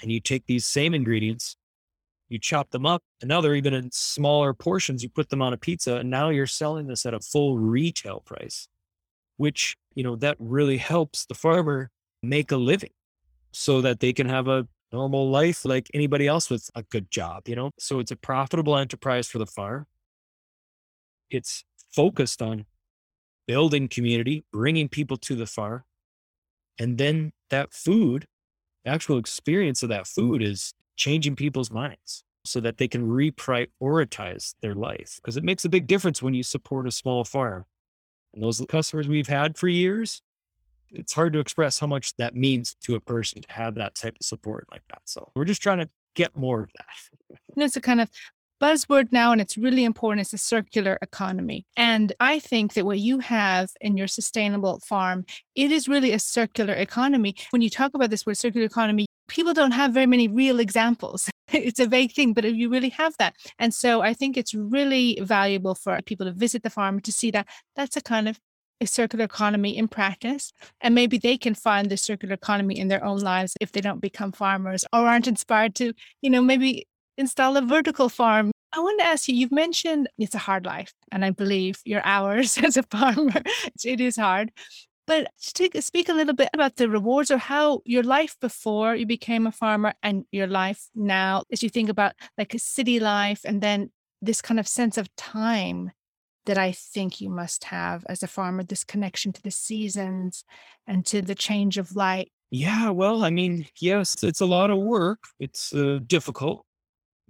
and 0.00 0.10
you 0.10 0.20
take 0.20 0.46
these 0.46 0.66
same 0.66 0.94
ingredients, 0.94 1.56
you 2.28 2.38
chop 2.38 2.70
them 2.70 2.86
up, 2.86 3.02
and 3.20 3.28
now 3.28 3.40
they're 3.40 3.54
even 3.54 3.74
in 3.74 3.90
smaller 3.92 4.54
portions. 4.54 5.02
You 5.02 5.08
put 5.08 5.28
them 5.28 5.42
on 5.42 5.52
a 5.52 5.56
pizza, 5.56 5.96
and 5.96 6.10
now 6.10 6.30
you're 6.30 6.46
selling 6.46 6.86
this 6.86 7.04
at 7.04 7.14
a 7.14 7.20
full 7.20 7.58
retail 7.58 8.20
price, 8.20 8.68
which, 9.36 9.76
you 9.94 10.04
know, 10.04 10.16
that 10.16 10.36
really 10.38 10.78
helps 10.78 11.26
the 11.26 11.34
farmer 11.34 11.90
make 12.22 12.52
a 12.52 12.56
living 12.56 12.92
so 13.52 13.80
that 13.80 14.00
they 14.00 14.12
can 14.12 14.28
have 14.28 14.48
a 14.48 14.66
normal 14.92 15.30
life 15.30 15.64
like 15.64 15.90
anybody 15.92 16.26
else 16.26 16.50
with 16.50 16.70
a 16.74 16.82
good 16.84 17.10
job, 17.10 17.48
you 17.48 17.56
know? 17.56 17.70
So 17.78 17.98
it's 17.98 18.10
a 18.10 18.16
profitable 18.16 18.76
enterprise 18.76 19.28
for 19.28 19.38
the 19.38 19.46
farm. 19.46 19.86
It's 21.30 21.64
focused 21.94 22.42
on 22.42 22.66
building 23.46 23.88
community, 23.88 24.44
bringing 24.52 24.88
people 24.88 25.16
to 25.16 25.34
the 25.34 25.46
farm. 25.46 25.82
And 26.80 26.96
then 26.98 27.32
that 27.50 27.72
food, 27.72 28.26
actual 28.86 29.18
experience 29.18 29.82
of 29.82 29.90
that 29.90 30.06
food 30.06 30.42
is 30.42 30.72
changing 30.96 31.36
people's 31.36 31.70
minds 31.70 32.24
so 32.44 32.58
that 32.60 32.78
they 32.78 32.88
can 32.88 33.06
reprioritize 33.06 34.54
their 34.62 34.74
life. 34.74 35.16
Because 35.16 35.36
it 35.36 35.44
makes 35.44 35.64
a 35.66 35.68
big 35.68 35.86
difference 35.86 36.22
when 36.22 36.32
you 36.32 36.42
support 36.42 36.88
a 36.88 36.90
small 36.90 37.22
farm. 37.22 37.66
And 38.32 38.42
those 38.42 38.64
customers 38.66 39.06
we've 39.06 39.28
had 39.28 39.58
for 39.58 39.68
years, 39.68 40.22
it's 40.88 41.12
hard 41.12 41.34
to 41.34 41.38
express 41.38 41.78
how 41.78 41.86
much 41.86 42.16
that 42.16 42.34
means 42.34 42.74
to 42.82 42.94
a 42.94 43.00
person 43.00 43.42
to 43.42 43.52
have 43.52 43.74
that 43.74 43.94
type 43.94 44.16
of 44.18 44.26
support 44.26 44.66
like 44.72 44.82
that. 44.88 45.02
So 45.04 45.30
we're 45.34 45.44
just 45.44 45.62
trying 45.62 45.78
to 45.78 45.88
get 46.14 46.34
more 46.34 46.62
of 46.62 46.70
that. 46.78 47.38
And 47.54 47.62
it's 47.62 47.76
a 47.76 47.80
kind 47.80 48.00
of 48.00 48.08
buzzword 48.60 49.10
now, 49.10 49.32
and 49.32 49.40
it's 49.40 49.56
really 49.56 49.84
important, 49.84 50.20
is 50.20 50.30
the 50.30 50.38
circular 50.38 50.98
economy. 51.02 51.64
And 51.76 52.12
I 52.20 52.38
think 52.38 52.74
that 52.74 52.84
what 52.84 52.98
you 52.98 53.18
have 53.20 53.70
in 53.80 53.96
your 53.96 54.06
sustainable 54.06 54.80
farm, 54.80 55.24
it 55.54 55.72
is 55.72 55.88
really 55.88 56.12
a 56.12 56.18
circular 56.18 56.74
economy. 56.74 57.34
When 57.50 57.62
you 57.62 57.70
talk 57.70 57.94
about 57.94 58.10
this 58.10 58.26
word 58.26 58.36
circular 58.36 58.66
economy, 58.66 59.06
people 59.28 59.54
don't 59.54 59.70
have 59.72 59.92
very 59.92 60.06
many 60.06 60.28
real 60.28 60.60
examples. 60.60 61.30
it's 61.52 61.80
a 61.80 61.86
vague 61.86 62.12
thing, 62.12 62.32
but 62.32 62.44
you 62.44 62.68
really 62.68 62.90
have 62.90 63.14
that. 63.18 63.34
And 63.58 63.72
so 63.74 64.02
I 64.02 64.14
think 64.14 64.36
it's 64.36 64.54
really 64.54 65.18
valuable 65.22 65.74
for 65.74 65.98
people 66.02 66.26
to 66.26 66.32
visit 66.32 66.62
the 66.62 66.70
farm 66.70 67.00
to 67.00 67.12
see 67.12 67.30
that 67.30 67.48
that's 67.76 67.96
a 67.96 68.00
kind 68.00 68.28
of 68.28 68.38
a 68.80 68.86
circular 68.86 69.24
economy 69.24 69.76
in 69.76 69.88
practice. 69.88 70.52
And 70.80 70.94
maybe 70.94 71.18
they 71.18 71.36
can 71.36 71.54
find 71.54 71.90
the 71.90 71.96
circular 71.96 72.34
economy 72.34 72.78
in 72.78 72.88
their 72.88 73.04
own 73.04 73.18
lives 73.18 73.56
if 73.60 73.72
they 73.72 73.80
don't 73.80 74.00
become 74.00 74.32
farmers 74.32 74.84
or 74.92 75.00
aren't 75.00 75.26
inspired 75.26 75.74
to, 75.76 75.92
you 76.22 76.30
know, 76.30 76.40
maybe 76.40 76.86
install 77.20 77.56
a 77.56 77.62
vertical 77.62 78.08
farm. 78.08 78.50
I 78.72 78.80
want 78.80 79.00
to 79.00 79.06
ask 79.06 79.28
you, 79.28 79.34
you've 79.34 79.52
mentioned 79.52 80.08
it's 80.18 80.34
a 80.34 80.38
hard 80.38 80.64
life, 80.64 80.92
and 81.12 81.24
I 81.24 81.30
believe 81.30 81.80
your 81.84 82.02
hours 82.04 82.58
as 82.62 82.76
a 82.76 82.82
farmer, 82.84 83.42
it 83.84 84.00
is 84.00 84.16
hard. 84.16 84.52
But 85.06 85.28
speak 85.38 86.08
a 86.08 86.12
little 86.12 86.34
bit 86.34 86.50
about 86.54 86.76
the 86.76 86.88
rewards 86.88 87.32
or 87.32 87.38
how 87.38 87.82
your 87.84 88.04
life 88.04 88.36
before 88.40 88.94
you 88.94 89.06
became 89.06 89.46
a 89.46 89.52
farmer 89.52 89.92
and 90.04 90.24
your 90.30 90.46
life 90.46 90.88
now, 90.94 91.42
as 91.50 91.64
you 91.64 91.68
think 91.68 91.88
about 91.88 92.12
like 92.38 92.54
a 92.54 92.60
city 92.60 93.00
life 93.00 93.40
and 93.44 93.60
then 93.60 93.90
this 94.22 94.40
kind 94.40 94.60
of 94.60 94.68
sense 94.68 94.96
of 94.96 95.14
time 95.16 95.90
that 96.46 96.58
I 96.58 96.72
think 96.72 97.20
you 97.20 97.28
must 97.28 97.64
have 97.64 98.04
as 98.08 98.22
a 98.22 98.28
farmer, 98.28 98.62
this 98.62 98.84
connection 98.84 99.32
to 99.32 99.42
the 99.42 99.50
seasons 99.50 100.44
and 100.86 101.04
to 101.06 101.22
the 101.22 101.34
change 101.34 101.76
of 101.76 101.96
light. 101.96 102.30
Yeah, 102.50 102.90
well, 102.90 103.24
I 103.24 103.30
mean, 103.30 103.66
yes, 103.80 104.22
it's 104.22 104.40
a 104.40 104.46
lot 104.46 104.70
of 104.70 104.78
work. 104.78 105.20
It's 105.38 105.72
uh, 105.72 106.00
difficult. 106.06 106.64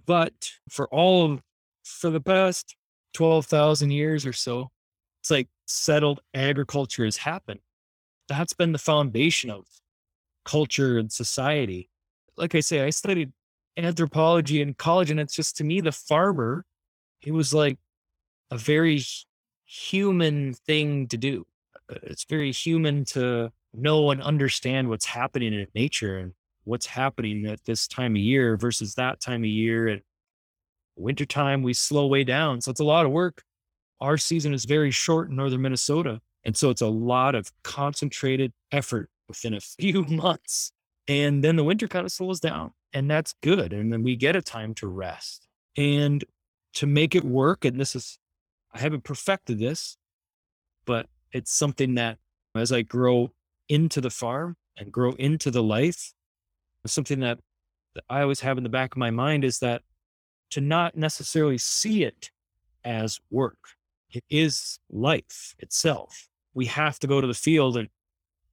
But 0.06 0.52
for 0.68 0.88
all 0.88 1.24
of, 1.32 1.42
for 1.84 2.10
the 2.10 2.20
past 2.20 2.76
12,000 3.14 3.90
years 3.90 4.26
or 4.26 4.32
so, 4.32 4.70
it's 5.20 5.30
like 5.30 5.48
settled 5.66 6.20
agriculture 6.34 7.04
has 7.04 7.18
happened. 7.18 7.60
That's 8.28 8.52
been 8.52 8.72
the 8.72 8.78
foundation 8.78 9.50
of 9.50 9.66
culture 10.44 10.98
and 10.98 11.10
society. 11.10 11.90
Like 12.36 12.54
I 12.54 12.60
say, 12.60 12.84
I 12.84 12.90
studied 12.90 13.32
anthropology 13.76 14.60
in 14.60 14.74
college, 14.74 15.10
and 15.10 15.20
it's 15.20 15.34
just 15.34 15.56
to 15.56 15.64
me, 15.64 15.80
the 15.80 15.92
farmer, 15.92 16.64
it 17.22 17.32
was 17.32 17.52
like 17.52 17.78
a 18.50 18.56
very 18.56 19.02
human 19.64 20.54
thing 20.54 21.06
to 21.08 21.16
do. 21.16 21.46
Uh, 21.90 21.96
it's 22.02 22.24
very 22.24 22.52
human 22.52 23.04
to 23.04 23.52
know 23.72 24.10
and 24.10 24.22
understand 24.22 24.88
what's 24.88 25.06
happening 25.06 25.52
in 25.52 25.66
nature 25.74 26.18
and 26.18 26.32
what's 26.64 26.86
happening 26.86 27.46
at 27.46 27.64
this 27.64 27.88
time 27.88 28.12
of 28.12 28.20
year 28.20 28.56
versus 28.56 28.94
that 28.94 29.20
time 29.20 29.42
of 29.42 29.50
year. 29.50 29.88
And 29.88 30.02
wintertime, 30.96 31.62
we 31.62 31.72
slow 31.72 32.06
way 32.06 32.24
down. 32.24 32.60
So 32.60 32.70
it's 32.70 32.80
a 32.80 32.84
lot 32.84 33.06
of 33.06 33.12
work. 33.12 33.42
Our 34.00 34.16
season 34.16 34.54
is 34.54 34.64
very 34.64 34.90
short 34.90 35.30
in 35.30 35.36
northern 35.36 35.62
Minnesota. 35.62 36.20
And 36.44 36.56
so 36.56 36.70
it's 36.70 36.80
a 36.80 36.88
lot 36.88 37.34
of 37.34 37.50
concentrated 37.62 38.52
effort 38.72 39.10
within 39.28 39.54
a 39.54 39.60
few 39.80 40.04
months. 40.04 40.72
And 41.08 41.42
then 41.42 41.56
the 41.56 41.64
winter 41.64 41.88
kind 41.88 42.06
of 42.06 42.12
slows 42.12 42.40
down. 42.40 42.72
And 42.92 43.10
that's 43.10 43.34
good. 43.42 43.72
And 43.72 43.92
then 43.92 44.02
we 44.02 44.16
get 44.16 44.36
a 44.36 44.42
time 44.42 44.74
to 44.74 44.86
rest. 44.86 45.46
And 45.76 46.24
to 46.74 46.86
make 46.86 47.14
it 47.14 47.24
work, 47.24 47.64
and 47.64 47.80
this 47.80 47.94
is, 47.94 48.18
I 48.72 48.80
haven't 48.80 49.04
perfected 49.04 49.58
this, 49.58 49.96
but 50.84 51.06
it's 51.32 51.52
something 51.52 51.94
that 51.94 52.18
as 52.54 52.72
I 52.72 52.82
grow 52.82 53.30
into 53.68 54.00
the 54.00 54.10
farm 54.10 54.56
and 54.76 54.90
grow 54.90 55.12
into 55.12 55.50
the 55.50 55.62
life, 55.62 56.12
something 56.86 57.20
that, 57.20 57.38
that 57.94 58.04
I 58.08 58.22
always 58.22 58.40
have 58.40 58.58
in 58.58 58.64
the 58.64 58.70
back 58.70 58.94
of 58.94 58.98
my 58.98 59.10
mind 59.10 59.44
is 59.44 59.58
that 59.60 59.82
to 60.50 60.60
not 60.60 60.96
necessarily 60.96 61.58
see 61.58 62.04
it 62.04 62.30
as 62.84 63.20
work. 63.30 63.58
It 64.10 64.24
is 64.28 64.78
life 64.90 65.54
itself. 65.58 66.28
We 66.54 66.66
have 66.66 66.98
to 67.00 67.06
go 67.06 67.20
to 67.20 67.26
the 67.26 67.34
field 67.34 67.76
and 67.76 67.88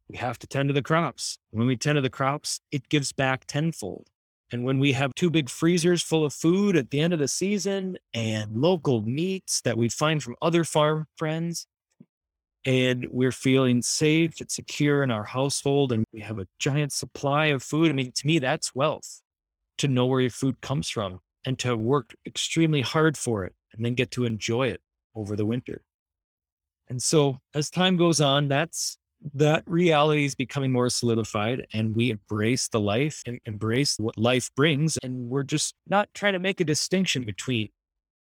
we 0.08 0.18
have 0.18 0.38
to 0.40 0.48
tend 0.48 0.70
to 0.70 0.74
the 0.74 0.82
crops. 0.82 1.40
When 1.52 1.68
we 1.68 1.76
tend 1.76 1.96
to 1.98 2.02
the 2.02 2.10
crops, 2.10 2.60
it 2.72 2.90
gives 2.90 3.12
back 3.12 3.46
tenfold. 3.46 4.08
And 4.52 4.64
when 4.64 4.80
we 4.80 4.94
have 4.94 5.14
two 5.14 5.30
big 5.30 5.50
freezers 5.50 6.02
full 6.02 6.24
of 6.24 6.34
food 6.34 6.78
at 6.78 6.92
the 6.92 7.02
end 7.02 7.12
of 7.12 7.20
the 7.20 7.28
season 7.28 7.98
and 8.14 8.56
local 8.56 9.02
meats 9.02 9.60
that 9.62 9.78
we 9.78 9.90
find 9.90 10.24
from 10.24 10.36
other 10.42 10.64
farm 10.64 11.08
friends, 11.18 11.68
and 12.68 13.07
we're 13.09 13.32
feeling 13.32 13.82
safe 13.82 14.41
and 14.41 14.51
secure 14.51 15.01
in 15.01 15.09
our 15.09 15.24
household, 15.24 15.93
and 15.93 16.03
we 16.11 16.20
have 16.20 16.38
a 16.38 16.47
giant 16.59 16.91
supply 16.91 17.45
of 17.45 17.63
food, 17.63 17.89
I 17.89 17.93
mean, 17.93 18.11
to 18.11 18.28
me, 18.28 18.39
that's 18.39 18.76
wealth 18.76 19.22
to 19.78 19.88
know 19.88 20.05
where 20.05 20.20
your 20.20 20.30
food 20.30 20.59
comes 20.59 20.89
from 20.89 21.22
and 21.45 21.57
to 21.59 21.78
work 21.78 22.13
extremely 22.26 22.82
hard 22.82 23.18
for 23.18 23.45
it 23.45 23.55
and 23.72 23.86
then 23.86 23.93
get 23.93 24.11
to 24.11 24.26
enjoy 24.26 24.68
it 24.68 24.82
over 25.15 25.38
the 25.38 25.45
winter. 25.45 25.82
And 26.89 27.01
so 27.01 27.39
as 27.53 27.70
time 27.70 27.95
goes 27.95 28.20
on, 28.20 28.49
that's 28.49 28.97
that 29.34 29.63
reality 29.65 30.26
is 30.26 30.36
becoming 30.36 30.72
more 30.74 30.89
solidified 30.89 31.68
and 31.74 31.95
we 31.95 32.11
embrace 32.11 32.68
the 32.68 32.82
life 32.82 33.24
and 33.26 33.39
embrace 33.45 33.97
what 33.97 34.18
life 34.18 34.49
brings. 34.55 34.97
And 35.01 35.30
we're 35.30 35.43
just 35.43 35.74
not 35.88 36.09
trying 36.13 36.34
to 36.34 36.39
make 36.39 36.59
a 36.59 36.65
distinction 36.65 37.24
between 37.24 37.70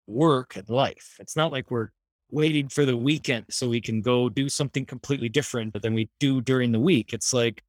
work 0.09 0.57
and 0.57 0.69
life. 0.69 1.17
It's 1.21 1.37
not 1.37 1.53
like 1.53 1.71
we're 1.71 1.91
waiting 2.33 2.69
for 2.69 2.85
the 2.85 2.97
weekend 2.97 3.45
so 3.51 3.69
we 3.69 3.81
can 3.81 4.01
go 4.01 4.29
do 4.29 4.49
something 4.49 4.85
completely 4.85 5.29
different 5.29 5.81
than 5.81 5.95
we 5.95 6.11
do 6.19 6.41
during 6.41 6.73
the 6.73 6.81
week. 6.81 7.13
It's 7.13 7.33
like 7.33 7.63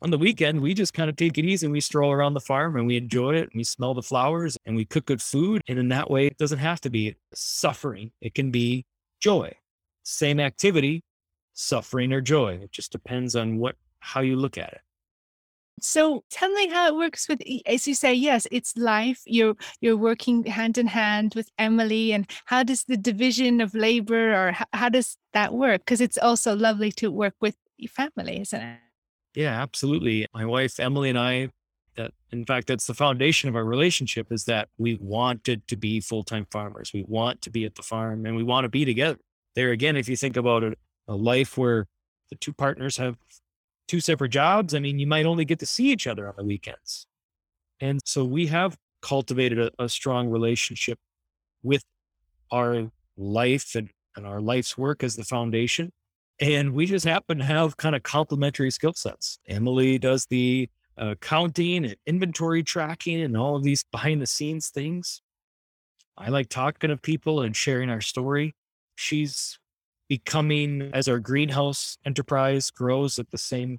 on 0.00 0.10
the 0.10 0.18
weekend, 0.18 0.60
we 0.60 0.74
just 0.74 0.94
kind 0.94 1.10
of 1.10 1.16
take 1.16 1.38
it 1.38 1.44
easy 1.44 1.66
and 1.66 1.72
we 1.72 1.80
stroll 1.80 2.12
around 2.12 2.34
the 2.34 2.40
farm 2.40 2.76
and 2.76 2.86
we 2.86 2.96
enjoy 2.96 3.34
it 3.34 3.48
and 3.50 3.52
we 3.56 3.64
smell 3.64 3.94
the 3.94 4.02
flowers 4.02 4.56
and 4.64 4.76
we 4.76 4.84
cook 4.84 5.06
good 5.06 5.22
food. 5.22 5.62
And 5.66 5.78
in 5.78 5.88
that 5.88 6.08
way, 6.08 6.26
it 6.26 6.38
doesn't 6.38 6.58
have 6.58 6.80
to 6.82 6.90
be 6.90 7.16
suffering, 7.34 8.12
it 8.20 8.34
can 8.34 8.52
be 8.52 8.84
joy. 9.20 9.52
Same 10.04 10.38
activity, 10.38 11.02
suffering 11.54 12.12
or 12.12 12.20
joy. 12.20 12.60
It 12.62 12.70
just 12.70 12.92
depends 12.92 13.34
on 13.34 13.58
what 13.58 13.74
how 14.00 14.20
you 14.20 14.36
look 14.36 14.56
at 14.56 14.72
it. 14.72 14.80
So 15.82 16.24
tell 16.30 16.50
me 16.50 16.68
how 16.68 16.88
it 16.88 16.96
works 16.96 17.28
with 17.28 17.40
as 17.66 17.86
you 17.86 17.94
say, 17.94 18.14
yes, 18.14 18.46
it's 18.50 18.76
life. 18.76 19.22
You're 19.26 19.54
you're 19.80 19.96
working 19.96 20.44
hand 20.44 20.78
in 20.78 20.86
hand 20.86 21.34
with 21.34 21.50
Emily 21.58 22.12
and 22.12 22.30
how 22.46 22.62
does 22.62 22.84
the 22.84 22.96
division 22.96 23.60
of 23.60 23.74
labor 23.74 24.34
or 24.34 24.52
how, 24.52 24.66
how 24.72 24.88
does 24.88 25.16
that 25.32 25.54
work? 25.54 25.82
Because 25.82 26.00
it's 26.00 26.18
also 26.18 26.54
lovely 26.54 26.92
to 26.92 27.10
work 27.10 27.34
with 27.40 27.56
your 27.76 27.90
family, 27.90 28.40
isn't 28.40 28.60
it? 28.60 28.78
Yeah, 29.34 29.60
absolutely. 29.62 30.26
My 30.34 30.44
wife 30.44 30.80
Emily 30.80 31.10
and 31.10 31.18
I 31.18 31.50
that 31.96 32.12
in 32.30 32.44
fact 32.44 32.68
that's 32.68 32.86
the 32.86 32.94
foundation 32.94 33.48
of 33.48 33.56
our 33.56 33.64
relationship 33.64 34.30
is 34.30 34.44
that 34.44 34.68
we 34.78 34.98
wanted 35.00 35.66
to 35.68 35.76
be 35.76 36.00
full-time 36.00 36.46
farmers. 36.50 36.92
We 36.92 37.04
want 37.06 37.42
to 37.42 37.50
be 37.50 37.64
at 37.64 37.74
the 37.74 37.82
farm 37.82 38.24
and 38.26 38.36
we 38.36 38.44
want 38.44 38.64
to 38.64 38.68
be 38.68 38.84
together. 38.84 39.18
There 39.54 39.70
again, 39.70 39.96
if 39.96 40.08
you 40.08 40.16
think 40.16 40.36
about 40.36 40.62
it, 40.62 40.78
a 41.08 41.14
life 41.14 41.58
where 41.58 41.86
the 42.30 42.36
two 42.36 42.52
partners 42.52 42.96
have 42.98 43.16
two 43.88 44.00
separate 44.00 44.30
jobs, 44.30 44.74
I 44.74 44.78
mean, 44.78 44.98
you 44.98 45.06
might 45.06 45.26
only 45.26 45.44
get 45.44 45.58
to 45.60 45.66
see 45.66 45.90
each 45.90 46.06
other 46.06 46.28
on 46.28 46.34
the 46.36 46.44
weekends. 46.44 47.06
And 47.80 48.00
so 48.04 48.24
we 48.24 48.46
have 48.46 48.76
cultivated 49.02 49.58
a, 49.58 49.70
a 49.82 49.88
strong 49.88 50.28
relationship 50.28 50.98
with 51.62 51.82
our 52.50 52.90
life 53.16 53.74
and, 53.74 53.90
and 54.16 54.26
our 54.26 54.40
life's 54.40 54.76
work 54.78 55.02
as 55.02 55.16
the 55.16 55.24
foundation. 55.24 55.92
And 56.40 56.72
we 56.72 56.86
just 56.86 57.04
happen 57.04 57.38
to 57.38 57.44
have 57.44 57.76
kind 57.76 57.96
of 57.96 58.02
complementary 58.02 58.70
skill 58.70 58.92
sets. 58.94 59.38
Emily 59.48 59.98
does 59.98 60.26
the 60.26 60.68
uh, 60.96 61.14
counting 61.20 61.84
and 61.84 61.96
inventory 62.06 62.62
tracking 62.62 63.20
and 63.22 63.36
all 63.36 63.56
of 63.56 63.62
these 63.62 63.84
behind 63.90 64.20
the 64.20 64.26
scenes 64.26 64.68
things. 64.68 65.22
I 66.16 66.30
like 66.30 66.48
talking 66.48 66.90
to 66.90 66.96
people 66.96 67.42
and 67.42 67.54
sharing 67.54 67.90
our 67.90 68.00
story. 68.00 68.54
She's 68.96 69.58
becoming 70.08 70.90
as 70.94 71.08
our 71.08 71.18
greenhouse 71.18 71.98
enterprise 72.04 72.70
grows 72.70 73.18
at 73.18 73.30
the 73.30 73.38
same 73.38 73.78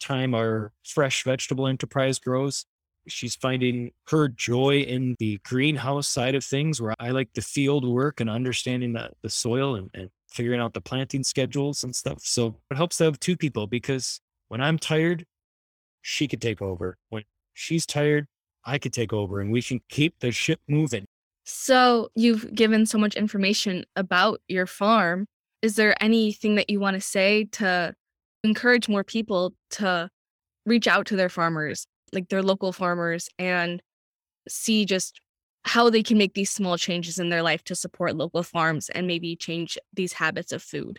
time 0.00 0.34
our 0.34 0.72
fresh 0.84 1.24
vegetable 1.24 1.66
enterprise 1.66 2.18
grows 2.18 2.66
she's 3.08 3.34
finding 3.34 3.90
her 4.08 4.28
joy 4.28 4.80
in 4.80 5.16
the 5.18 5.38
greenhouse 5.44 6.06
side 6.06 6.34
of 6.34 6.44
things 6.44 6.80
where 6.80 6.94
i 7.00 7.10
like 7.10 7.32
the 7.34 7.40
field 7.40 7.84
work 7.86 8.20
and 8.20 8.28
understanding 8.28 8.92
the, 8.92 9.10
the 9.22 9.30
soil 9.30 9.74
and, 9.74 9.90
and 9.94 10.10
figuring 10.36 10.60
out 10.60 10.74
the 10.74 10.80
planting 10.80 11.24
schedules 11.24 11.82
and 11.82 11.96
stuff. 11.96 12.18
So 12.20 12.56
it 12.70 12.76
helps 12.76 12.98
to 12.98 13.04
have 13.04 13.18
two 13.18 13.36
people 13.36 13.66
because 13.66 14.20
when 14.48 14.60
i'm 14.60 14.78
tired 14.78 15.24
she 16.02 16.28
could 16.28 16.40
take 16.40 16.62
over. 16.62 16.96
When 17.08 17.24
she's 17.54 17.86
tired 17.86 18.26
i 18.64 18.78
could 18.78 18.92
take 18.92 19.12
over 19.12 19.40
and 19.40 19.50
we 19.50 19.62
can 19.62 19.80
keep 19.88 20.18
the 20.20 20.30
ship 20.30 20.60
moving 20.68 21.06
so, 21.46 22.08
you've 22.16 22.52
given 22.54 22.86
so 22.86 22.98
much 22.98 23.14
information 23.14 23.84
about 23.94 24.40
your 24.48 24.66
farm. 24.66 25.26
Is 25.62 25.76
there 25.76 26.00
anything 26.02 26.56
that 26.56 26.68
you 26.68 26.80
want 26.80 26.94
to 26.94 27.00
say 27.00 27.44
to 27.52 27.94
encourage 28.42 28.88
more 28.88 29.04
people 29.04 29.54
to 29.70 30.10
reach 30.66 30.88
out 30.88 31.06
to 31.06 31.16
their 31.16 31.28
farmers, 31.28 31.86
like 32.12 32.28
their 32.28 32.42
local 32.42 32.72
farmers, 32.72 33.28
and 33.38 33.80
see 34.48 34.84
just 34.84 35.20
how 35.62 35.88
they 35.88 36.02
can 36.02 36.18
make 36.18 36.34
these 36.34 36.50
small 36.50 36.76
changes 36.76 37.18
in 37.18 37.28
their 37.28 37.42
life 37.42 37.62
to 37.64 37.74
support 37.74 38.16
local 38.16 38.42
farms 38.42 38.88
and 38.90 39.06
maybe 39.06 39.36
change 39.36 39.78
these 39.94 40.14
habits 40.14 40.52
of 40.52 40.62
food? 40.62 40.98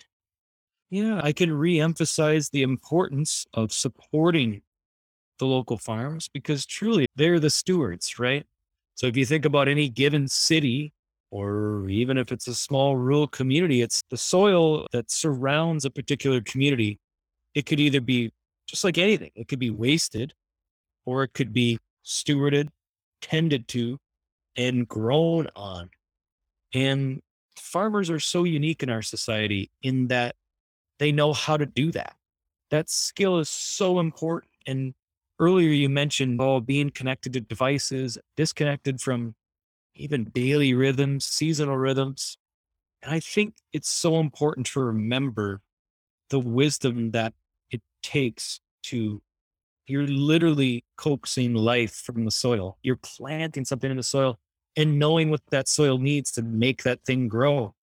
Yeah, 0.90 1.20
I 1.22 1.34
can 1.34 1.52
re-emphasize 1.52 2.50
the 2.50 2.64
importance 2.64 3.46
of 3.54 3.74
supporting 3.74 4.62
the 5.40 5.46
local 5.46 5.78
farms 5.78 6.30
because 6.30 6.66
truly 6.66 7.06
they're 7.16 7.40
the 7.40 7.50
stewards, 7.50 8.18
right? 8.18 8.46
So 8.98 9.06
if 9.06 9.16
you 9.16 9.28
think 9.28 9.46
about 9.46 9.68
any 9.68 9.90
given 9.90 10.28
city, 10.28 10.92
or 11.30 11.88
even 11.88 12.18
if 12.18 12.32
it's 12.32 12.48
a 12.48 12.56
small 12.56 12.98
rural 12.98 13.28
community, 13.28 13.84
it's 13.84 14.02
the 14.10 14.18
soil 14.18 14.88
that 14.92 15.12
surrounds 15.12 15.86
a 15.86 15.92
particular 15.92 16.42
community. 16.42 16.98
It 17.54 17.68
could 17.68 17.80
either 17.80 18.02
be 18.02 18.32
just 18.68 18.84
like 18.84 18.98
anything, 18.98 19.30
it 19.36 19.48
could 19.48 19.60
be 19.60 19.70
wasted, 19.70 20.34
or 21.06 21.24
it 21.24 21.34
could 21.34 21.54
be 21.54 21.78
stewarded, 22.04 22.70
tended 23.22 23.68
to, 23.70 24.00
and 24.56 24.88
grown 24.88 25.48
on. 25.56 25.92
And 26.74 27.22
farmers 27.56 28.10
are 28.10 28.20
so 28.20 28.46
unique 28.46 28.82
in 28.82 28.90
our 28.90 29.04
society 29.04 29.70
in 29.84 30.08
that 30.08 30.36
they 30.98 31.12
know 31.12 31.34
how 31.34 31.56
to 31.56 31.68
do 31.68 31.92
that. 31.92 32.16
That 32.72 32.90
skill 32.90 33.38
is 33.38 33.50
so 33.50 34.00
important. 34.00 34.52
And 34.66 34.96
earlier 35.40 35.70
you 35.70 35.90
mentioned 35.90 36.40
oh 36.42 36.60
being 36.60 36.90
connected 36.90 37.34
to 37.34 37.42
devices 37.42 38.18
disconnected 38.36 39.02
from 39.02 39.36
even 39.96 40.26
daily 40.26 40.74
rhythms 40.74 41.26
seasonal 41.26 41.78
rhythms. 41.78 42.38
And 43.04 43.14
i 43.14 43.20
think 43.20 43.56
it's 43.74 43.90
so 43.90 44.20
important 44.20 44.68
to 44.68 44.80
remember 44.80 45.62
the 46.30 46.40
wisdom 46.40 47.12
that 47.12 47.34
it 47.72 47.82
takes 48.04 48.60
to 48.84 49.22
you're 49.88 50.08
literally 50.08 50.84
coaxing 50.98 51.54
life 51.54 51.94
from 51.94 52.26
the 52.26 52.32
soil. 52.32 52.78
You're 52.84 52.98
planting 52.98 53.64
something 53.64 53.90
in 53.90 53.96
the 53.96 54.04
soil 54.04 54.38
and 54.76 55.00
knowing 55.00 55.30
what 55.30 55.42
that 55.50 55.70
soil 55.70 55.98
needs 55.98 56.30
to 56.34 56.42
make 56.42 56.84
that 56.84 57.06
thing 57.06 57.28
grow. 57.30 57.74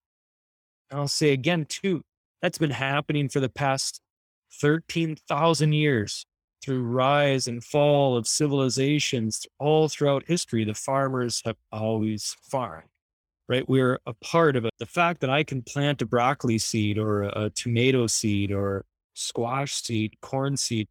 And 0.90 1.00
i'll 1.00 1.08
say 1.08 1.30
again 1.32 1.64
too 1.66 2.02
that's 2.42 2.58
been 2.58 2.70
happening 2.70 3.28
for 3.30 3.40
the 3.40 3.48
past 3.48 4.00
13,000 4.60 5.72
years 5.72 6.26
through 6.64 6.82
rise 6.82 7.46
and 7.46 7.62
fall 7.62 8.16
of 8.16 8.26
civilizations 8.26 9.46
all 9.58 9.88
throughout 9.88 10.24
history, 10.26 10.64
the 10.64 10.74
farmers 10.74 11.42
have 11.44 11.56
always 11.70 12.36
farmed, 12.50 12.88
right? 13.48 13.68
We're 13.68 14.00
a 14.06 14.14
part 14.14 14.56
of 14.56 14.64
it. 14.64 14.72
The 14.78 14.86
fact 14.86 15.20
that 15.20 15.30
I 15.30 15.44
can 15.44 15.62
plant 15.62 16.00
a 16.00 16.06
broccoli 16.06 16.58
seed 16.58 16.96
or 16.96 17.24
a, 17.24 17.50
tomato 17.50 18.06
seed 18.06 18.50
or 18.50 18.84
squash 19.12 19.74
seed, 19.74 20.14
corn 20.22 20.56
seed 20.56 20.88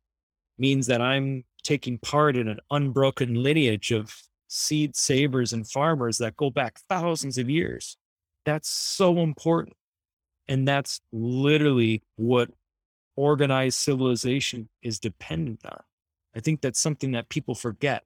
means 0.57 0.87
that 0.87 1.01
I'm 1.01 1.43
taking 1.63 1.97
part 1.97 2.35
in 2.37 2.47
an 2.47 2.59
unbroken 2.69 3.41
lineage 3.41 3.91
of 3.91 4.13
seed 4.47 4.95
savers 4.95 5.53
and 5.53 5.67
farmers 5.67 6.19
that 6.19 6.37
go 6.37 6.51
back 6.51 6.79
thousands 6.87 7.37
of 7.37 7.49
years. 7.49 7.97
That's 8.45 8.69
so 8.69 9.19
important. 9.19 9.75
And 10.47 10.67
that's 10.67 10.99
literally 11.11 12.03
what 12.17 12.49
organized 13.15 13.77
civilization 13.77 14.69
is 14.81 14.99
dependent 14.99 15.61
on. 15.65 15.81
I 16.35 16.39
think 16.39 16.61
that's 16.61 16.79
something 16.79 17.11
that 17.11 17.29
people 17.29 17.55
forget 17.55 18.03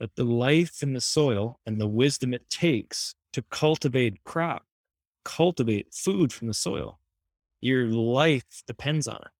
that 0.00 0.16
the 0.16 0.24
life 0.24 0.82
in 0.82 0.94
the 0.94 1.00
soil 1.00 1.60
and 1.66 1.80
the 1.80 1.86
wisdom 1.86 2.34
it 2.34 2.48
takes 2.48 3.14
to 3.32 3.42
cultivate 3.42 4.24
crop, 4.24 4.64
cultivate 5.24 5.92
food 5.92 6.32
from 6.32 6.48
the 6.48 6.54
soil, 6.54 6.98
your 7.60 7.86
life 7.86 8.62
depends 8.66 9.06
on 9.06 9.16
it. 9.16 9.30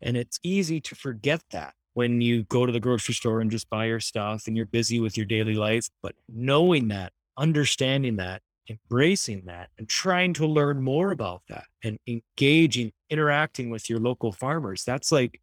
And 0.00 0.16
it's 0.16 0.40
easy 0.42 0.80
to 0.80 0.94
forget 0.94 1.42
that 1.50 1.74
when 1.94 2.20
you 2.20 2.44
go 2.44 2.66
to 2.66 2.72
the 2.72 2.80
grocery 2.80 3.14
store 3.14 3.40
and 3.40 3.50
just 3.50 3.68
buy 3.68 3.84
your 3.84 4.00
stuff 4.00 4.46
and 4.46 4.56
you're 4.56 4.66
busy 4.66 4.98
with 4.98 5.16
your 5.16 5.26
daily 5.26 5.54
life. 5.54 5.88
But 6.02 6.14
knowing 6.28 6.88
that, 6.88 7.12
understanding 7.36 8.16
that, 8.16 8.42
embracing 8.68 9.44
that 9.46 9.70
and 9.78 9.88
trying 9.88 10.32
to 10.34 10.46
learn 10.46 10.82
more 10.82 11.10
about 11.10 11.42
that 11.48 11.64
and 11.84 11.98
engaging, 12.06 12.92
interacting 13.12 13.70
with 13.70 13.88
your 13.88 14.00
local 14.00 14.32
farmers. 14.32 14.82
That's 14.84 15.12
like, 15.12 15.40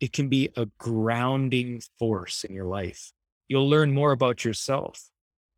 it 0.00 0.12
can 0.14 0.28
be 0.28 0.48
a 0.56 0.66
grounding 0.78 1.82
force 1.98 2.44
in 2.44 2.54
your 2.54 2.64
life. 2.64 3.12
You'll 3.48 3.68
learn 3.68 3.92
more 3.92 4.12
about 4.12 4.44
yourself 4.44 5.10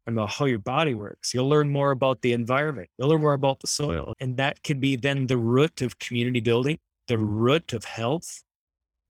and 0.06 0.18
about 0.18 0.30
how 0.30 0.46
your 0.46 0.58
body 0.58 0.94
works. 0.94 1.32
You'll 1.32 1.48
learn 1.48 1.70
more 1.70 1.92
about 1.92 2.22
the 2.22 2.32
environment. 2.32 2.88
You'll 2.98 3.10
learn 3.10 3.20
more 3.20 3.34
about 3.34 3.60
the 3.60 3.68
soil. 3.68 4.14
And 4.18 4.36
that 4.38 4.64
can 4.64 4.80
be 4.80 4.96
then 4.96 5.28
the 5.28 5.36
root 5.36 5.82
of 5.82 5.98
community 6.00 6.40
building, 6.40 6.78
the 7.06 7.18
root 7.18 7.72
of 7.72 7.84
health, 7.84 8.42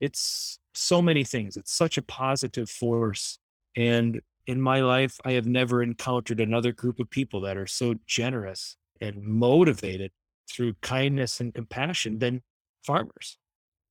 it's 0.03 0.59
so 0.73 1.01
many 1.01 1.23
things. 1.23 1.55
It's 1.55 1.73
such 1.73 1.97
a 1.97 2.01
positive 2.01 2.69
force. 2.69 3.39
And 3.77 4.19
in 4.47 4.61
my 4.61 4.81
life, 4.81 5.17
I 5.23 5.31
have 5.31 5.45
never 5.45 5.81
encountered 5.81 6.41
another 6.41 6.73
group 6.73 6.99
of 6.99 7.09
people 7.09 7.39
that 7.41 7.55
are 7.55 7.67
so 7.67 7.95
generous 8.05 8.75
and 8.99 9.23
motivated 9.23 10.11
through 10.49 10.75
kindness 10.81 11.39
and 11.39 11.53
compassion 11.53 12.19
than 12.19 12.41
farmers. 12.85 13.37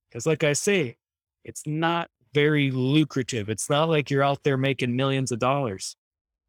Because, 0.09 0.25
like 0.25 0.43
I 0.43 0.53
say, 0.53 0.97
it's 1.43 1.63
not 1.65 2.09
very 2.33 2.71
lucrative. 2.71 3.49
It's 3.49 3.69
not 3.69 3.89
like 3.89 4.09
you're 4.09 4.23
out 4.23 4.43
there 4.43 4.57
making 4.57 4.95
millions 4.95 5.31
of 5.31 5.39
dollars. 5.39 5.95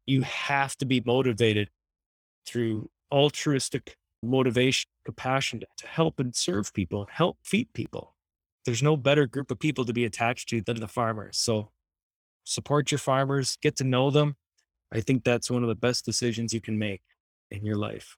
You 0.05 0.21
have 0.21 0.75
to 0.77 0.85
be 0.85 1.01
motivated 1.05 1.69
through 2.45 2.89
altruistic 3.11 3.97
motivation, 4.21 4.89
compassion 5.03 5.61
to 5.77 5.87
help 5.87 6.19
and 6.19 6.35
serve 6.35 6.73
people, 6.73 7.07
help 7.11 7.37
feed 7.43 7.71
people. 7.73 8.15
There's 8.65 8.83
no 8.83 8.97
better 8.97 9.27
group 9.27 9.51
of 9.51 9.59
people 9.59 9.85
to 9.85 9.93
be 9.93 10.05
attached 10.05 10.49
to 10.49 10.61
than 10.61 10.79
the 10.79 10.87
farmers. 10.87 11.37
So 11.37 11.69
support 12.43 12.91
your 12.91 12.99
farmers, 12.99 13.57
get 13.61 13.75
to 13.77 13.83
know 13.83 14.09
them. 14.09 14.35
I 14.91 15.01
think 15.01 15.23
that's 15.23 15.51
one 15.51 15.63
of 15.63 15.69
the 15.69 15.75
best 15.75 16.05
decisions 16.05 16.53
you 16.53 16.61
can 16.61 16.77
make 16.77 17.01
in 17.51 17.65
your 17.65 17.75
life. 17.75 18.17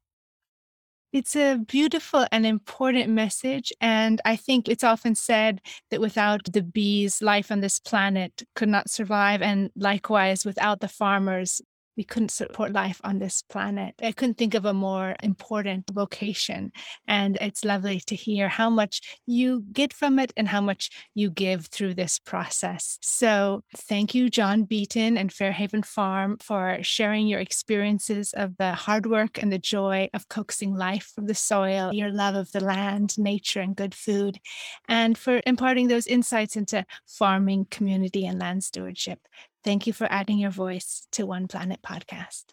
It's 1.14 1.36
a 1.36 1.58
beautiful 1.58 2.28
and 2.32 2.45
important 2.45 3.10
message. 3.10 3.72
And 3.80 4.22
I 4.26 4.36
think 4.36 4.68
it's 4.68 4.84
often 4.84 5.16
said 5.16 5.62
that 5.89 6.01
without 6.01 6.41
the 6.51 6.62
bees, 6.62 7.22
life 7.22 7.51
on 7.51 7.62
this 7.62 7.80
planet 7.80 8.43
could 8.55 8.70
not 8.70 8.89
survive. 8.89 9.41
And 9.41 9.72
likewise, 9.76 10.45
without 10.45 10.82
the 10.82 10.88
farmers, 10.89 11.62
we 11.97 12.03
couldn't 12.03 12.29
support 12.29 12.71
life 12.71 13.01
on 13.03 13.17
this 13.17 13.41
planet. 13.41 13.95
I 14.01 14.11
couldn't 14.11 14.37
think 14.37 14.53
of 14.53 14.65
a 14.65 14.73
more 14.73 15.15
important 15.23 15.89
vocation. 15.91 16.71
And 17.07 17.37
it's 17.41 17.65
lovely 17.65 17.99
to 18.01 18.15
hear 18.15 18.47
how 18.47 18.69
much 18.69 19.19
you 19.25 19.65
get 19.73 19.91
from 19.91 20.19
it 20.19 20.31
and 20.37 20.47
how 20.47 20.61
much 20.61 20.91
you 21.15 21.31
give 21.31 21.65
through 21.65 21.95
this 21.95 22.19
process. 22.19 22.99
So 23.01 23.63
thank 23.75 24.13
you, 24.13 24.29
John 24.29 24.63
Beaton 24.63 25.17
and 25.17 25.33
Fairhaven 25.33 25.83
Farm, 25.83 26.37
for 26.39 26.77
sharing 26.83 27.27
your 27.27 27.39
experiences 27.39 28.33
of 28.33 28.55
the 28.57 28.73
hard 28.73 29.07
work 29.07 29.41
and 29.41 29.51
the 29.51 29.57
joy 29.57 30.09
of 30.13 30.29
coaxing 30.29 30.75
life 30.75 31.11
from 31.15 31.25
the 31.25 31.35
soil, 31.35 31.93
your 31.93 32.11
love 32.11 32.35
of 32.35 32.51
the 32.51 32.63
land, 32.63 33.17
nature, 33.17 33.61
and 33.61 33.75
good 33.75 33.95
food, 33.95 34.39
and 34.87 35.17
for 35.17 35.41
imparting 35.47 35.87
those 35.87 36.05
insights 36.05 36.55
into 36.55 36.85
farming, 37.07 37.65
community, 37.71 38.25
and 38.25 38.39
land 38.39 38.63
stewardship. 38.63 39.19
Thank 39.64 39.88
you 39.88 39.93
for 39.93 40.08
adding 40.12 40.38
your 40.38 40.51
voice 40.51 41.08
to 41.14 41.26
One 41.26 41.47
Planet 41.47 41.80
podcast. 41.82 42.45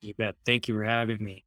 You 0.00 0.14
bet. 0.14 0.36
Thank 0.44 0.68
you 0.68 0.74
for 0.74 0.84
having 0.84 1.22
me. 1.22 1.44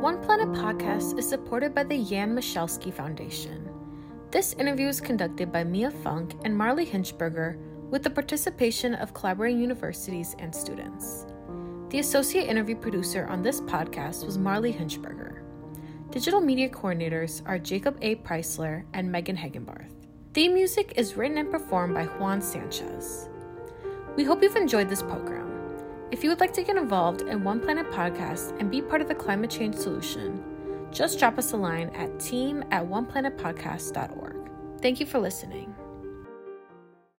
One 0.00 0.22
Planet 0.22 0.48
podcast 0.50 1.18
is 1.18 1.28
supported 1.28 1.74
by 1.74 1.82
the 1.82 2.04
Jan 2.04 2.36
Michalski 2.36 2.92
Foundation. 2.92 3.68
This 4.30 4.52
interview 4.54 4.86
is 4.86 5.00
conducted 5.00 5.50
by 5.50 5.64
Mia 5.64 5.90
Funk 5.90 6.34
and 6.44 6.56
Marley 6.56 6.86
Hinchberger 6.86 7.58
with 7.90 8.02
the 8.02 8.10
participation 8.10 8.94
of 8.94 9.14
collaborating 9.14 9.60
universities 9.60 10.36
and 10.38 10.54
students. 10.54 11.26
The 11.90 11.98
associate 11.98 12.48
interview 12.48 12.76
producer 12.76 13.26
on 13.26 13.42
this 13.42 13.60
podcast 13.62 14.24
was 14.24 14.38
Marley 14.38 14.72
Hinchberger. 14.72 15.42
Digital 16.10 16.40
media 16.40 16.68
coordinators 16.68 17.42
are 17.46 17.58
Jacob 17.58 17.98
A. 18.02 18.16
Preisler 18.16 18.84
and 18.94 19.10
Megan 19.10 19.36
Hagenbarth. 19.36 19.97
Theme 20.38 20.54
music 20.54 20.92
is 20.94 21.16
written 21.16 21.36
and 21.36 21.50
performed 21.50 21.94
by 21.94 22.04
Juan 22.04 22.40
Sanchez. 22.40 23.28
We 24.14 24.22
hope 24.22 24.40
you've 24.40 24.54
enjoyed 24.54 24.88
this 24.88 25.02
program. 25.02 25.50
If 26.12 26.22
you 26.22 26.30
would 26.30 26.38
like 26.38 26.52
to 26.52 26.62
get 26.62 26.76
involved 26.76 27.22
in 27.22 27.42
One 27.42 27.58
Planet 27.58 27.90
Podcast 27.90 28.56
and 28.60 28.70
be 28.70 28.80
part 28.80 29.02
of 29.02 29.08
the 29.08 29.16
climate 29.16 29.50
change 29.50 29.74
solution, 29.74 30.40
just 30.92 31.18
drop 31.18 31.38
us 31.38 31.54
a 31.54 31.56
line 31.56 31.88
at 31.88 32.20
team 32.20 32.62
at 32.70 32.88
oneplanetpodcast.org. 32.88 34.50
Thank 34.80 35.00
you 35.00 35.06
for 35.06 35.18
listening. 35.18 35.74